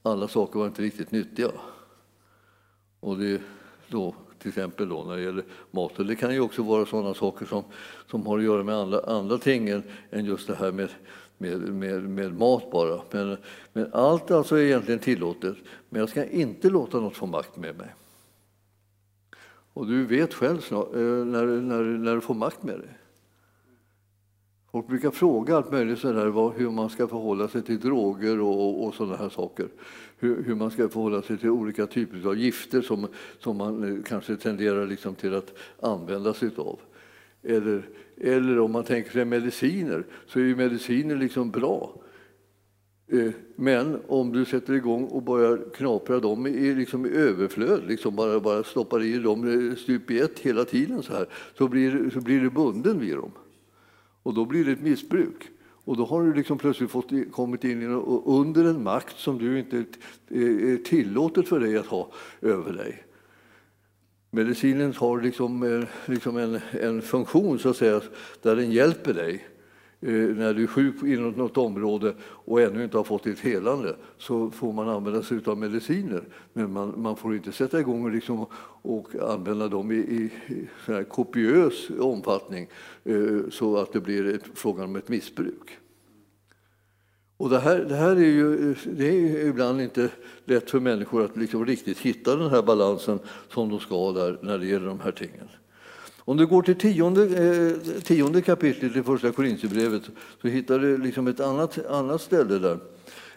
Alla 0.02 0.28
saker 0.28 0.58
var 0.58 0.66
inte 0.66 0.82
riktigt 0.82 1.10
nyttiga. 1.10 1.50
Och 3.00 3.18
det 3.18 3.40
då, 3.88 4.14
till 4.38 4.48
exempel 4.48 4.88
då 4.88 5.04
när 5.04 5.16
det 5.16 5.22
gäller 5.22 5.44
maten. 5.70 6.06
Det 6.06 6.16
kan 6.16 6.34
ju 6.34 6.40
också 6.40 6.62
vara 6.62 6.86
sådana 6.86 7.14
saker 7.14 7.46
som, 7.46 7.64
som 8.10 8.26
har 8.26 8.38
att 8.38 8.44
göra 8.44 8.62
med 8.62 8.74
andra, 8.74 9.00
andra 9.00 9.38
ting 9.38 9.68
än, 9.68 9.82
än 10.10 10.24
just 10.24 10.46
det 10.46 10.54
här 10.54 10.72
med 10.72 10.88
med, 11.44 11.60
med, 11.60 12.02
med 12.02 12.38
mat 12.38 12.70
bara. 12.70 13.00
Men, 13.10 13.36
men 13.72 13.92
allt 13.92 14.30
alltså 14.30 14.56
är 14.56 14.62
egentligen 14.62 15.00
tillåtet, 15.00 15.56
men 15.88 16.00
jag 16.00 16.08
ska 16.08 16.24
inte 16.24 16.70
låta 16.70 17.00
något 17.00 17.16
få 17.16 17.26
makt 17.26 17.56
med 17.56 17.76
mig. 17.76 17.94
Och 19.72 19.86
du 19.86 20.04
vet 20.04 20.34
själv 20.34 20.60
snart, 20.60 20.94
eh, 20.94 21.00
när, 21.00 21.46
när, 21.46 21.82
när 21.82 22.14
du 22.14 22.20
får 22.20 22.34
makt 22.34 22.62
med 22.62 22.78
dig. 22.78 22.88
Folk 24.72 24.86
brukar 24.86 25.10
fråga 25.10 25.56
allt 25.56 25.72
möjligt 25.72 25.98
sådär, 25.98 26.58
hur 26.58 26.70
man 26.70 26.90
ska 26.90 27.08
förhålla 27.08 27.48
sig 27.48 27.62
till 27.62 27.80
droger 27.80 28.40
och, 28.40 28.86
och 28.86 28.94
sådana 28.94 29.16
här 29.16 29.28
saker. 29.28 29.68
Hur, 30.18 30.42
hur, 30.42 30.54
man 30.54 30.70
ska 30.70 30.88
förhålla 30.88 31.22
sig 31.22 31.38
till 31.38 31.50
olika 31.50 31.86
typer 31.86 32.28
av 32.28 32.38
gifter 32.38 32.82
som, 32.82 33.06
som 33.38 33.56
man 33.56 33.96
eh, 33.96 34.02
kanske 34.02 34.36
tenderar 34.36 34.86
liksom 34.86 35.14
till 35.14 35.34
att 35.34 35.54
använda 35.80 36.34
sig 36.34 36.50
av. 36.56 36.78
Eller, 37.42 37.88
eller 38.20 38.60
om 38.60 38.72
man 38.72 38.84
tänker 38.84 39.10
sig 39.10 39.24
mediciner, 39.24 40.04
så 40.26 40.38
är 40.38 40.44
ju 40.44 40.56
mediciner 40.56 41.16
liksom 41.16 41.50
bra. 41.50 42.04
Eh, 43.12 43.32
men 43.56 44.00
om 44.08 44.32
du 44.32 44.44
sätter 44.44 44.72
igång 44.72 45.04
och 45.04 45.22
börjar 45.22 45.60
knapra 45.74 46.20
dem 46.20 46.46
i, 46.46 46.74
liksom 46.74 47.06
i 47.06 47.08
överflöd, 47.08 47.80
liksom 47.88 48.16
bara, 48.16 48.40
bara 48.40 48.64
stoppar 48.64 49.02
i 49.02 49.18
dem 49.18 49.70
eh, 49.70 49.76
stup 49.76 50.10
i 50.10 50.18
ett 50.18 50.38
hela 50.38 50.64
tiden 50.64 51.02
så 51.02 51.12
här, 51.12 51.26
så 51.58 51.68
blir, 51.68 52.10
så 52.10 52.20
blir 52.20 52.40
du 52.40 52.50
bunden 52.50 53.00
vid 53.00 53.16
dem. 53.16 53.32
Och 54.22 54.34
då 54.34 54.44
blir 54.44 54.64
det 54.64 54.72
ett 54.72 54.82
missbruk. 54.82 55.50
Och 55.86 55.96
då 55.96 56.04
har 56.04 56.22
du 56.22 56.34
liksom 56.34 56.58
plötsligt 56.58 56.90
fått, 56.90 57.10
kommit 57.32 57.64
in 57.64 57.82
under 58.24 58.64
en 58.64 58.82
makt 58.82 59.18
som 59.18 59.38
du 59.38 59.58
inte 59.58 59.76
eh, 59.76 60.72
är 60.72 60.84
tillåtet 60.84 61.48
för 61.48 61.60
dig 61.60 61.76
att 61.76 61.86
ha 61.86 62.10
över 62.40 62.72
dig. 62.72 63.04
Medicinen 64.34 64.94
har 64.96 65.20
liksom, 65.20 65.62
eh, 65.62 65.88
liksom 66.06 66.36
en, 66.36 66.60
en 66.80 67.02
funktion 67.02 67.58
så 67.58 67.68
att 67.68 67.76
säga, 67.76 68.00
där 68.42 68.56
den 68.56 68.70
hjälper 68.70 69.14
dig. 69.14 69.44
Eh, 70.00 70.12
när 70.12 70.54
du 70.54 70.62
är 70.62 70.66
sjuk 70.66 71.02
inom 71.02 71.30
något 71.30 71.56
område 71.56 72.14
och 72.20 72.60
ännu 72.60 72.84
inte 72.84 72.96
har 72.96 73.04
fått 73.04 73.24
ditt 73.24 73.40
helande 73.40 73.96
så 74.18 74.50
får 74.50 74.72
man 74.72 74.88
använda 74.88 75.22
sig 75.22 75.40
av 75.46 75.58
mediciner. 75.58 76.24
Men 76.52 76.72
man, 76.72 76.94
man 76.96 77.16
får 77.16 77.36
inte 77.36 77.52
sätta 77.52 77.80
igång 77.80 78.04
och, 78.04 78.10
liksom, 78.10 78.46
och 78.82 79.08
använda 79.14 79.68
dem 79.68 79.92
i, 79.92 79.94
i, 79.94 80.30
i 80.48 81.04
kopiös 81.08 81.90
omfattning 82.00 82.68
eh, 83.04 83.40
så 83.50 83.76
att 83.76 83.92
det 83.92 84.00
blir 84.00 84.34
ett, 84.34 84.42
frågan 84.54 84.84
om 84.84 84.96
ett 84.96 85.08
missbruk. 85.08 85.78
Och 87.44 87.50
det 87.50 87.58
här, 87.58 87.78
det 87.78 87.96
här 87.96 88.16
är 88.16 88.20
ju 88.20 88.74
det 88.84 89.06
är 89.06 89.46
ibland 89.46 89.80
inte 89.80 90.08
lätt 90.44 90.70
för 90.70 90.80
människor 90.80 91.24
att 91.24 91.36
liksom 91.36 91.66
riktigt 91.66 91.98
hitta 91.98 92.36
den 92.36 92.50
här 92.50 92.62
balansen 92.62 93.18
som 93.48 93.68
de 93.68 93.80
ska 93.80 94.12
där 94.12 94.38
när 94.42 94.58
det 94.58 94.66
gäller 94.66 94.86
de 94.86 95.00
här 95.00 95.12
tingen. 95.12 95.48
Om 96.18 96.36
du 96.36 96.46
går 96.46 96.62
till 96.62 96.78
tionde, 96.78 97.22
eh, 97.22 98.00
tionde 98.02 98.42
kapitlet 98.42 98.96
i 98.96 99.02
Första 99.02 99.32
Korinthierbrevet 99.32 100.02
så 100.42 100.48
hittar 100.48 100.78
du 100.78 100.98
liksom 100.98 101.26
ett 101.26 101.40
annat, 101.40 101.86
annat 101.86 102.20
ställe 102.20 102.58
där, 102.58 102.78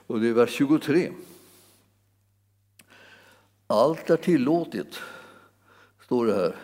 och 0.07 0.19
det 0.19 0.27
är 0.27 0.33
vers 0.33 0.51
23. 0.51 1.11
Allt 3.67 4.09
är 4.09 4.17
tillåtet, 4.17 4.99
står 6.05 6.25
det 6.25 6.33
här, 6.33 6.55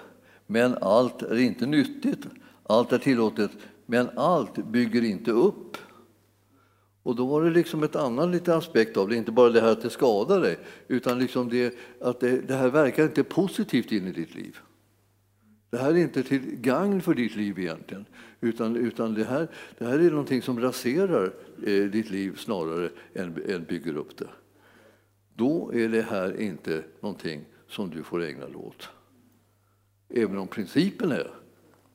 men 0.48 0.78
allt 0.82 1.22
är 1.22 1.40
inte 1.40 1.66
nyttigt. 1.66 2.20
Allt 2.64 2.92
är 2.92 2.98
tillåtet, 2.98 3.52
men 3.86 4.10
allt 4.16 4.56
bygger 4.56 5.04
inte 5.04 5.32
upp. 5.32 5.78
Och 7.04 7.16
då 7.16 7.26
var 7.26 7.44
det 7.44 7.50
liksom 7.50 7.84
ett 7.84 7.96
annan 7.96 8.32
liten 8.32 8.58
aspekt 8.58 8.98
av 8.98 9.10
det, 9.10 9.16
inte 9.16 9.32
bara 9.32 9.50
det 9.50 9.62
här 9.62 9.72
att 9.72 9.82
det 9.82 9.90
skadar 9.90 10.42
dig, 10.42 10.58
utan 10.88 11.20
liksom 11.20 11.50
det, 11.50 11.78
att 12.02 12.20
det, 12.20 12.42
det 12.48 12.56
här 12.56 12.70
verkar 12.70 13.04
inte 13.04 13.24
positivt 13.24 13.92
in 13.92 14.08
i 14.08 14.12
ditt 14.12 14.36
liv. 14.36 14.58
Det 15.70 15.78
här 15.78 15.92
är 15.92 15.98
inte 15.98 16.24
till 16.24 16.42
gagn 16.56 17.02
för 17.02 17.14
ditt 17.14 17.36
liv 17.36 17.60
egentligen, 17.60 18.06
utan, 18.42 18.76
utan 18.76 19.14
det, 19.14 19.24
här, 19.24 19.48
det 19.78 19.86
här 19.86 20.00
är 20.00 20.10
någonting 20.10 20.42
som 20.42 20.60
raserar 20.60 21.34
eh, 21.66 21.84
ditt 21.84 22.10
liv 22.10 22.36
snarare 22.36 22.90
än, 23.14 23.44
än 23.48 23.64
bygger 23.64 23.98
upp 23.98 24.18
det. 24.18 24.30
Då 25.36 25.74
är 25.74 25.90
det 25.90 26.02
här 26.02 26.42
inte 26.42 26.84
någonting 27.00 27.46
som 27.68 27.90
du 27.90 28.04
får 28.04 28.24
ägna 28.24 28.46
dig 28.46 28.56
åt. 28.56 28.90
Även 30.10 30.38
om 30.38 30.48
principen 30.48 31.12
är 31.12 31.32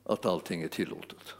att 0.03 0.25
allting 0.25 0.61
är 0.61 0.67
tillåtet. 0.67 1.35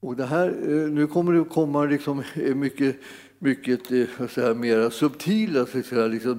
Och 0.00 0.16
det 0.16 0.24
här, 0.24 0.48
eh, 0.48 0.90
nu 0.90 1.06
kommer 1.06 1.32
det 1.32 1.44
komma 1.44 1.84
liksom 1.84 2.22
eh, 2.34 2.54
mycket, 2.54 2.96
mycket 3.38 3.92
eh, 3.92 4.54
mer 4.54 4.90
subtila, 4.90 5.66
liksom, 6.06 6.38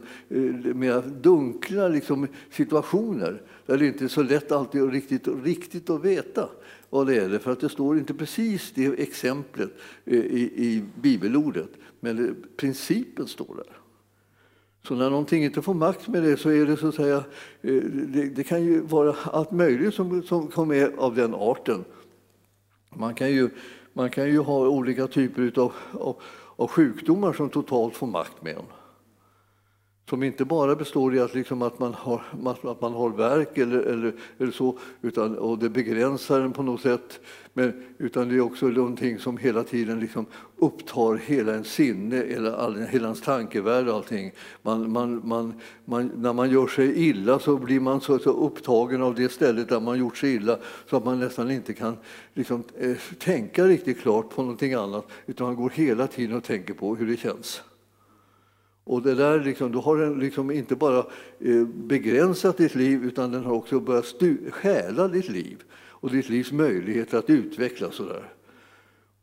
mer 0.76 1.22
dunkla 1.22 1.88
liksom, 1.88 2.28
situationer 2.51 3.41
där 3.66 3.78
det 3.78 3.88
inte 3.88 4.03
är 4.03 4.07
så 4.07 4.24
lätt 4.24 4.51
alltid 4.51 4.91
riktigt, 4.91 5.28
riktigt 5.43 5.89
att 5.89 6.05
veta 6.05 6.49
vad 6.89 7.07
det 7.07 7.16
är. 7.16 7.39
För 7.39 7.51
att 7.51 7.60
det 7.60 7.70
står 7.70 7.97
inte 7.97 8.14
precis 8.14 8.72
det 8.76 8.86
exemplet 8.86 9.72
i, 10.05 10.18
i 10.66 10.84
bibelordet, 11.01 11.70
men 11.99 12.36
principen 12.57 13.28
står 13.28 13.55
där. 13.55 13.78
Så 14.88 14.95
när 14.95 15.10
någonting 15.10 15.43
inte 15.43 15.62
får 15.62 15.74
makt 15.74 16.07
med 16.07 16.24
det 16.24 16.38
så 16.38 16.49
är 16.49 16.66
det 16.66 16.78
så 16.78 16.88
att 16.88 16.95
säga, 16.95 17.24
det, 17.62 18.36
det 18.36 18.43
kan 18.43 18.64
ju 18.64 18.82
vara 18.82 19.16
allt 19.24 19.51
möjligt 19.51 19.93
som, 19.93 20.24
som, 20.24 20.51
som 20.51 20.72
är 20.72 20.91
av 20.97 21.16
den 21.16 21.36
arten. 21.36 21.86
Man 22.90 23.16
kan 23.16 23.32
ju, 23.32 23.50
man 23.94 24.10
kan 24.10 24.26
ju 24.26 24.40
ha 24.40 24.68
olika 24.68 25.08
typer 25.08 25.60
av, 25.60 25.74
av, 26.00 26.22
av 26.56 26.68
sjukdomar 26.68 27.34
som 27.34 27.50
totalt 27.50 27.96
får 27.96 28.08
makt 28.08 28.42
med 28.42 28.56
en 28.56 28.66
som 30.10 30.24
inte 30.24 30.45
bara 30.45 30.76
består 30.76 31.16
i 31.16 31.20
att, 31.20 31.34
liksom 31.34 31.62
att, 31.62 31.80
man, 31.80 31.93
har, 31.93 32.24
att 32.64 32.82
man 32.82 32.93
har 32.93 33.10
verk 33.10 33.57
eller, 33.57 33.80
eller, 33.80 34.14
eller 34.38 34.51
så, 34.51 34.78
utan, 35.01 35.38
och 35.38 35.60
det 35.60 35.70
begränsar 35.70 36.41
en 36.41 36.53
på 36.53 36.64
något 36.64 36.82
sätt. 36.82 37.20
Men, 37.53 37.84
utan 37.97 38.30
det 38.30 38.36
är 38.36 38.41
också 38.41 38.66
någonting 38.66 39.20
som 39.20 39.38
hela 39.38 39.64
tiden 39.64 39.99
liksom 39.99 40.26
upptar 40.57 41.16
hela 41.16 41.51
ens 41.51 41.68
sinne, 41.68 42.22
eller 42.22 42.51
all, 42.51 42.78
hela 42.78 43.05
ens 43.05 43.22
tankevärld 43.22 43.88
och 43.88 43.95
allting. 43.95 44.32
Man, 44.62 44.91
man, 44.91 45.22
man, 45.24 45.53
man, 45.86 46.12
när 46.16 46.34
man 46.34 46.49
gör 46.49 46.68
sig 46.68 47.10
illa 47.10 47.39
så 47.39 47.57
blir 47.57 47.80
man 47.80 48.01
så, 48.01 48.20
så 48.20 48.30
upptagen 48.30 49.01
av 49.01 49.16
det 49.16 49.30
stället 49.30 49.70
där 49.70 49.80
man 49.80 49.99
gjort 49.99 50.18
sig 50.18 50.36
illa 50.36 50.57
så 50.89 50.97
att 50.97 51.05
man 51.05 51.20
nästan 51.20 51.51
inte 51.51 51.74
kan 51.74 51.97
liksom, 52.34 52.64
eh, 52.80 52.97
tänka 53.20 53.66
riktigt 53.66 54.01
klart 54.01 54.30
på 54.30 54.41
någonting 54.41 54.74
annat 54.74 55.07
utan 55.26 55.47
man 55.47 55.55
går 55.55 55.70
hela 55.70 56.07
tiden 56.07 56.38
och 56.38 56.43
tänker 56.43 56.74
på 56.74 56.95
hur 56.95 57.07
det 57.07 57.18
känns. 57.18 57.62
Och 58.90 59.02
det 59.02 59.16
där 59.16 59.40
liksom, 59.40 59.72
då 59.72 59.80
har 59.80 59.98
den 59.98 60.20
liksom 60.20 60.52
inte 60.52 60.76
bara 60.76 61.06
eh, 61.40 61.66
begränsat 61.66 62.58
ditt 62.58 62.76
liv 62.76 63.04
utan 63.04 63.32
den 63.32 63.44
har 63.44 63.54
också 63.54 63.80
börjat 63.80 64.14
stjäla 64.52 65.08
ditt 65.08 65.30
liv 65.30 65.64
och 65.74 66.12
ditt 66.12 66.30
livs 66.30 66.52
möjligheter 66.52 67.18
att 67.18 67.30
utvecklas. 67.30 67.96
Sådär. 67.96 68.34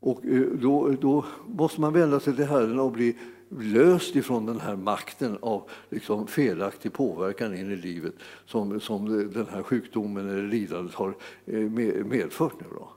Och 0.01 0.25
eh, 0.25 0.41
då, 0.41 0.89
då 1.01 1.25
måste 1.47 1.81
man 1.81 1.93
vända 1.93 2.21
sig 2.21 2.37
till 2.37 2.45
Herren 2.45 2.79
och 2.79 2.93
bli 2.93 3.17
löst 3.49 4.17
ifrån 4.17 4.47
den 4.47 4.61
här 4.61 4.77
makten 4.77 5.39
av 5.41 5.71
liksom 5.91 6.27
felaktig 6.27 6.93
påverkan 6.93 7.55
in 7.55 7.73
i 7.73 7.77
livet 7.77 8.15
som, 8.47 8.81
som 8.81 9.31
den 9.33 9.47
här 9.51 9.63
sjukdomen 9.63 10.29
eller 10.31 10.49
lidandet 10.49 10.95
har 10.95 11.15
eh, 11.47 11.61
medfört. 12.05 12.61
Nu 12.61 12.67
då. 12.71 12.96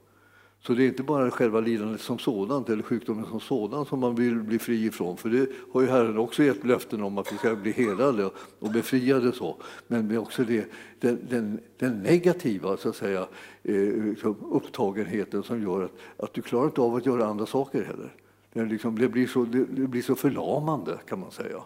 Så 0.62 0.74
det 0.74 0.84
är 0.84 0.88
inte 0.88 1.04
bara 1.04 1.32
själva 1.32 1.60
lidandet 1.60 2.02
som 2.02 2.20
sådant 2.20 2.70
eller 2.70 2.84
sjukdomen 2.84 3.26
som 3.26 3.40
sådan 3.40 3.86
som 3.86 4.00
man 4.00 4.16
vill 4.16 4.36
bli 4.36 4.60
fri 4.60 4.86
ifrån. 4.86 5.18
För 5.18 5.30
det 5.30 5.50
har 5.72 5.82
ju 5.82 5.88
Herren 5.88 6.18
också 6.18 6.44
gett 6.44 6.66
löften 6.66 7.04
om 7.04 7.18
att 7.18 7.34
vi 7.34 7.38
ska 7.38 7.56
bli 7.56 7.72
helade 7.72 8.30
och 8.60 8.72
befriade. 8.72 9.32
Så. 9.32 9.58
Men 9.88 10.08
det 10.08 10.16
är 10.16 10.20
också 10.20 10.44
det, 10.44 10.72
den, 11.00 11.20
den, 11.30 11.60
den 11.78 12.00
negativa 12.04 12.78
så 12.78 12.90
att 12.90 12.96
säga, 12.96 13.28
eh, 13.64 13.76
liksom 14.04 14.36
upptagenheten 14.52 15.44
som 15.44 15.62
gör 15.64 15.84
att, 15.84 15.92
att 16.18 16.34
du 16.34 16.42
klarar 16.42 16.66
inte 16.66 16.82
av 16.82 16.96
att 16.96 17.06
göra 17.06 17.26
andra 17.26 17.46
saker 17.46 17.84
heller. 17.84 18.16
Det, 18.54 18.66
liksom, 18.66 19.00
det, 19.00 19.10
blir 19.10 19.28
så, 19.28 19.44
det, 19.44 19.66
det 19.66 19.88
blir 19.88 20.02
så 20.02 20.16
förlamande 20.16 20.98
kan 21.08 21.20
man 21.20 21.32
säga. 21.32 21.62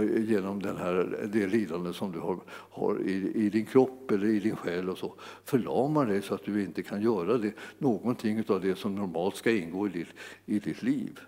Genom 0.00 0.62
den 0.62 0.76
här, 0.76 1.28
det 1.32 1.46
lidande 1.46 1.92
som 1.92 2.12
du 2.12 2.18
har, 2.18 2.38
har 2.48 3.00
i, 3.00 3.32
i, 3.34 3.50
din 3.50 3.66
kropp 3.66 4.10
eller 4.10 4.26
i 4.26 4.40
din 4.40 4.56
själ 4.56 4.88
och 4.88 4.98
så 4.98 5.14
förlamar 5.44 6.06
dig 6.06 6.22
så 6.22 6.34
att 6.34 6.44
du 6.44 6.62
inte 6.62 6.82
kan 6.82 7.02
göra 7.02 7.38
det, 7.38 7.52
någonting 7.78 8.44
av 8.48 8.60
det 8.60 8.78
som 8.78 8.94
normalt 8.94 9.36
ska 9.36 9.50
ingå 9.50 9.86
i 9.86 9.90
ditt, 9.90 10.08
i 10.46 10.58
ditt 10.58 10.82
liv. 10.82 11.20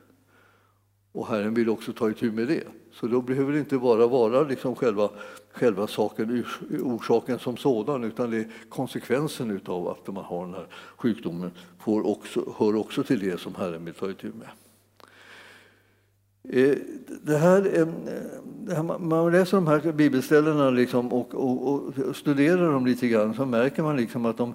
Och 1.12 1.27
Herren 1.27 1.55
vill 1.55 1.69
också 1.69 1.93
ta 1.93 2.11
itu 2.11 2.33
med 2.33 2.49
det. 2.49 2.65
Så 2.93 3.07
då 3.07 3.21
behöver 3.21 3.53
det 3.53 3.59
inte 3.59 3.79
bara 3.79 4.07
vara 4.07 4.43
liksom 4.43 4.75
själva, 4.75 5.11
själva 5.53 5.87
saken, 5.87 6.45
orsaken 6.83 7.39
som 7.39 7.57
sådan 7.57 8.05
utan 8.05 8.31
det 8.31 8.37
är 8.37 8.49
konsekvensen 8.69 9.61
av 9.67 9.89
att 9.89 10.07
man 10.07 10.25
har 10.25 10.45
den 10.45 10.55
här 10.55 10.67
sjukdomen 10.97 11.51
får 11.79 12.07
också, 12.07 12.55
hör 12.59 12.77
också 12.77 13.03
till 13.03 13.21
det 13.21 13.41
som 13.41 13.55
Herren 13.55 13.85
vill 13.85 13.95
ta 13.95 14.11
itu 14.11 14.33
med. 14.33 14.49
Eh, 16.49 16.76
det 17.22 17.36
här, 17.36 17.78
eh, 17.78 17.86
det 18.66 18.74
här, 18.74 18.99
man 18.99 19.32
läser 19.32 19.57
de 19.57 19.66
här 19.66 19.92
bibelställena 19.92 20.70
liksom 20.70 21.12
och, 21.12 21.34
och, 21.34 21.68
och, 22.09 22.16
studerar 22.16 22.72
dem 22.72 22.86
lite 22.86 23.09
grann 23.09 23.34
så 23.34 23.47
märker 23.47 23.82
man 23.82 23.97
liksom 23.97 24.26
att, 24.26 24.36
de, 24.36 24.55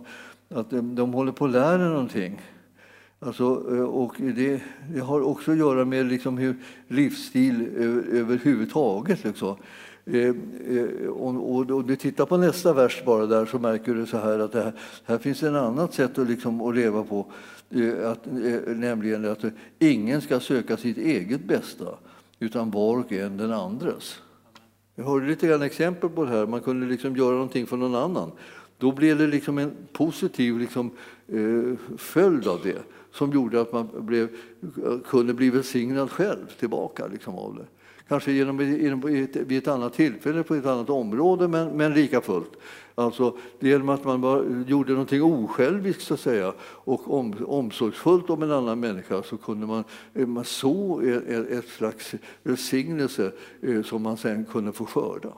att 0.49 0.69
de, 0.69 0.95
de 0.95 1.13
håller 1.13 1.31
på 1.31 1.45
att 1.45 1.51
lära 1.51 1.89
någonting. 1.89 2.41
Alltså, 3.19 3.43
eh, 3.43 3.83
och 3.83 4.15
det, 4.17 4.61
det, 4.93 4.99
har 4.99 5.21
också 5.21 5.51
att 5.51 5.57
göra 5.57 5.85
med 5.85 6.05
liksom 6.05 6.37
hur 6.37 6.55
livsstil 6.87 7.67
överhuvudtaget. 8.11 9.23
Liksom. 9.23 9.55
Och, 11.09 11.35
och, 11.35 11.71
och 11.71 11.85
du 11.85 11.95
tittar 11.95 12.25
på 12.25 12.37
nästa 12.37 12.73
vers 12.73 13.03
bara 13.05 13.25
där 13.25 13.45
så 13.45 13.59
märker 13.59 13.93
du 13.93 14.05
så 14.05 14.17
här 14.17 14.39
att 14.39 14.51
det 14.51 14.63
här, 14.63 14.73
här 15.05 15.17
finns 15.17 15.43
ett 15.43 15.53
annat 15.53 15.93
sätt 15.93 16.17
att, 16.17 16.27
liksom, 16.27 16.61
att 16.61 16.75
leva 16.75 17.03
på. 17.03 17.25
Eh, 17.71 18.11
att, 18.11 18.27
eh, 18.27 18.75
nämligen 18.75 19.25
att 19.25 19.45
ingen 19.79 20.21
ska 20.21 20.39
söka 20.39 20.77
sitt 20.77 20.97
eget 20.97 21.43
bästa 21.43 21.97
utan 22.39 22.71
var 22.71 22.97
och 22.97 23.11
en 23.11 23.37
den 23.37 23.51
andres. 23.51 24.21
Jag 24.95 25.03
hörde 25.03 25.27
lite 25.27 25.47
grann 25.47 25.61
exempel 25.61 26.09
på 26.09 26.25
det 26.25 26.31
här. 26.31 26.47
Man 26.47 26.61
kunde 26.61 26.87
liksom 26.87 27.15
göra 27.15 27.33
någonting 27.33 27.67
för 27.67 27.77
någon 27.77 27.95
annan. 27.95 28.31
Då 28.77 28.91
blev 28.91 29.17
det 29.17 29.27
liksom 29.27 29.57
en 29.57 29.71
positiv 29.93 30.59
liksom, 30.59 30.91
eh, 31.27 31.97
följd 31.97 32.47
av 32.47 32.59
det 32.63 32.81
som 33.11 33.33
gjorde 33.33 33.61
att 33.61 33.73
man 33.73 33.89
blev, 34.05 34.29
kunde 35.05 35.33
bli 35.33 35.49
välsignad 35.49 36.11
själv 36.11 36.45
tillbaka 36.59 37.07
liksom, 37.07 37.35
av 37.35 37.55
det. 37.55 37.65
Kanske 38.09 38.31
genom, 38.31 38.57
vid 39.33 39.57
ett 39.57 39.67
annat 39.67 39.93
tillfälle 39.93 40.43
på 40.43 40.55
ett 40.55 40.65
annat 40.65 40.89
område, 40.89 41.47
men, 41.47 41.77
men 41.77 41.93
lika 41.93 42.21
fullt. 42.21 42.51
Alltså, 42.95 43.37
genom 43.59 43.89
att 43.89 44.03
man 44.03 44.21
bara 44.21 44.43
gjorde 44.67 44.91
någonting 44.91 45.23
osjälviskt 45.23 46.01
så 46.01 46.13
att 46.13 46.19
säga, 46.19 46.53
och 46.61 47.13
om, 47.13 47.35
omsorgsfullt 47.45 48.29
om 48.29 48.43
en 48.43 48.51
annan 48.51 48.79
människa 48.79 49.23
så 49.23 49.37
kunde 49.37 49.67
man, 49.67 49.83
eh, 50.13 50.27
man 50.27 50.45
så 50.45 51.01
ett, 51.01 51.23
e- 51.27 51.57
ett 51.57 51.67
slags 51.67 52.15
välsignelse 52.43 53.31
eh, 53.61 53.83
som 53.83 54.01
man 54.01 54.17
sen 54.17 54.45
kunde 54.45 54.71
få 54.71 54.85
skörda. 54.85 55.33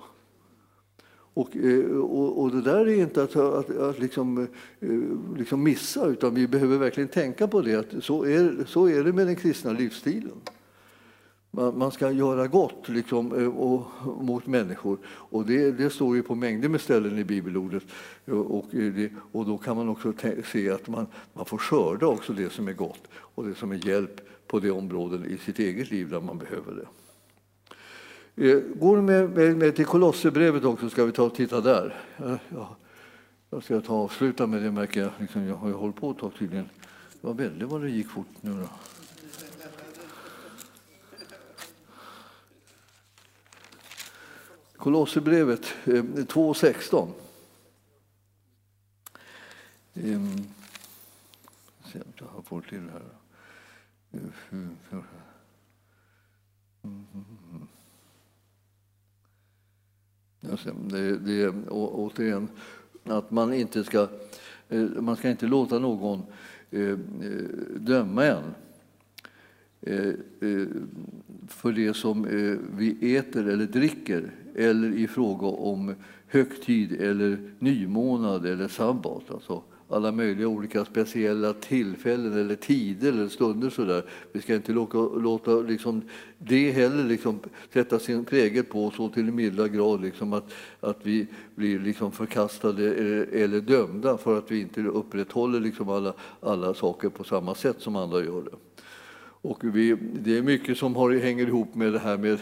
Och, 1.34 1.58
eh, 1.58 1.86
och, 1.86 2.42
och, 2.42 2.52
det 2.52 2.62
där 2.62 2.88
är 2.88 3.02
inte 3.02 3.24
att, 3.24 3.36
att, 3.36 3.78
att 3.78 4.00
liksom, 4.00 4.48
eh, 4.80 4.90
liksom 5.38 5.64
missa, 5.64 6.06
utan 6.06 6.36
vi 6.36 6.48
behöver 6.48 6.78
verkligen 6.78 7.10
tänka 7.10 7.48
på 7.48 7.62
det. 7.62 7.76
Att 7.76 8.04
så, 8.04 8.24
är, 8.24 8.66
så 8.68 8.90
är 8.90 9.04
det 9.04 9.14
med 9.14 9.28
den 9.28 9.36
kristna 9.36 9.72
livsstilen. 9.72 10.42
Man 11.54 11.92
ska 11.92 12.12
göra 12.12 12.48
gott 12.48 12.90
liksom, 12.90 13.40
eh, 13.40 13.48
och, 13.48 13.86
mot 14.24 14.48
människor. 14.48 14.98
Och 15.06 15.46
det, 15.46 15.72
det, 15.72 15.90
står 15.90 16.16
ju 16.16 16.24
på 16.24 16.36
mängder 16.36 16.70
med 16.70 16.82
ställen 16.82 17.18
i 17.18 17.24
bibelordet. 17.24 17.84
Eh, 18.26 18.34
och, 18.34 18.76
eh, 18.76 18.94
det, 18.94 19.12
och 19.32 19.46
då 19.46 19.58
kan 19.58 19.78
man 19.78 19.90
också 19.90 20.14
se 20.46 20.72
att 20.72 20.88
man, 20.88 21.08
man 21.34 21.46
får 21.46 21.58
skörda 21.58 22.08
också 22.08 22.34
det 22.34 22.52
som 22.52 22.68
är 22.68 22.74
gott 22.74 23.08
och 23.14 23.46
det 23.46 23.56
som 23.56 23.72
är 23.72 23.88
hjälp 23.88 24.22
på 24.48 24.60
de 24.60 24.72
områden 24.72 25.26
i 25.26 25.38
sitt 25.38 25.60
eget 25.60 25.92
liv 25.92 26.10
där 26.10 26.22
man 26.22 26.38
behöver 26.38 26.74
det. 26.76 26.88
Går 28.80 28.96
du 28.96 29.02
med, 29.02 29.30
med, 29.30 29.58
med 29.58 29.76
till 29.76 29.86
Kolosserbrevet 29.86 30.66
också, 30.66 30.90
ska 30.90 31.06
vi 31.06 31.12
ta 31.12 31.24
och 31.24 31.36
titta 31.36 31.62
där. 31.62 31.96
Ja, 32.50 32.78
jag 33.50 33.64
ska 33.64 33.82
ta 33.82 33.94
och 33.94 34.04
avsluta 34.04 34.48
med 34.48 34.62
det, 34.62 34.72
märker 34.72 35.02
jag. 35.02 35.12
Liksom, 35.20 35.44
jag 35.44 35.56
har 35.56 35.68
ju 35.68 35.74
hållit 35.74 35.96
på 35.96 36.12
ett 36.12 36.18
tag 36.18 36.32
tydligen. 36.40 36.70
Det 37.22 37.28
var 37.28 37.34
väldigt 37.34 37.70
vad 37.70 37.82
det 37.82 37.90
gick 37.90 38.10
fort 38.10 38.28
nu 38.42 38.52
då. 38.52 38.68
Kolosserbrevet 44.82 45.66
eh, 45.86 46.04
2.16. 46.04 47.08
Ehm, 49.94 50.38
se 51.92 52.00
om 52.00 52.14
jag 52.36 52.46
får 52.46 52.62
till 52.62 52.90
här. 52.90 53.02
Det, 60.90 61.18
det 61.18 61.42
är 61.42 61.54
återigen 61.70 62.48
att 63.04 63.32
man 63.32 63.54
inte 63.54 63.84
ska, 63.84 64.08
eh, 64.70 64.82
man 64.82 65.16
ska 65.16 65.30
inte 65.30 65.48
låta 65.48 65.80
någon 65.80 66.24
eh, 66.72 66.98
döma 67.76 68.26
en 68.26 68.56
Eh, 69.82 70.08
eh, 70.50 70.68
för 71.48 71.72
det 71.72 71.94
som 71.94 72.26
eh, 72.26 72.58
vi 72.78 73.16
äter 73.16 73.50
eller 73.50 73.66
dricker 73.66 74.32
eller 74.56 74.98
i 74.98 75.08
fråga 75.08 75.48
om 75.48 75.96
högtid 76.28 77.02
eller 77.02 77.38
nymånad 77.60 78.46
eller 78.46 78.68
sabbat. 78.68 79.32
Alltså 79.32 79.64
alla 79.92 80.12
möjliga 80.12 80.48
olika 80.48 80.86
speciella 80.86 81.54
tillfällen 81.54 82.34
eller 82.34 82.56
tider 82.56 83.10
eller 83.10 83.28
stunder. 83.28 83.70
Så 83.70 83.86
där. 83.86 84.04
Vi 84.32 84.42
ska 84.42 84.56
inte 84.56 84.72
låta, 84.72 84.98
låta 84.98 85.52
liksom 85.52 86.02
det 86.38 86.72
heller 86.72 87.04
liksom 87.04 87.40
sätta 87.74 88.00
sin 88.00 88.26
prägel 88.26 88.64
på 88.64 88.92
så 88.92 89.10
till 89.10 89.28
en 89.28 89.36
milda 89.36 89.68
grad 89.68 90.02
liksom 90.02 90.34
att, 90.34 90.54
att 90.80 91.00
vi 91.04 91.28
blir 91.56 91.80
liksom 91.80 92.12
förkastade 92.12 92.94
eller, 92.94 93.28
eller 93.32 93.62
dömda 93.62 94.18
för 94.18 94.38
att 94.38 94.52
vi 94.52 94.62
inte 94.62 94.82
upprätthåller 94.82 95.60
liksom 95.60 95.90
alla, 95.90 96.14
alla 96.40 96.74
saker 96.74 97.10
på 97.10 97.24
samma 97.24 97.56
sätt 97.56 97.82
som 97.82 97.96
andra 97.96 98.24
gör 98.24 98.42
det. 98.42 98.58
Och 99.42 99.76
vi, 99.76 99.98
det 100.14 100.38
är 100.38 100.42
mycket 100.42 100.78
som 100.78 100.96
har, 100.96 101.12
hänger 101.12 101.48
ihop 101.48 101.76
med 101.76 101.94
det 101.94 102.00
här 102.00 102.18
med, 102.18 102.40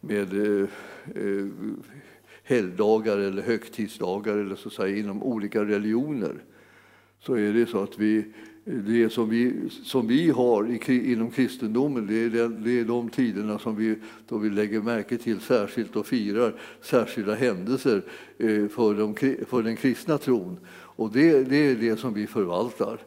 med 0.00 0.32
eh, 0.32 0.68
eh, 1.14 1.46
helgdagar 2.42 3.18
eller 3.18 3.42
högtidsdagar 3.42 4.36
eller 4.36 4.56
så 4.56 4.70
säga, 4.70 4.96
inom 4.96 5.22
olika 5.22 5.64
religioner 5.64 6.34
så 7.20 7.34
är 7.34 7.52
det 7.52 7.66
så 7.66 7.82
att 7.82 7.98
vi, 7.98 8.24
det 8.64 9.12
som 9.12 9.28
vi, 9.28 9.54
som 9.68 10.06
vi 10.06 10.30
har 10.30 10.88
i, 10.90 11.12
inom 11.12 11.30
kristendomen, 11.30 12.06
det 12.06 12.14
är, 12.14 12.30
den, 12.30 12.62
det 12.64 12.80
är 12.80 12.84
de 12.84 13.08
tiderna 13.08 13.58
som 13.58 13.76
vi, 13.76 13.96
då 14.28 14.38
vi 14.38 14.50
lägger 14.50 14.80
märke 14.80 15.18
till 15.18 15.40
särskilt 15.40 15.96
och 15.96 16.06
firar 16.06 16.54
särskilda 16.82 17.34
händelser 17.34 18.02
eh, 18.38 18.68
för, 18.68 18.94
de, 18.94 19.14
för 19.46 19.62
den 19.62 19.76
kristna 19.76 20.18
tron. 20.18 20.58
Och 20.70 21.12
det, 21.12 21.42
det 21.42 21.56
är 21.56 21.74
det 21.74 21.96
som 21.96 22.14
vi 22.14 22.26
förvaltar. 22.26 22.98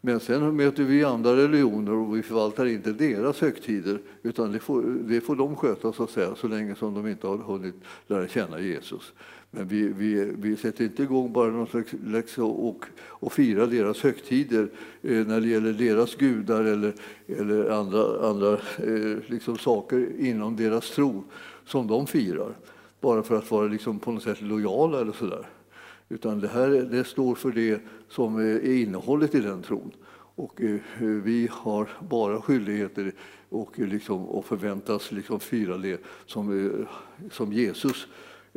Men 0.00 0.20
sen 0.20 0.56
möter 0.56 0.82
vi 0.82 1.04
andra 1.04 1.36
religioner 1.36 1.92
och 1.92 2.16
vi 2.16 2.22
förvaltar 2.22 2.66
inte 2.66 2.92
deras 2.92 3.40
högtider 3.40 3.98
utan 4.22 4.52
det 4.52 4.58
får, 4.58 4.82
det 4.82 5.20
får 5.20 5.36
de 5.36 5.56
sköta 5.56 5.92
så, 5.92 6.02
att 6.02 6.10
säga, 6.10 6.34
så 6.34 6.48
länge 6.48 6.74
som 6.74 6.94
de 6.94 7.08
inte 7.08 7.26
har 7.26 7.36
hunnit 7.36 7.74
lära 8.06 8.28
känna 8.28 8.60
Jesus. 8.60 9.12
Men 9.50 9.68
vi, 9.68 9.88
vi, 9.88 10.32
vi 10.38 10.56
sätter 10.56 10.84
inte 10.84 11.02
igång 11.02 11.32
bara 11.32 11.48
någon 11.48 11.66
slags 11.66 12.38
och, 12.38 12.84
och 13.00 13.32
firar 13.32 13.66
deras 13.66 14.02
högtider 14.02 14.70
eh, 15.02 15.26
när 15.26 15.40
det 15.40 15.48
gäller 15.48 15.72
deras 15.72 16.14
gudar 16.14 16.64
eller, 16.64 16.94
eller 17.26 17.70
andra, 17.70 18.28
andra 18.28 18.52
eh, 18.52 19.18
liksom 19.26 19.58
saker 19.58 20.08
inom 20.18 20.56
deras 20.56 20.90
tro 20.90 21.24
som 21.64 21.86
de 21.86 22.06
firar. 22.06 22.54
Bara 23.00 23.22
för 23.22 23.36
att 23.36 23.50
vara 23.50 23.68
liksom 23.68 23.98
på 23.98 24.12
något 24.12 24.22
sätt 24.22 24.42
lojala 24.42 25.00
eller 25.00 25.12
sådär. 25.12 25.46
Utan 26.08 26.40
det 26.40 26.48
här 26.48 26.68
det 26.68 27.04
står 27.04 27.34
för 27.34 27.50
det 27.50 27.80
som 28.08 28.36
är 28.36 28.72
innehållet 28.82 29.34
i 29.34 29.40
den 29.40 29.62
tron. 29.62 29.92
Och 30.10 30.62
eh, 30.62 30.80
vi 31.00 31.48
har 31.52 31.88
bara 32.08 32.42
skyldigheter 32.42 33.12
och, 33.48 33.80
eh, 33.80 33.86
liksom, 33.86 34.26
och 34.26 34.44
förväntas 34.44 35.12
liksom 35.12 35.40
fira 35.40 35.76
det 35.76 36.00
som, 36.26 36.66
eh, 36.66 36.86
som 37.30 37.52
Jesus 37.52 38.06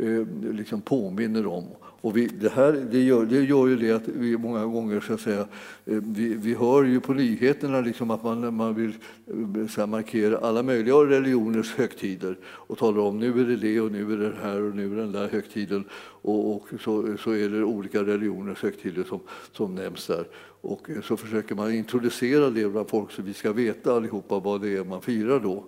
Eh, 0.02 0.54
liksom 0.54 0.82
påminner 0.82 1.48
om. 1.48 1.64
Och 1.80 2.18
vi, 2.18 2.28
det, 2.28 2.50
här, 2.50 2.88
det, 2.92 3.04
gör, 3.04 3.26
det 3.26 3.44
gör 3.44 3.68
ju 3.68 3.76
det 3.76 3.92
att 3.92 4.08
vi 4.08 4.38
många 4.38 4.66
gånger 4.66 5.00
så 5.00 5.14
att 5.14 5.22
säga, 5.22 5.40
eh, 5.86 6.02
vi, 6.06 6.34
vi 6.34 6.54
hör 6.54 6.84
ju 6.84 7.00
på 7.00 7.14
nyheterna 7.14 7.82
liksom 7.82 8.12
att 8.12 8.24
man, 8.24 8.56
man 8.56 8.76
vill 8.76 8.94
eh, 9.28 9.68
så 9.68 9.88
markera 9.88 10.38
alla 10.38 10.64
möjliga 10.64 10.96
religioners 10.96 11.76
högtider 11.76 12.38
och 12.44 12.78
talar 12.78 13.00
om 13.00 13.20
nu 13.20 13.42
är 13.42 13.46
det 13.46 13.56
det 13.56 13.82
och 13.82 13.92
nu 13.92 14.14
är 14.14 14.18
det 14.18 14.34
här 14.42 14.62
och 14.62 14.76
nu 14.76 14.94
är 14.94 14.96
den 14.96 15.12
där 15.12 15.28
högtiden 15.28 15.84
och, 16.22 16.56
och 16.56 16.68
så, 16.82 17.18
så 17.18 17.32
är 17.32 17.50
det 17.50 17.64
olika 17.64 18.04
religioners 18.04 18.64
högtider 18.64 19.04
som, 19.04 19.20
som 19.52 19.76
nämns 19.76 20.08
där. 20.08 20.28
Och 20.62 20.88
så 21.04 21.18
försöker 21.18 21.56
man 21.56 21.74
introducera 21.74 22.50
det 22.50 22.70
bland 22.70 22.90
folk 22.90 23.12
så 23.12 23.22
vi 23.22 23.34
ska 23.34 23.52
veta 23.52 23.96
allihopa 23.96 24.40
vad 24.40 24.62
det 24.62 24.78
är 24.78 24.84
man 24.84 25.02
firar 25.02 25.40
då. 25.40 25.66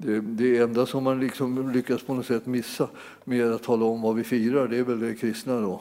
Det, 0.00 0.20
det 0.20 0.58
enda 0.58 0.86
som 0.86 1.04
man 1.04 1.20
liksom 1.20 1.70
lyckas 1.70 2.02
på 2.02 2.14
något 2.14 2.26
sätt 2.26 2.46
missa 2.46 2.88
med 3.24 3.52
att 3.52 3.62
tala 3.62 3.84
om 3.84 4.02
vad 4.02 4.16
vi 4.16 4.24
firar, 4.24 4.68
det 4.68 4.76
är 4.76 4.82
väl 4.82 5.00
det 5.00 5.14
kristna 5.14 5.60
då, 5.60 5.80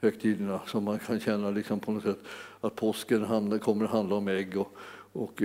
högtiderna, 0.00 0.60
som 0.66 0.84
man 0.84 0.98
kan 0.98 1.20
känna 1.20 1.50
liksom 1.50 1.80
på 1.80 1.92
något 1.92 2.02
sätt 2.02 2.18
att 2.60 2.76
påsken 2.76 3.24
handla, 3.24 3.58
kommer 3.58 3.84
att 3.84 3.90
handla 3.90 4.16
om 4.16 4.28
ägg 4.28 4.56
och, 4.56 4.76
och, 5.12 5.42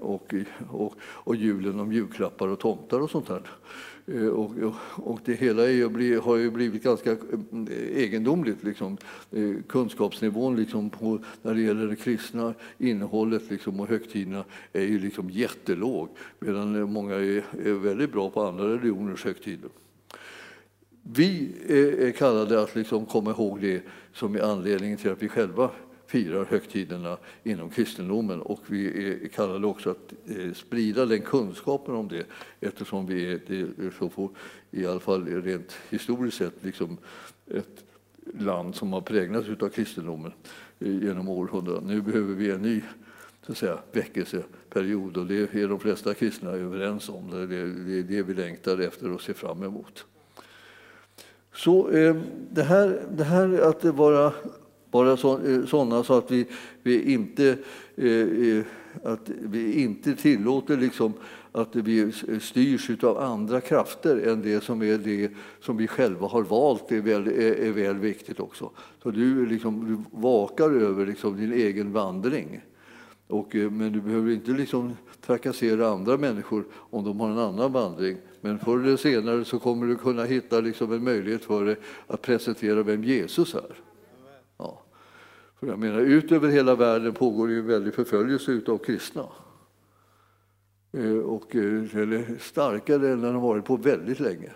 och, 0.00 0.34
och, 0.70 0.94
och 1.00 1.36
julen 1.36 1.80
om 1.80 1.92
julklappar 1.92 2.48
och 2.48 2.58
tomtar 2.58 3.00
och 3.00 3.10
sånt 3.10 3.26
där. 3.28 3.42
Eh, 4.14 4.26
och, 4.26 4.50
och 4.94 5.20
det 5.24 5.34
hela 5.34 5.70
är, 5.70 6.20
har 6.20 6.36
ju 6.36 6.50
blivit 6.50 6.82
ganska 6.82 7.10
eh, 7.10 7.16
egendomligt. 7.94 8.64
Liksom. 8.64 8.96
Eh, 9.30 9.54
kunskapsnivån 9.68 10.56
liksom 10.56 10.90
på, 10.90 11.18
när 11.42 11.54
det 11.54 11.60
gäller 11.60 11.86
det 11.86 11.96
kristna 11.96 12.54
innehållet 12.78 13.50
liksom, 13.50 13.80
och 13.80 13.88
högtiderna 13.88 14.44
är 14.72 14.84
ju 14.84 14.98
liksom 14.98 15.30
jättelåg 15.30 16.08
medan 16.38 16.92
många 16.92 17.14
är, 17.14 17.44
är 17.64 17.72
väldigt 17.72 18.12
bra 18.12 18.30
på 18.30 18.42
andra 18.42 18.68
religioners 18.68 19.24
högtider. 19.24 19.70
Vi 21.02 21.52
är 21.68 22.10
kallade 22.10 22.62
att 22.62 22.74
liksom 22.74 23.06
komma 23.06 23.30
ihåg 23.30 23.60
det 23.60 23.82
som 24.12 24.34
är 24.34 24.40
anledningen 24.40 24.98
till 24.98 25.10
att 25.10 25.22
vi 25.22 25.28
själva 25.28 25.70
firar 26.08 26.44
högtiderna 26.44 27.16
inom 27.42 27.70
kristendomen 27.70 28.40
och 28.40 28.60
vi 28.66 29.08
är 29.08 29.28
kallade 29.28 29.66
också 29.66 29.90
att 29.90 30.12
eh, 30.26 30.52
sprida 30.52 31.06
den 31.06 31.22
kunskapen 31.22 31.94
om 31.94 32.08
det 32.08 32.26
eftersom 32.60 33.06
vi 33.06 33.32
är, 33.32 33.40
det 33.46 33.60
är 33.60 33.94
så 33.98 34.08
få, 34.08 34.30
i 34.70 34.86
alla 34.86 35.00
fall 35.00 35.26
rent 35.26 35.76
historiskt 35.90 36.36
sett 36.36 36.64
liksom 36.64 36.96
ett 37.46 37.84
land 38.38 38.74
som 38.74 38.92
har 38.92 39.00
präglats 39.00 39.48
av 39.62 39.68
kristendomen 39.68 40.32
eh, 40.78 41.04
genom 41.04 41.28
århundraden. 41.28 41.86
Nu 41.86 42.02
behöver 42.02 42.34
vi 42.34 42.50
en 42.50 42.62
ny 42.62 42.82
så 43.46 43.52
att 43.52 43.58
säga, 43.58 43.78
väckelseperiod 43.92 45.16
och 45.16 45.26
det 45.26 45.54
är 45.54 45.68
de 45.68 45.80
flesta 45.80 46.14
kristna 46.14 46.50
överens 46.50 47.08
om. 47.08 47.30
Det 47.30 47.56
är 47.56 48.02
det 48.02 48.22
vi 48.22 48.34
längtar 48.34 48.78
efter 48.78 49.12
och 49.12 49.20
ser 49.20 49.34
fram 49.34 49.62
emot. 49.62 50.04
Så 51.54 51.90
eh, 51.90 52.16
det 52.50 52.62
här, 52.62 53.02
det 53.10 53.24
här 53.24 53.60
att 53.60 53.84
vara 53.84 54.32
bara 54.90 55.16
sådana 55.16 55.96
eh, 55.96 56.02
så 56.02 56.18
att 56.18 56.30
vi, 56.30 56.46
vi, 56.82 57.12
inte, 57.12 57.58
eh, 57.96 58.06
eh, 58.06 58.64
att 59.04 59.30
vi 59.40 59.82
inte 59.82 60.16
tillåter 60.16 60.76
liksom 60.76 61.12
att 61.52 61.76
vi 61.76 62.00
eh, 62.00 62.38
styrs 62.38 63.04
av 63.04 63.18
andra 63.18 63.60
krafter 63.60 64.16
än 64.28 64.42
det 64.42 64.64
som 64.64 64.82
är 64.82 64.98
det 64.98 65.30
som 65.60 65.76
vi 65.76 65.86
själva 65.86 66.26
har 66.26 66.42
valt 66.42 66.92
är 66.92 67.00
väl, 67.00 67.26
är, 67.26 67.52
är 67.52 67.72
väl 67.72 67.96
viktigt 67.96 68.40
också. 68.40 68.70
Så 69.02 69.10
du, 69.10 69.46
liksom, 69.46 69.86
du 69.86 70.18
vakar 70.18 70.70
över 70.70 71.06
liksom 71.06 71.36
din 71.36 71.52
egen 71.52 71.92
vandring. 71.92 72.60
Och, 73.26 73.54
men 73.54 73.92
du 73.92 74.00
behöver 74.00 74.30
inte 74.30 74.50
liksom 74.50 74.96
trakassera 75.26 75.88
andra 75.88 76.16
människor 76.16 76.64
om 76.72 77.04
de 77.04 77.20
har 77.20 77.30
en 77.30 77.38
annan 77.38 77.72
vandring. 77.72 78.16
Men 78.40 78.58
förr 78.58 78.78
eller 78.78 78.96
senare 78.96 79.44
så 79.44 79.58
kommer 79.58 79.86
du 79.86 79.96
kunna 79.96 80.24
hitta 80.24 80.60
liksom 80.60 80.92
en 80.92 81.04
möjlighet 81.04 81.44
för 81.44 81.64
dig 81.64 81.76
att 82.06 82.22
presentera 82.22 82.82
vem 82.82 83.04
Jesus 83.04 83.54
är. 83.54 83.87
För 85.60 85.66
jag 85.66 85.78
menar, 85.78 86.00
ut 86.00 86.32
över 86.32 86.48
hela 86.48 86.74
världen 86.74 87.14
pågår 87.14 87.50
ju 87.50 87.58
en 87.58 87.66
väldig 87.66 87.94
förföljelse 87.94 88.60
av 88.66 88.78
kristna. 88.78 89.24
Eh, 90.92 91.18
och, 91.18 91.56
eh, 91.56 91.96
eller 91.96 92.38
starkare 92.40 93.10
än 93.10 93.20
den 93.20 93.34
har 93.34 93.42
varit 93.42 93.64
på 93.64 93.76
väldigt 93.76 94.20
länge. 94.20 94.50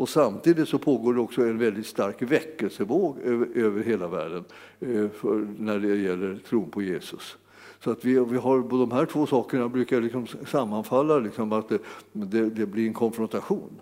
Och 0.00 0.08
samtidigt 0.08 0.68
så 0.68 0.78
pågår 0.78 1.14
det 1.14 1.20
också 1.20 1.42
en 1.42 1.58
väldigt 1.58 1.86
stark 1.86 2.22
väckelsevåg 2.22 3.18
över, 3.18 3.48
över 3.54 3.82
hela 3.82 4.08
världen 4.08 4.44
eh, 4.80 5.08
för, 5.08 5.46
när 5.58 5.78
det 5.78 5.96
gäller 5.96 6.36
tron 6.48 6.70
på 6.70 6.82
Jesus. 6.82 7.36
Så 7.84 7.90
att 7.90 8.04
vi, 8.04 8.18
vi 8.24 8.36
har, 8.36 8.78
de 8.78 8.90
här 8.90 9.06
två 9.06 9.26
sakerna 9.26 9.68
brukar 9.68 10.00
liksom 10.00 10.26
sammanfalla, 10.26 11.18
liksom 11.18 11.52
att 11.52 11.68
det, 11.68 11.78
det, 12.12 12.50
det, 12.50 12.66
blir 12.66 12.86
en 12.86 12.94
konfrontation. 12.94 13.80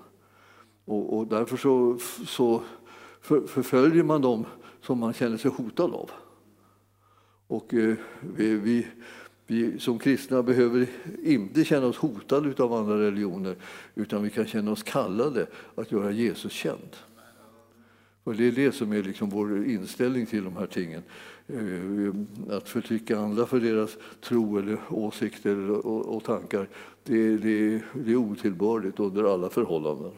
Och, 0.85 1.19
och 1.19 1.27
därför 1.27 1.57
så, 1.57 1.99
så 2.27 2.63
för, 3.21 3.41
förföljer 3.41 4.03
man 4.03 4.23
dem 4.23 4.45
som 4.81 4.99
man 4.99 5.13
känner 5.13 5.37
sig 5.37 5.51
hotad 5.51 5.95
av. 5.95 6.11
Och 7.49 7.75
eh, 7.75 7.95
vi, 8.37 8.55
vi, 8.57 8.87
vi, 9.47 9.79
som 9.79 9.99
kristna 9.99 10.43
behöver 10.43 10.87
inte 11.25 11.65
känna 11.65 11.87
oss 11.87 11.97
hotade 11.97 12.63
av 12.63 12.73
andra 12.73 13.01
religioner 13.01 13.57
utan 13.95 14.23
vi 14.23 14.31
kan 14.31 14.47
känna 14.47 14.71
oss 14.71 14.83
kallade 14.83 15.47
att 15.75 15.93
göra 15.93 16.11
Jesus 16.11 16.53
känd. 16.53 16.97
Och 18.25 18.35
det 18.35 18.45
är 18.45 18.53
det 18.53 18.73
som 18.73 18.93
är 18.93 19.03
liksom 19.03 19.31
vår 19.31 19.67
inställning 19.67 20.27
till 20.27 20.45
de 20.45 20.57
här 20.57 20.67
tingen. 20.67 21.03
Eh, 21.47 22.57
att 22.57 22.69
förtrycka 22.69 23.19
andra 23.19 23.47
för 23.47 23.61
deras 23.61 23.97
tro 24.21 24.59
eller 24.59 24.79
åsikter 24.91 25.71
och, 25.87 26.25
tankar, 26.25 26.69
det, 27.05 27.37
det, 27.37 27.83
det 27.95 28.13
är 28.13 28.17
otillbörligt 28.17 29.01
under 29.01 29.35
alla 29.35 29.51
förhållanden. 29.51 30.13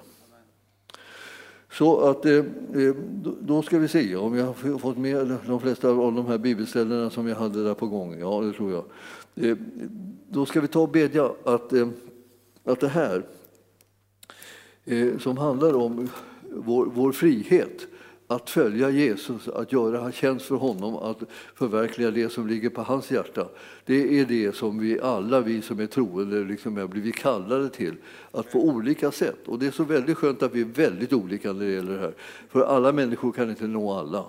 Så 1.73 2.01
att, 2.01 2.27
eh, 2.27 2.33
eh, 2.35 2.95
då 3.41 3.63
ska 3.63 3.79
vi 3.79 3.89
se 3.89 4.17
om 4.17 4.37
jag 4.37 4.47
har 4.47 4.79
fått 4.79 4.99
med 4.99 5.37
de 5.47 5.61
flesta 5.61 5.89
av 5.89 6.13
de 6.13 6.27
här 6.27 6.39
bibelställena 6.39 7.11
som 7.11 7.29
jag 7.29 7.37
hade 7.37 7.65
där 7.65 7.75
på 7.75 7.87
gång. 7.87 8.19
Ja, 8.21 8.41
det 8.41 8.53
tror 8.53 8.73
jag. 8.73 8.85
Eh, 9.47 9.57
då 10.29 10.47
ska 10.47 10.61
vi 10.61 10.69
ta 10.69 10.81
och 10.81 10.89
bedja 10.89 11.33
att, 11.45 11.73
att 12.65 12.81
det 12.81 12.89
här 12.89 13.23
som 15.19 15.39
handlar 15.39 15.75
om 15.75 16.09
vår, 16.43 16.87
vår 16.95 17.13
frihet 17.13 17.87
att 18.31 18.51
följa 18.51 18.91
Jesus, 18.91 19.49
att 19.49 19.73
göra 19.73 20.13
tjänst 20.13 20.47
för 20.47 20.55
honom, 20.55 20.97
att 20.97 21.19
förverkliga 21.55 22.11
det 22.11 22.33
som 22.33 22.47
ligger 22.47 22.71
på 22.71 22.83
hans 22.83 23.11
hjärta. 23.11 23.49
Det 23.85 24.21
är 24.21 24.25
det 24.25 24.57
som 24.57 24.79
vi 24.79 25.01
alla, 25.01 25.41
vi 25.41 25.63
som 25.63 25.81
är 25.81 25.87
troende, 25.87 26.45
liksom 26.45 26.77
har 26.77 26.87
blivit 26.87 27.17
kallade 27.17 27.69
till. 27.69 27.95
Att 28.31 28.53
på 28.53 28.59
olika 28.59 29.11
sätt. 29.11 29.49
Och 29.49 29.59
det 29.59 29.67
är 29.67 29.71
så 29.71 29.85
väldigt 29.85 30.17
skönt 30.17 30.43
att 30.43 30.55
vi 30.55 30.61
är 30.61 30.65
väldigt 30.65 31.13
olika 31.13 31.53
när 31.53 31.65
det 31.65 31.73
gäller 31.73 31.93
det 31.93 31.99
här. 31.99 32.15
För 32.49 32.63
alla 32.63 32.93
människor 32.93 33.33
kan 33.33 33.51
inte 33.51 33.67
nå 33.67 33.93
alla. 33.93 34.25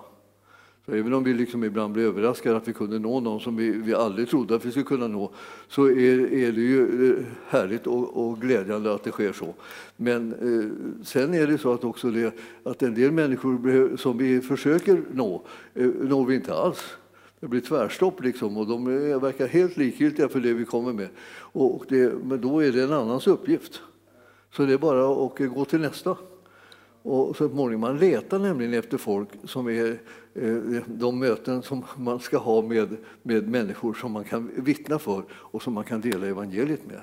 Så 0.86 0.92
även 0.92 1.12
om 1.12 1.24
vi 1.24 1.34
liksom 1.34 1.64
ibland 1.64 1.92
blir 1.92 2.04
överraskade 2.04 2.56
att 2.56 2.68
vi 2.68 2.72
kunde 2.72 2.98
nå 2.98 3.20
någon 3.20 3.40
som 3.40 3.56
vi, 3.56 3.70
vi 3.70 3.94
aldrig 3.94 4.28
trodde 4.28 4.54
att 4.54 4.64
vi 4.64 4.70
skulle 4.70 4.84
kunna 4.84 5.08
nå 5.08 5.30
så 5.68 5.86
är, 5.86 6.32
är 6.32 6.52
det 6.52 6.60
ju 6.60 7.10
eh, 7.10 7.24
härligt 7.48 7.86
och, 7.86 8.26
och, 8.26 8.40
glädjande 8.40 8.94
att 8.94 9.04
det 9.04 9.10
sker 9.10 9.32
så. 9.32 9.54
Men 9.96 10.32
eh, 10.32 11.04
sen 11.04 11.34
är 11.34 11.46
det 11.46 11.58
så 11.58 11.72
att 11.72 11.84
också 11.84 12.10
det, 12.10 12.34
att 12.64 12.82
en 12.82 12.94
del 12.94 13.12
människor 13.12 13.96
som 13.96 14.18
vi 14.18 14.40
försöker 14.40 15.02
nå 15.12 15.42
eh, 15.74 15.86
når 15.86 16.26
vi 16.26 16.34
inte 16.34 16.54
alls. 16.54 16.96
Det 17.40 17.48
blir 17.48 17.60
tvärstopp 17.60 18.22
liksom 18.22 18.56
och 18.56 18.66
de 18.66 19.10
eh, 19.10 19.20
verkar 19.20 19.46
helt 19.46 19.76
likgiltiga 19.76 20.28
för 20.28 20.40
det 20.40 20.52
vi 20.52 20.64
kommer 20.64 20.92
med. 20.92 21.08
Och 21.38 21.84
det, 21.88 22.12
men 22.24 22.40
då 22.40 22.62
är 22.62 22.72
det 22.72 22.82
en 22.82 22.92
annans 22.92 23.26
uppgift. 23.26 23.82
Så 24.56 24.64
det 24.64 24.72
är 24.72 24.78
bara 24.78 25.26
att 25.26 25.54
gå 25.54 25.64
till 25.64 25.80
nästa. 25.80 26.16
Och 27.02 27.36
så 27.36 27.48
småningom, 27.48 27.80
man 27.80 27.98
letar 27.98 28.38
nämligen 28.38 28.74
efter 28.74 28.98
folk 28.98 29.28
som 29.44 29.68
är 29.68 29.98
eh, 30.34 30.82
de 30.86 31.18
möten 31.18 31.62
som 31.62 31.84
man 31.96 32.20
ska 32.20 32.38
ha 32.38 32.62
med, 32.62 32.96
med 33.22 33.48
människor 33.48 33.94
som 33.94 34.12
man 34.12 34.24
kan 34.24 34.50
vittna 34.56 34.98
för 34.98 35.22
och 35.32 35.62
som 35.62 35.72
man 35.72 35.84
kan 35.84 36.00
dela 36.00 36.26
evangeliet 36.26 36.86
med. 36.86 37.00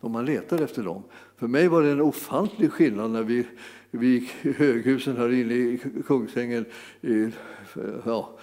Och 0.00 0.10
man 0.10 0.24
letar 0.24 0.58
efter 0.58 0.82
dem. 0.82 1.02
För 1.36 1.46
mig 1.46 1.68
var 1.68 1.82
det 1.82 1.90
en 1.90 2.00
ofantlig 2.00 2.72
skillnad 2.72 3.10
när 3.10 3.22
vi, 3.22 3.46
vi 3.90 4.06
gick 4.06 4.30
i 4.42 4.52
höghusen 4.52 5.16
här 5.16 5.32
inne 5.32 5.54
i 5.54 5.80
Kungsängen 6.06 6.64
i, 7.00 7.30
ja, 8.04 8.38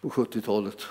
på 0.00 0.08
70-talet. 0.08 0.86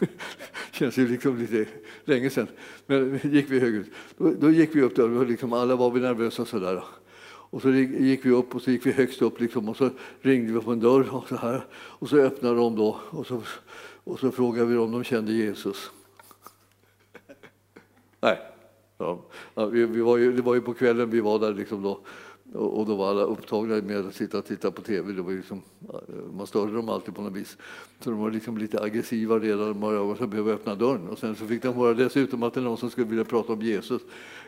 känns 0.72 0.98
ju 0.98 1.08
liksom 1.08 1.38
lite 1.38 1.66
länge 2.04 2.30
sedan. 2.30 2.46
Men 2.86 3.20
gick 3.22 3.50
vi 3.50 3.60
höghus. 3.60 3.86
Då, 4.16 4.34
då 4.40 4.50
gick 4.50 4.74
vi 4.74 4.82
upp 4.82 4.96
där 4.96 5.10
och 5.10 5.26
liksom 5.26 5.52
alla 5.52 5.76
var 5.76 5.90
vi 5.90 6.00
nervösa 6.00 6.44
sådär. 6.44 6.82
Och 7.50 7.62
så 7.62 7.70
gick 7.70 8.24
vi 8.24 8.30
upp 8.30 8.54
och 8.54 8.62
så 8.62 8.70
gick 8.70 8.86
vi 8.86 8.92
högst 8.92 9.22
upp 9.22 9.40
liksom, 9.40 9.68
och 9.68 9.76
så 9.76 9.90
ringde 10.20 10.52
vi 10.52 10.60
på 10.60 10.72
en 10.72 10.80
dörr 10.80 11.14
och 11.14 11.28
så 11.28 11.36
här. 11.36 11.66
Och 11.72 12.08
så 12.08 12.16
öppnade 12.16 12.56
de 12.56 12.76
då 12.76 13.00
och 13.10 13.26
så, 13.26 13.42
och 14.04 14.20
så 14.20 14.30
frågade 14.30 14.66
vi 14.66 14.76
om 14.76 14.92
de 14.92 15.04
kände 15.04 15.32
Jesus. 15.32 15.90
Nej. 18.20 18.38
Ja, 18.98 19.66
vi, 19.72 19.86
vi 19.86 20.00
var 20.00 20.16
ju, 20.16 20.32
det 20.32 20.42
var 20.42 20.54
ju 20.54 20.60
på 20.60 20.74
kvällen 20.74 21.10
vi 21.10 21.20
var 21.20 21.38
där 21.38 21.54
liksom 21.54 21.82
då. 21.82 22.00
Och 22.54 22.86
då 22.86 22.96
var 22.96 23.10
alla 23.10 23.22
upptagna 23.22 23.74
med 23.74 24.06
att 24.06 24.14
sitta 24.14 24.38
och 24.38 24.44
titta 24.44 24.70
på 24.70 24.82
tv. 24.82 25.12
Det 25.12 25.22
var 25.22 25.32
liksom, 25.32 25.62
man 26.32 26.46
störde 26.46 26.72
dem 26.72 26.88
alltid 26.88 27.14
på 27.14 27.22
något 27.22 27.32
vis. 27.32 27.56
Så 28.00 28.10
de 28.10 28.18
var 28.18 28.30
liksom 28.30 28.58
lite 28.58 28.82
aggressiva 28.82 29.38
redan 29.38 29.80
när 29.80 30.18
de 30.18 30.30
behövde 30.30 30.52
öppna 30.52 30.74
dörren. 30.74 31.08
Och 31.08 31.18
sen 31.18 31.34
så 31.34 31.46
fick 31.46 31.62
de 31.62 31.74
höra 31.74 31.94
dessutom 31.94 32.42
att 32.42 32.54
det 32.54 32.60
var 32.60 32.68
någon 32.68 32.78
som 32.78 32.90
skulle 32.90 33.06
vilja 33.06 33.24
prata 33.24 33.52
om 33.52 33.62
Jesus. 33.62 34.02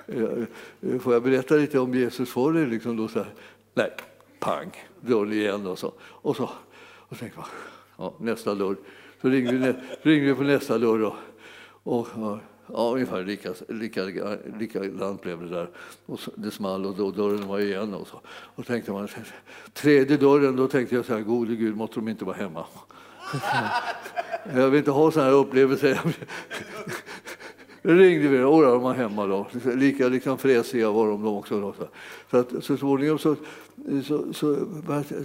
Eh, 0.09 0.99
får 0.99 1.13
jag 1.13 1.23
berätta 1.23 1.55
lite 1.55 1.79
om 1.79 1.95
Jesus 1.95 2.33
för 2.33 2.53
dig? 2.53 2.67
Liksom 2.67 2.97
då 2.97 3.09
så 3.09 3.19
här, 3.19 3.35
nej, 3.75 3.91
pang, 4.39 4.71
dörren 5.01 5.33
igen 5.33 5.67
och 5.67 5.79
så. 5.79 5.93
Och 6.01 6.37
så, 6.37 6.51
och 6.85 7.19
tänkte 7.19 7.39
man, 7.39 7.49
ja, 7.97 8.15
nästa 8.19 8.55
dörr. 8.55 8.77
Så 9.23 9.29
ringde 9.29 9.53
vi, 9.53 9.75
ringde 10.11 10.27
vi 10.27 10.35
på 10.35 10.43
nästa 10.43 10.79
dörr. 10.79 11.03
Och, 11.03 11.17
och, 11.83 12.39
Ja, 12.67 12.93
ungefär 12.95 13.25
lika, 13.25 13.55
lika, 13.69 14.05
likadant 14.59 15.23
blev 15.23 15.41
det 15.41 15.49
där. 15.49 15.71
Och 16.07 16.21
det 16.35 16.51
small 16.51 16.87
och 16.87 16.97
då, 16.97 17.11
dörren 17.11 17.49
var 17.49 17.59
igen. 17.59 17.95
Och 17.95 18.09
så 18.09 18.21
och 18.27 18.67
tänkte 18.67 18.93
man, 18.93 19.09
tredje 19.73 20.17
dörren, 20.17 20.57
då 20.57 20.69
tänkte 20.69 20.95
jag 20.95 21.05
så 21.05 21.15
här, 21.15 21.21
gode 21.21 21.57
gud, 21.57 21.77
måtte 21.77 21.95
de 21.95 22.09
inte 22.09 22.25
vara 22.25 22.37
hemma. 22.37 22.67
Jag 24.55 24.71
vill 24.71 24.79
inte 24.79 24.91
ha 24.91 25.11
sådana 25.11 25.31
här 25.31 25.37
upplevelser. 25.37 26.01
Då 27.83 27.93
ringde 27.93 28.29
vi, 28.29 28.43
och 28.43 28.63
de 28.63 28.83
var 28.83 28.95
hemma 28.95 29.27
då. 29.27 29.47
Lika 29.75 30.09
liksom 30.09 30.39
fräsiga 30.39 30.91
var 30.91 31.09
de 31.09 31.27
också. 31.27 31.61
Då. 31.61 31.75
Så, 32.31 32.37
att, 32.37 32.65
så 32.65 32.77
småningom 32.77 33.19
så, 33.19 33.37
så, 34.05 34.33
så 34.33 34.57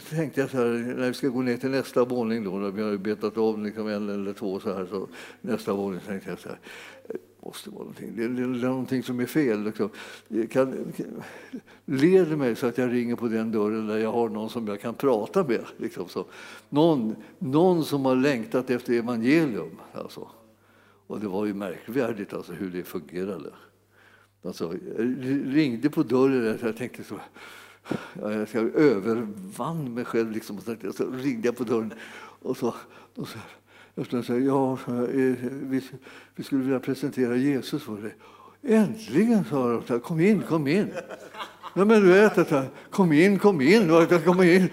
tänkte 0.09 0.41
jag 0.41 0.49
så 0.49 0.57
här, 0.57 0.95
när 0.97 1.07
vi 1.07 1.13
ska 1.13 1.27
gå 1.27 1.41
ner 1.41 1.57
till 1.57 1.69
nästa 1.69 2.05
våning 2.05 2.43
då, 2.43 2.51
när 2.51 2.71
vi 2.71 2.81
har 2.81 2.97
betat 2.97 3.37
av 3.37 3.63
liksom 3.63 3.87
en 3.87 4.09
eller 4.09 4.33
två 4.33 4.59
så 4.59 4.73
här, 4.73 4.87
så 4.89 5.07
nästa 5.41 5.73
våning 5.73 5.99
tänkte 6.07 6.29
jag 6.29 6.39
så 6.39 6.49
här, 6.49 6.59
måste 7.47 7.69
vara 7.69 7.79
någonting. 7.79 8.13
Det 8.15 8.23
är, 8.23 8.29
någonting 8.67 9.03
som 9.03 9.19
är 9.19 9.25
fel. 9.25 9.63
Liksom. 9.63 9.89
Kan, 10.49 10.93
leder 11.85 12.35
mig 12.35 12.55
så 12.55 12.67
att 12.67 12.77
jag 12.77 12.93
ringer 12.93 13.15
på 13.15 13.27
den 13.27 13.51
dörren 13.51 13.87
där 13.87 13.97
jag 13.97 14.11
har 14.11 14.29
någon 14.29 14.49
som 14.49 14.67
jag 14.67 14.81
kan 14.81 14.93
prata 14.93 15.43
med. 15.43 15.65
Liksom 15.77 16.07
så. 16.09 16.25
Någon, 16.69 17.15
någon 17.39 17.85
som 17.85 18.05
har 18.05 18.15
längtat 18.15 18.69
efter 18.69 18.93
evangelium. 18.93 19.71
Alltså. 19.93 20.27
Och 21.07 21.19
det 21.19 21.27
var 21.27 21.45
ju 21.45 21.53
märkvärdigt 21.53 22.33
alltså, 22.33 22.53
hur 22.53 22.69
det 22.69 22.83
fungerade. 22.83 23.49
Alltså, 24.43 24.73
jag 24.97 25.55
ringde 25.55 25.89
på 25.89 26.03
dörren 26.03 26.53
och 26.53 26.63
jag 26.63 26.77
tänkte 26.77 27.03
så 27.03 27.19
jag 28.13 28.49
ska 28.49 28.59
övervann 28.59 29.93
mig 29.93 30.05
själv. 30.05 30.31
Liksom, 30.31 30.57
och 30.57 30.95
så 30.95 31.09
ringde 31.11 31.47
jag 31.47 31.57
på 31.57 31.63
dörren 31.63 31.93
och 32.41 32.57
så, 32.57 32.75
och 33.15 33.27
så 33.27 33.37
efter 34.01 34.21
säger 34.21 34.41
ja, 34.41 34.73
eh, 34.73 35.35
vi, 35.51 35.83
vi 36.35 36.43
skulle 36.43 36.63
vilja 36.63 36.79
presentera 36.79 37.35
Jesus 37.35 37.83
för 37.83 38.01
dig. 38.01 38.15
Äntligen, 38.61 39.45
sa 39.45 39.81
de. 39.87 39.99
Kom 39.99 40.19
in, 40.19 40.41
kom 40.41 40.67
in. 40.67 40.91
Ja, 41.78 41.86
men 41.86 42.01
du 42.01 42.07
vet, 42.07 42.49
kom 42.89 43.11
in, 43.11 43.39
kom 43.39 43.61
in. 43.61 44.07
Kom 44.25 44.41
in. 44.43 44.69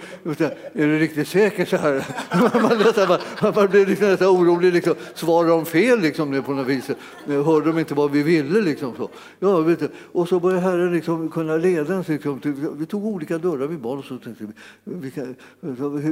Är 0.72 0.86
du 0.86 0.98
riktigt 0.98 1.28
säker? 1.28 1.64
så 1.64 1.76
här? 1.76 2.06
Man, 3.42 3.54
man 3.54 3.68
blir 3.70 3.86
liksom 3.86 4.08
nästan 4.08 4.28
orolig. 4.28 4.72
Liksom. 4.72 4.94
Svarar 5.14 5.48
de 5.48 5.66
fel 5.66 6.00
liksom, 6.00 6.42
på 6.42 6.52
något 6.52 6.66
vis? 6.66 6.90
Hörde 7.26 7.66
de 7.66 7.78
inte 7.78 7.94
vad 7.94 8.10
vi 8.10 8.22
ville? 8.22 8.60
Liksom, 8.60 8.94
så. 8.96 9.08
Ja, 9.38 9.60
vet 9.60 9.78
du. 9.80 9.88
Och 10.12 10.28
så 10.28 10.40
började 10.40 10.62
Herren 10.62 10.92
liksom 10.92 11.28
kunna 11.28 11.56
leda 11.56 11.98
oss. 11.98 12.08
Liksom. 12.08 12.40
Vi 12.78 12.86
tog 12.86 13.06
olika 13.06 13.38
dörrar. 13.38 13.66
Vi 13.66 13.76
bad 13.76 13.98
och 13.98 14.04
så 14.04 14.18
tänkte 14.18 14.44
vi, 14.44 14.52
vilken, 14.84 15.36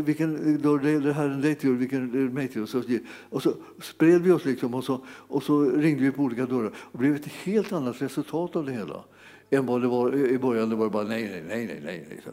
vilken 0.04 0.62
dörr 0.62 0.82
leder 0.82 1.12
Herren 1.12 1.40
dig 1.40 1.54
till 1.54 1.70
och 1.70 1.80
vilken 1.80 2.10
leder 2.10 2.28
mig 2.28 2.48
till? 2.48 2.62
Och 2.62 2.68
så, 2.68 2.82
och 3.30 3.42
så 3.42 3.52
spred 3.82 4.22
vi 4.22 4.32
oss 4.32 4.44
liksom, 4.44 4.74
och, 4.74 4.84
så, 4.84 5.04
och 5.08 5.42
så 5.42 5.60
ringde 5.60 6.02
vi 6.02 6.10
på 6.10 6.22
olika 6.22 6.46
dörrar. 6.46 6.72
Och 6.76 6.92
det 6.92 6.98
blev 6.98 7.14
ett 7.14 7.32
helt 7.44 7.72
annat 7.72 8.02
resultat 8.02 8.56
av 8.56 8.66
det 8.66 8.72
hela 8.72 9.04
än 9.52 9.66
vad 9.66 9.82
det 9.82 9.88
var 9.88 10.16
i 10.16 10.38
början. 10.38 10.68
Det 10.68 10.76
var 10.76 10.84
det 10.84 10.90
bara 10.90 11.04
nej, 11.04 11.22
nej, 11.22 11.42
nej, 11.48 11.66
nej, 11.66 11.80
nej. 11.84 12.06
nej. 12.08 12.20
Så. 12.24 12.30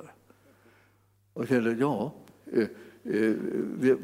Och 1.33 1.41
jag 1.41 1.49
kände, 1.49 1.75
ja, 1.79 2.13
eh, 2.51 2.67
eh, 3.13 3.33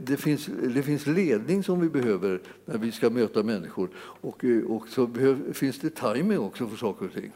det 0.04 0.18
finns, 0.18 0.50
det 0.76 0.84
finns 0.84 1.08
ledning 1.08 1.64
som 1.64 1.82
vi 1.82 1.90
behöver 1.90 2.42
när 2.66 2.78
vi 2.78 2.92
ska 2.92 3.10
möta 3.10 3.44
människor. 3.44 3.90
Och, 3.98 4.46
eh, 4.46 4.64
och 4.64 4.90
så 4.90 5.08
behöv, 5.08 5.54
finns 5.54 5.80
det 5.80 5.90
timing 5.90 6.40
också 6.40 6.68
för 6.68 6.78
saker 6.78 7.06
och 7.06 7.14
ting. 7.14 7.32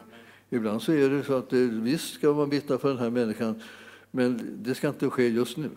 Ibland 0.50 0.82
så 0.82 0.92
är 0.92 1.10
det 1.10 1.24
så 1.24 1.34
att 1.34 1.52
visst 1.52 2.14
ska 2.14 2.32
man 2.32 2.50
vittna 2.50 2.78
för 2.78 2.88
den 2.88 2.98
här 2.98 3.10
människan, 3.10 3.62
men 4.10 4.40
det 4.62 4.74
ska 4.74 4.88
inte 4.88 5.10
ske 5.10 5.28
just 5.28 5.56
nu 5.56 5.70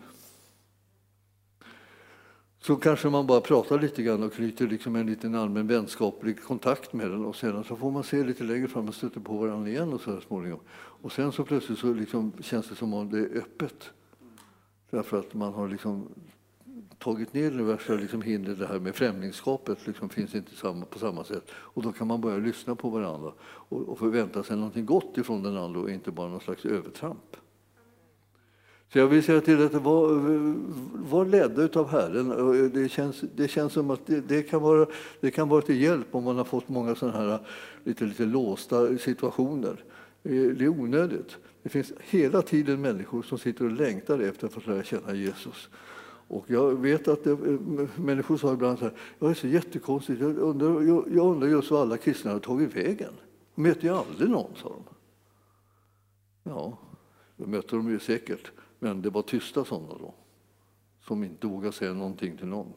så 2.66 2.76
kanske 2.76 3.10
man 3.10 3.28
bara 3.28 3.42
pratar 3.42 3.80
lite 3.80 4.04
grann 4.04 4.24
och 4.24 4.34
knyter 4.34 4.68
liksom 4.68 4.96
en 4.96 5.06
liten 5.06 5.36
allmän 5.36 5.68
vänskaplig 5.68 6.44
kontakt 6.44 6.94
med 6.94 7.12
den 7.12 7.26
och 7.26 7.36
sedan 7.36 7.64
så 7.64 7.76
får 7.76 7.92
man 7.92 8.04
se 8.04 8.24
lite 8.24 8.44
längre 8.44 8.68
fram 8.68 8.88
och 8.88 8.96
stöter 8.96 9.20
på 9.20 9.38
varandra 9.38 9.70
igen 9.70 9.94
och 9.94 10.02
så 10.02 10.12
här 10.12 10.20
småningom. 10.28 10.60
Och 10.76 11.12
sen 11.12 11.32
så 11.32 11.44
plötsligt 11.44 11.80
så 11.80 11.94
liksom 11.94 12.32
känns 12.40 12.70
det 12.70 12.76
som 12.76 12.94
om 12.94 13.10
det 13.10 13.20
är 13.20 13.38
öppet. 13.38 13.90
Därför 14.90 15.20
att 15.20 15.34
man 15.34 15.54
har 15.54 15.68
liksom 15.68 16.08
tagit 16.98 17.34
ner 17.34 17.52
det 17.52 17.64
värsta 17.64 17.94
liksom 17.94 18.22
hindret, 18.22 18.60
det 18.60 18.68
här 18.68 18.80
med 18.80 18.96
främlingskapet 18.96 19.88
liksom 19.88 20.10
finns 20.10 20.36
inte 20.36 20.52
på 20.90 21.00
samma 21.00 21.24
sätt. 21.24 21.52
Och 21.52 21.84
då 21.84 21.92
kan 21.92 22.08
man 22.08 22.22
börja 22.22 22.38
lyssna 22.38 22.76
på 22.76 22.90
varandra 22.90 23.32
och, 23.42 23.82
och 23.82 24.00
förvänta 24.00 24.44
sig 24.44 24.58
någonting 24.58 24.86
gott 24.86 25.18
ifrån 25.18 25.44
den 25.44 25.58
andra 25.58 25.80
och 25.80 25.90
inte 25.90 26.12
bara 26.12 26.30
någon 26.30 26.42
slags 26.42 26.66
övertramp. 26.66 27.38
Så 28.94 29.00
jag 29.00 29.08
vill 29.08 29.24
säga 29.24 29.42
till 29.42 29.58
dig 29.58 29.66
att 29.66 29.74
var, 29.74 30.08
var 31.10 31.26
ledda 31.26 31.80
av 31.80 31.90
Herren. 31.90 32.72
Det 32.74 32.90
känns, 32.90 33.24
det 33.36 33.48
känns 33.48 33.74
som 33.74 33.90
att 33.90 34.06
det, 34.06 34.22
det, 34.22 34.44
kan 34.44 34.62
vara, 34.62 34.88
det 35.20 35.32
kan 35.32 35.50
vara 35.50 35.62
till 35.62 35.82
hjälp 35.82 36.08
om 36.12 36.24
man 36.24 36.38
har 36.38 36.44
fått 36.44 36.70
många 36.70 36.96
sådana 36.96 37.18
här 37.18 37.40
lite, 37.84 38.06
lite 38.06 38.26
låsta 38.26 38.98
situationer. 38.98 39.84
Det 40.24 40.62
är 40.62 40.68
onödigt. 40.68 41.38
Det 41.64 41.70
finns 41.70 41.94
hela 42.00 42.42
tiden 42.42 42.82
människor 42.82 43.22
som 43.22 43.38
sitter 43.38 43.66
och 43.66 43.72
längtar 43.72 44.20
efter 44.20 44.48
att 44.48 44.54
få 44.54 44.72
lära 44.72 44.84
känna 44.84 45.14
Jesus. 45.14 45.70
Och 46.28 46.46
jag 46.48 46.82
vet 46.82 47.08
att 47.08 47.24
det, 47.24 47.38
människor 47.96 48.38
sa 48.38 48.54
ibland 48.54 48.80
så 48.80 48.86
här, 48.86 48.94
jag 49.20 49.30
är 49.30 49.34
så 49.34 49.48
jättekonstigt, 49.48 50.22
jag 50.22 50.38
undrar, 50.38 50.82
jag, 50.82 51.06
jag 51.12 51.32
undrar 51.32 51.48
just 51.48 51.72
vad 51.72 51.82
alla 51.82 51.98
kristna 51.98 52.32
har 52.32 52.40
tagit 52.40 52.76
vägen. 52.76 53.14
Möter 53.56 53.88
jag 53.88 53.98
aldrig 53.98 54.30
någon, 54.30 54.52
sa 54.56 54.70
de. 54.70 54.84
Ja, 56.44 56.78
det 57.38 57.48
möter 57.48 57.78
de 57.78 57.90
ju 57.90 58.00
säkert. 58.00 58.52
Men 58.84 59.02
det 59.02 59.10
var 59.10 59.22
tysta 59.22 59.66
sådana 59.66 59.94
då, 60.00 60.14
som 61.02 61.24
inte 61.24 61.48
vågade 61.48 61.74
säga 61.74 61.94
någonting 61.94 62.38
till 62.38 62.48
någon. 62.48 62.74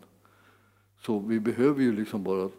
Så 1.01 1.19
vi 1.19 1.41
behöver 1.41 1.83
ju 1.83 1.93
liksom 1.97 2.23
bara 2.23 2.51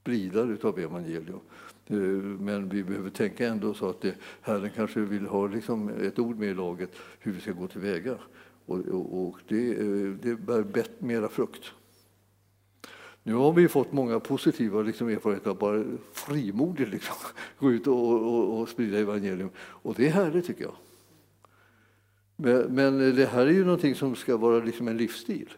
sprida 0.00 0.40
av 0.62 0.78
evangelium. 0.78 1.40
Eh, 1.86 1.96
men 1.96 2.68
vi 2.68 2.84
behöver 2.84 3.10
tänka 3.10 3.48
ändå 3.48 3.74
så 3.74 3.88
att 3.88 4.00
det, 4.00 4.14
Herren 4.40 4.70
kanske 4.74 5.00
vill 5.00 5.26
ha 5.26 5.46
liksom 5.46 5.88
ett 5.88 6.18
ord 6.18 6.38
med 6.38 6.48
i 6.48 6.54
laget 6.54 6.90
hur 7.18 7.32
vi 7.32 7.40
ska 7.40 7.52
gå 7.52 7.66
tillväga. 7.66 8.18
Och, 8.66 8.78
och, 8.78 9.22
och 9.22 9.38
det, 9.48 9.70
eh, 9.70 10.10
det 10.22 10.36
bär 10.36 10.62
bett, 10.62 11.00
mera 11.00 11.28
frukt. 11.28 11.72
Nu 13.22 13.34
har 13.34 13.52
vi 13.52 13.68
fått 13.68 13.92
många 13.92 14.20
positiva 14.20 14.82
liksom, 14.82 15.08
erfarenheter 15.08 15.50
av 15.50 15.58
bara 15.58 15.84
frimodigt 16.12 16.90
liksom, 16.90 17.16
gå 17.58 17.72
ut 17.72 17.86
och, 17.86 18.12
och, 18.12 18.60
och 18.60 18.68
sprida 18.68 18.98
evangelium. 18.98 19.50
Och 19.58 19.94
det 19.94 20.06
är 20.06 20.12
härligt 20.12 20.46
tycker 20.46 20.62
jag. 20.62 20.74
Men, 22.42 23.16
det 23.16 23.26
här 23.26 23.46
är 23.46 23.50
ju 23.50 23.64
någonting 23.64 23.94
som 23.94 24.16
ska 24.16 24.36
vara 24.36 24.64
liksom 24.64 24.88
en 24.88 24.96
livsstil. 24.96 25.48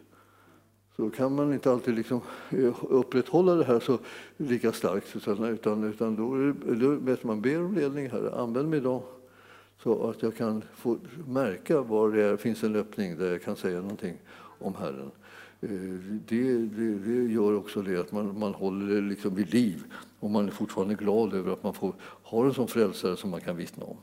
Så 0.96 1.10
kan 1.10 1.34
man 1.34 1.52
inte 1.52 1.70
alltid 1.70 1.94
liksom 1.94 2.20
eh, 2.50 2.74
upprätthålla 2.82 3.54
det 3.54 3.64
här 3.64 3.80
så 3.80 3.98
lika 4.36 4.72
starkt. 4.72 5.16
Utan, 5.16 5.44
utan, 5.44 5.84
utan 5.84 6.16
då, 6.16 6.52
då 6.74 6.88
vet 6.88 7.24
man 7.24 7.40
ber 7.40 7.64
om 7.64 7.74
ledning 7.74 8.10
här. 8.10 8.38
Använd 8.38 8.68
mig 8.68 8.80
då 8.80 9.04
så 9.82 10.10
att 10.10 10.22
jag 10.22 10.36
kan 10.36 10.62
få 10.74 10.98
märka 11.26 11.80
var 11.80 12.10
det 12.10 12.22
är, 12.22 12.36
finns 12.36 12.64
en 12.64 12.76
öppning 12.76 13.18
där 13.18 13.30
jag 13.30 13.42
kan 13.42 13.56
säga 13.56 13.80
någonting 13.80 14.16
om 14.58 14.74
Herren. 14.74 15.10
Eh, 15.60 15.70
det, 16.28 16.52
det, 16.58 16.94
det 16.94 17.32
gör 17.32 17.56
också 17.56 17.82
det 17.82 18.00
att 18.00 18.12
man, 18.12 18.38
man 18.38 18.54
håller 18.54 18.94
det 18.94 19.00
liksom 19.00 19.34
vid 19.34 19.54
liv 19.54 19.84
och 20.20 20.30
man 20.30 20.46
är 20.46 20.50
fortfarande 20.50 20.94
glad 20.94 21.34
över 21.34 21.52
att 21.52 21.62
man 21.62 21.74
får 21.74 21.94
ha 22.22 22.44
en 22.44 22.54
sån 22.54 22.68
frälsare 22.68 23.16
som 23.16 23.30
man 23.30 23.40
kan 23.40 23.56
vittna 23.56 23.84
om. 23.84 23.96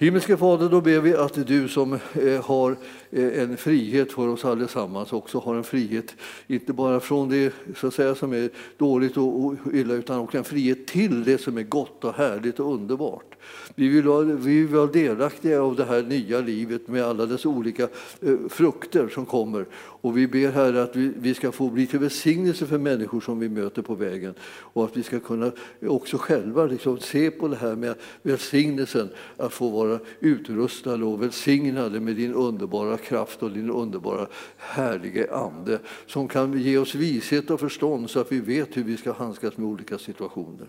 Himmelske 0.00 0.36
Fader, 0.36 0.68
då 0.68 0.80
ber 0.80 1.00
vi 1.00 1.14
att 1.14 1.46
du 1.46 1.68
som 1.68 1.92
eh, 1.92 2.44
har 2.44 2.76
eh, 3.10 3.42
en 3.42 3.56
frihet 3.56 4.12
för 4.12 4.28
oss 4.28 4.44
allesammans 4.44 5.12
också 5.12 5.38
har 5.38 5.54
en 5.54 5.64
frihet, 5.64 6.14
inte 6.46 6.72
bara 6.72 7.00
från 7.00 7.28
det 7.28 7.54
så 7.76 7.86
att 7.86 7.94
säga, 7.94 8.14
som 8.14 8.32
är 8.32 8.50
dåligt 8.76 9.16
och 9.16 9.54
illa, 9.72 9.94
utan 9.94 10.18
också 10.18 10.38
en 10.38 10.44
frihet 10.44 10.86
till 10.86 11.24
det 11.24 11.38
som 11.38 11.58
är 11.58 11.62
gott 11.62 12.04
och 12.04 12.14
härligt 12.14 12.60
och 12.60 12.74
underbart. 12.74 13.34
Vi 13.74 13.88
vill 13.88 14.04
vara, 14.04 14.24
vi 14.24 14.60
vill 14.60 14.76
vara 14.76 14.86
delaktiga 14.86 15.62
av 15.62 15.76
det 15.76 15.84
här 15.84 16.02
nya 16.02 16.40
livet 16.40 16.88
med 16.88 17.04
alla 17.04 17.26
dess 17.26 17.46
olika 17.46 17.82
eh, 18.20 18.36
frukter 18.48 19.08
som 19.08 19.26
kommer. 19.26 19.66
Och 19.74 20.18
vi 20.18 20.26
ber 20.26 20.50
Herre 20.50 20.82
att 20.82 20.96
vi, 20.96 21.12
vi 21.16 21.34
ska 21.34 21.52
få 21.52 21.68
bli 21.70 21.86
till 21.86 21.98
välsignelse 21.98 22.66
för 22.66 22.78
människor 22.78 23.20
som 23.20 23.38
vi 23.38 23.48
möter 23.48 23.82
på 23.82 23.94
vägen 23.94 24.34
och 24.42 24.84
att 24.84 24.96
vi 24.96 25.02
ska 25.02 25.20
kunna 25.20 25.52
också 25.86 26.18
själva 26.18 26.66
liksom 26.66 26.98
se 26.98 27.30
på 27.30 27.48
det 27.48 27.56
här 27.56 27.76
med 27.76 27.94
välsignelsen 28.22 29.08
att 29.36 29.52
få 29.52 29.68
vara 29.68 29.98
utrustade 30.20 31.04
och 31.04 31.22
välsignade 31.22 32.00
med 32.00 32.16
din 32.16 32.34
underbara 32.34 32.96
kraft 32.96 33.42
och 33.42 33.50
din 33.50 33.70
underbara 33.70 34.26
härliga 34.56 35.34
Ande 35.34 35.78
som 36.06 36.28
kan 36.28 36.58
ge 36.58 36.78
oss 36.78 36.94
vishet 36.94 37.50
och 37.50 37.60
förstånd 37.60 38.10
så 38.10 38.20
att 38.20 38.32
vi 38.32 38.40
vet 38.40 38.76
hur 38.76 38.84
vi 38.84 38.96
ska 38.96 39.12
handskas 39.12 39.56
med 39.56 39.68
olika 39.68 39.98
situationer. 39.98 40.66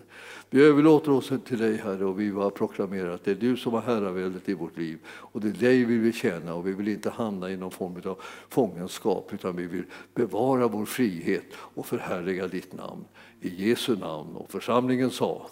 Vi 0.54 0.62
överlåter 0.62 1.12
oss 1.12 1.32
till 1.44 1.58
dig 1.58 1.76
Herre 1.76 2.04
och 2.04 2.20
vi 2.20 2.32
bara 2.32 2.50
proklamerar 2.50 3.14
att 3.14 3.24
det 3.24 3.30
är 3.30 3.34
du 3.34 3.56
som 3.56 3.72
har 3.72 3.80
herraväldet 3.80 4.48
i 4.48 4.54
vårt 4.54 4.78
liv 4.78 4.98
och 5.06 5.40
det 5.40 5.48
är 5.48 5.52
dig 5.52 5.84
vi 5.84 5.98
vill 5.98 6.12
tjäna 6.12 6.54
och 6.54 6.66
vi 6.66 6.72
vill 6.72 6.88
inte 6.88 7.10
hamna 7.10 7.50
i 7.50 7.56
någon 7.56 7.70
form 7.70 8.02
av 8.04 8.18
fångenskap 8.48 9.28
utan 9.32 9.56
vi 9.56 9.66
vill 9.66 9.84
bevara 10.14 10.68
vår 10.68 10.84
frihet 10.84 11.44
och 11.54 11.86
förhärliga 11.86 12.48
ditt 12.48 12.72
namn. 12.72 13.04
I 13.40 13.68
Jesu 13.68 13.96
namn 13.96 14.36
och 14.36 14.50
församlingen 14.50 15.10
sa 15.10 15.46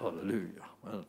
Halleluja. 0.00 0.64
Amen. 0.82 1.04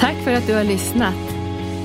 Tack 0.00 0.24
för 0.24 0.32
att 0.32 0.46
du 0.46 0.54
har 0.54 0.64
lyssnat. 0.64 1.29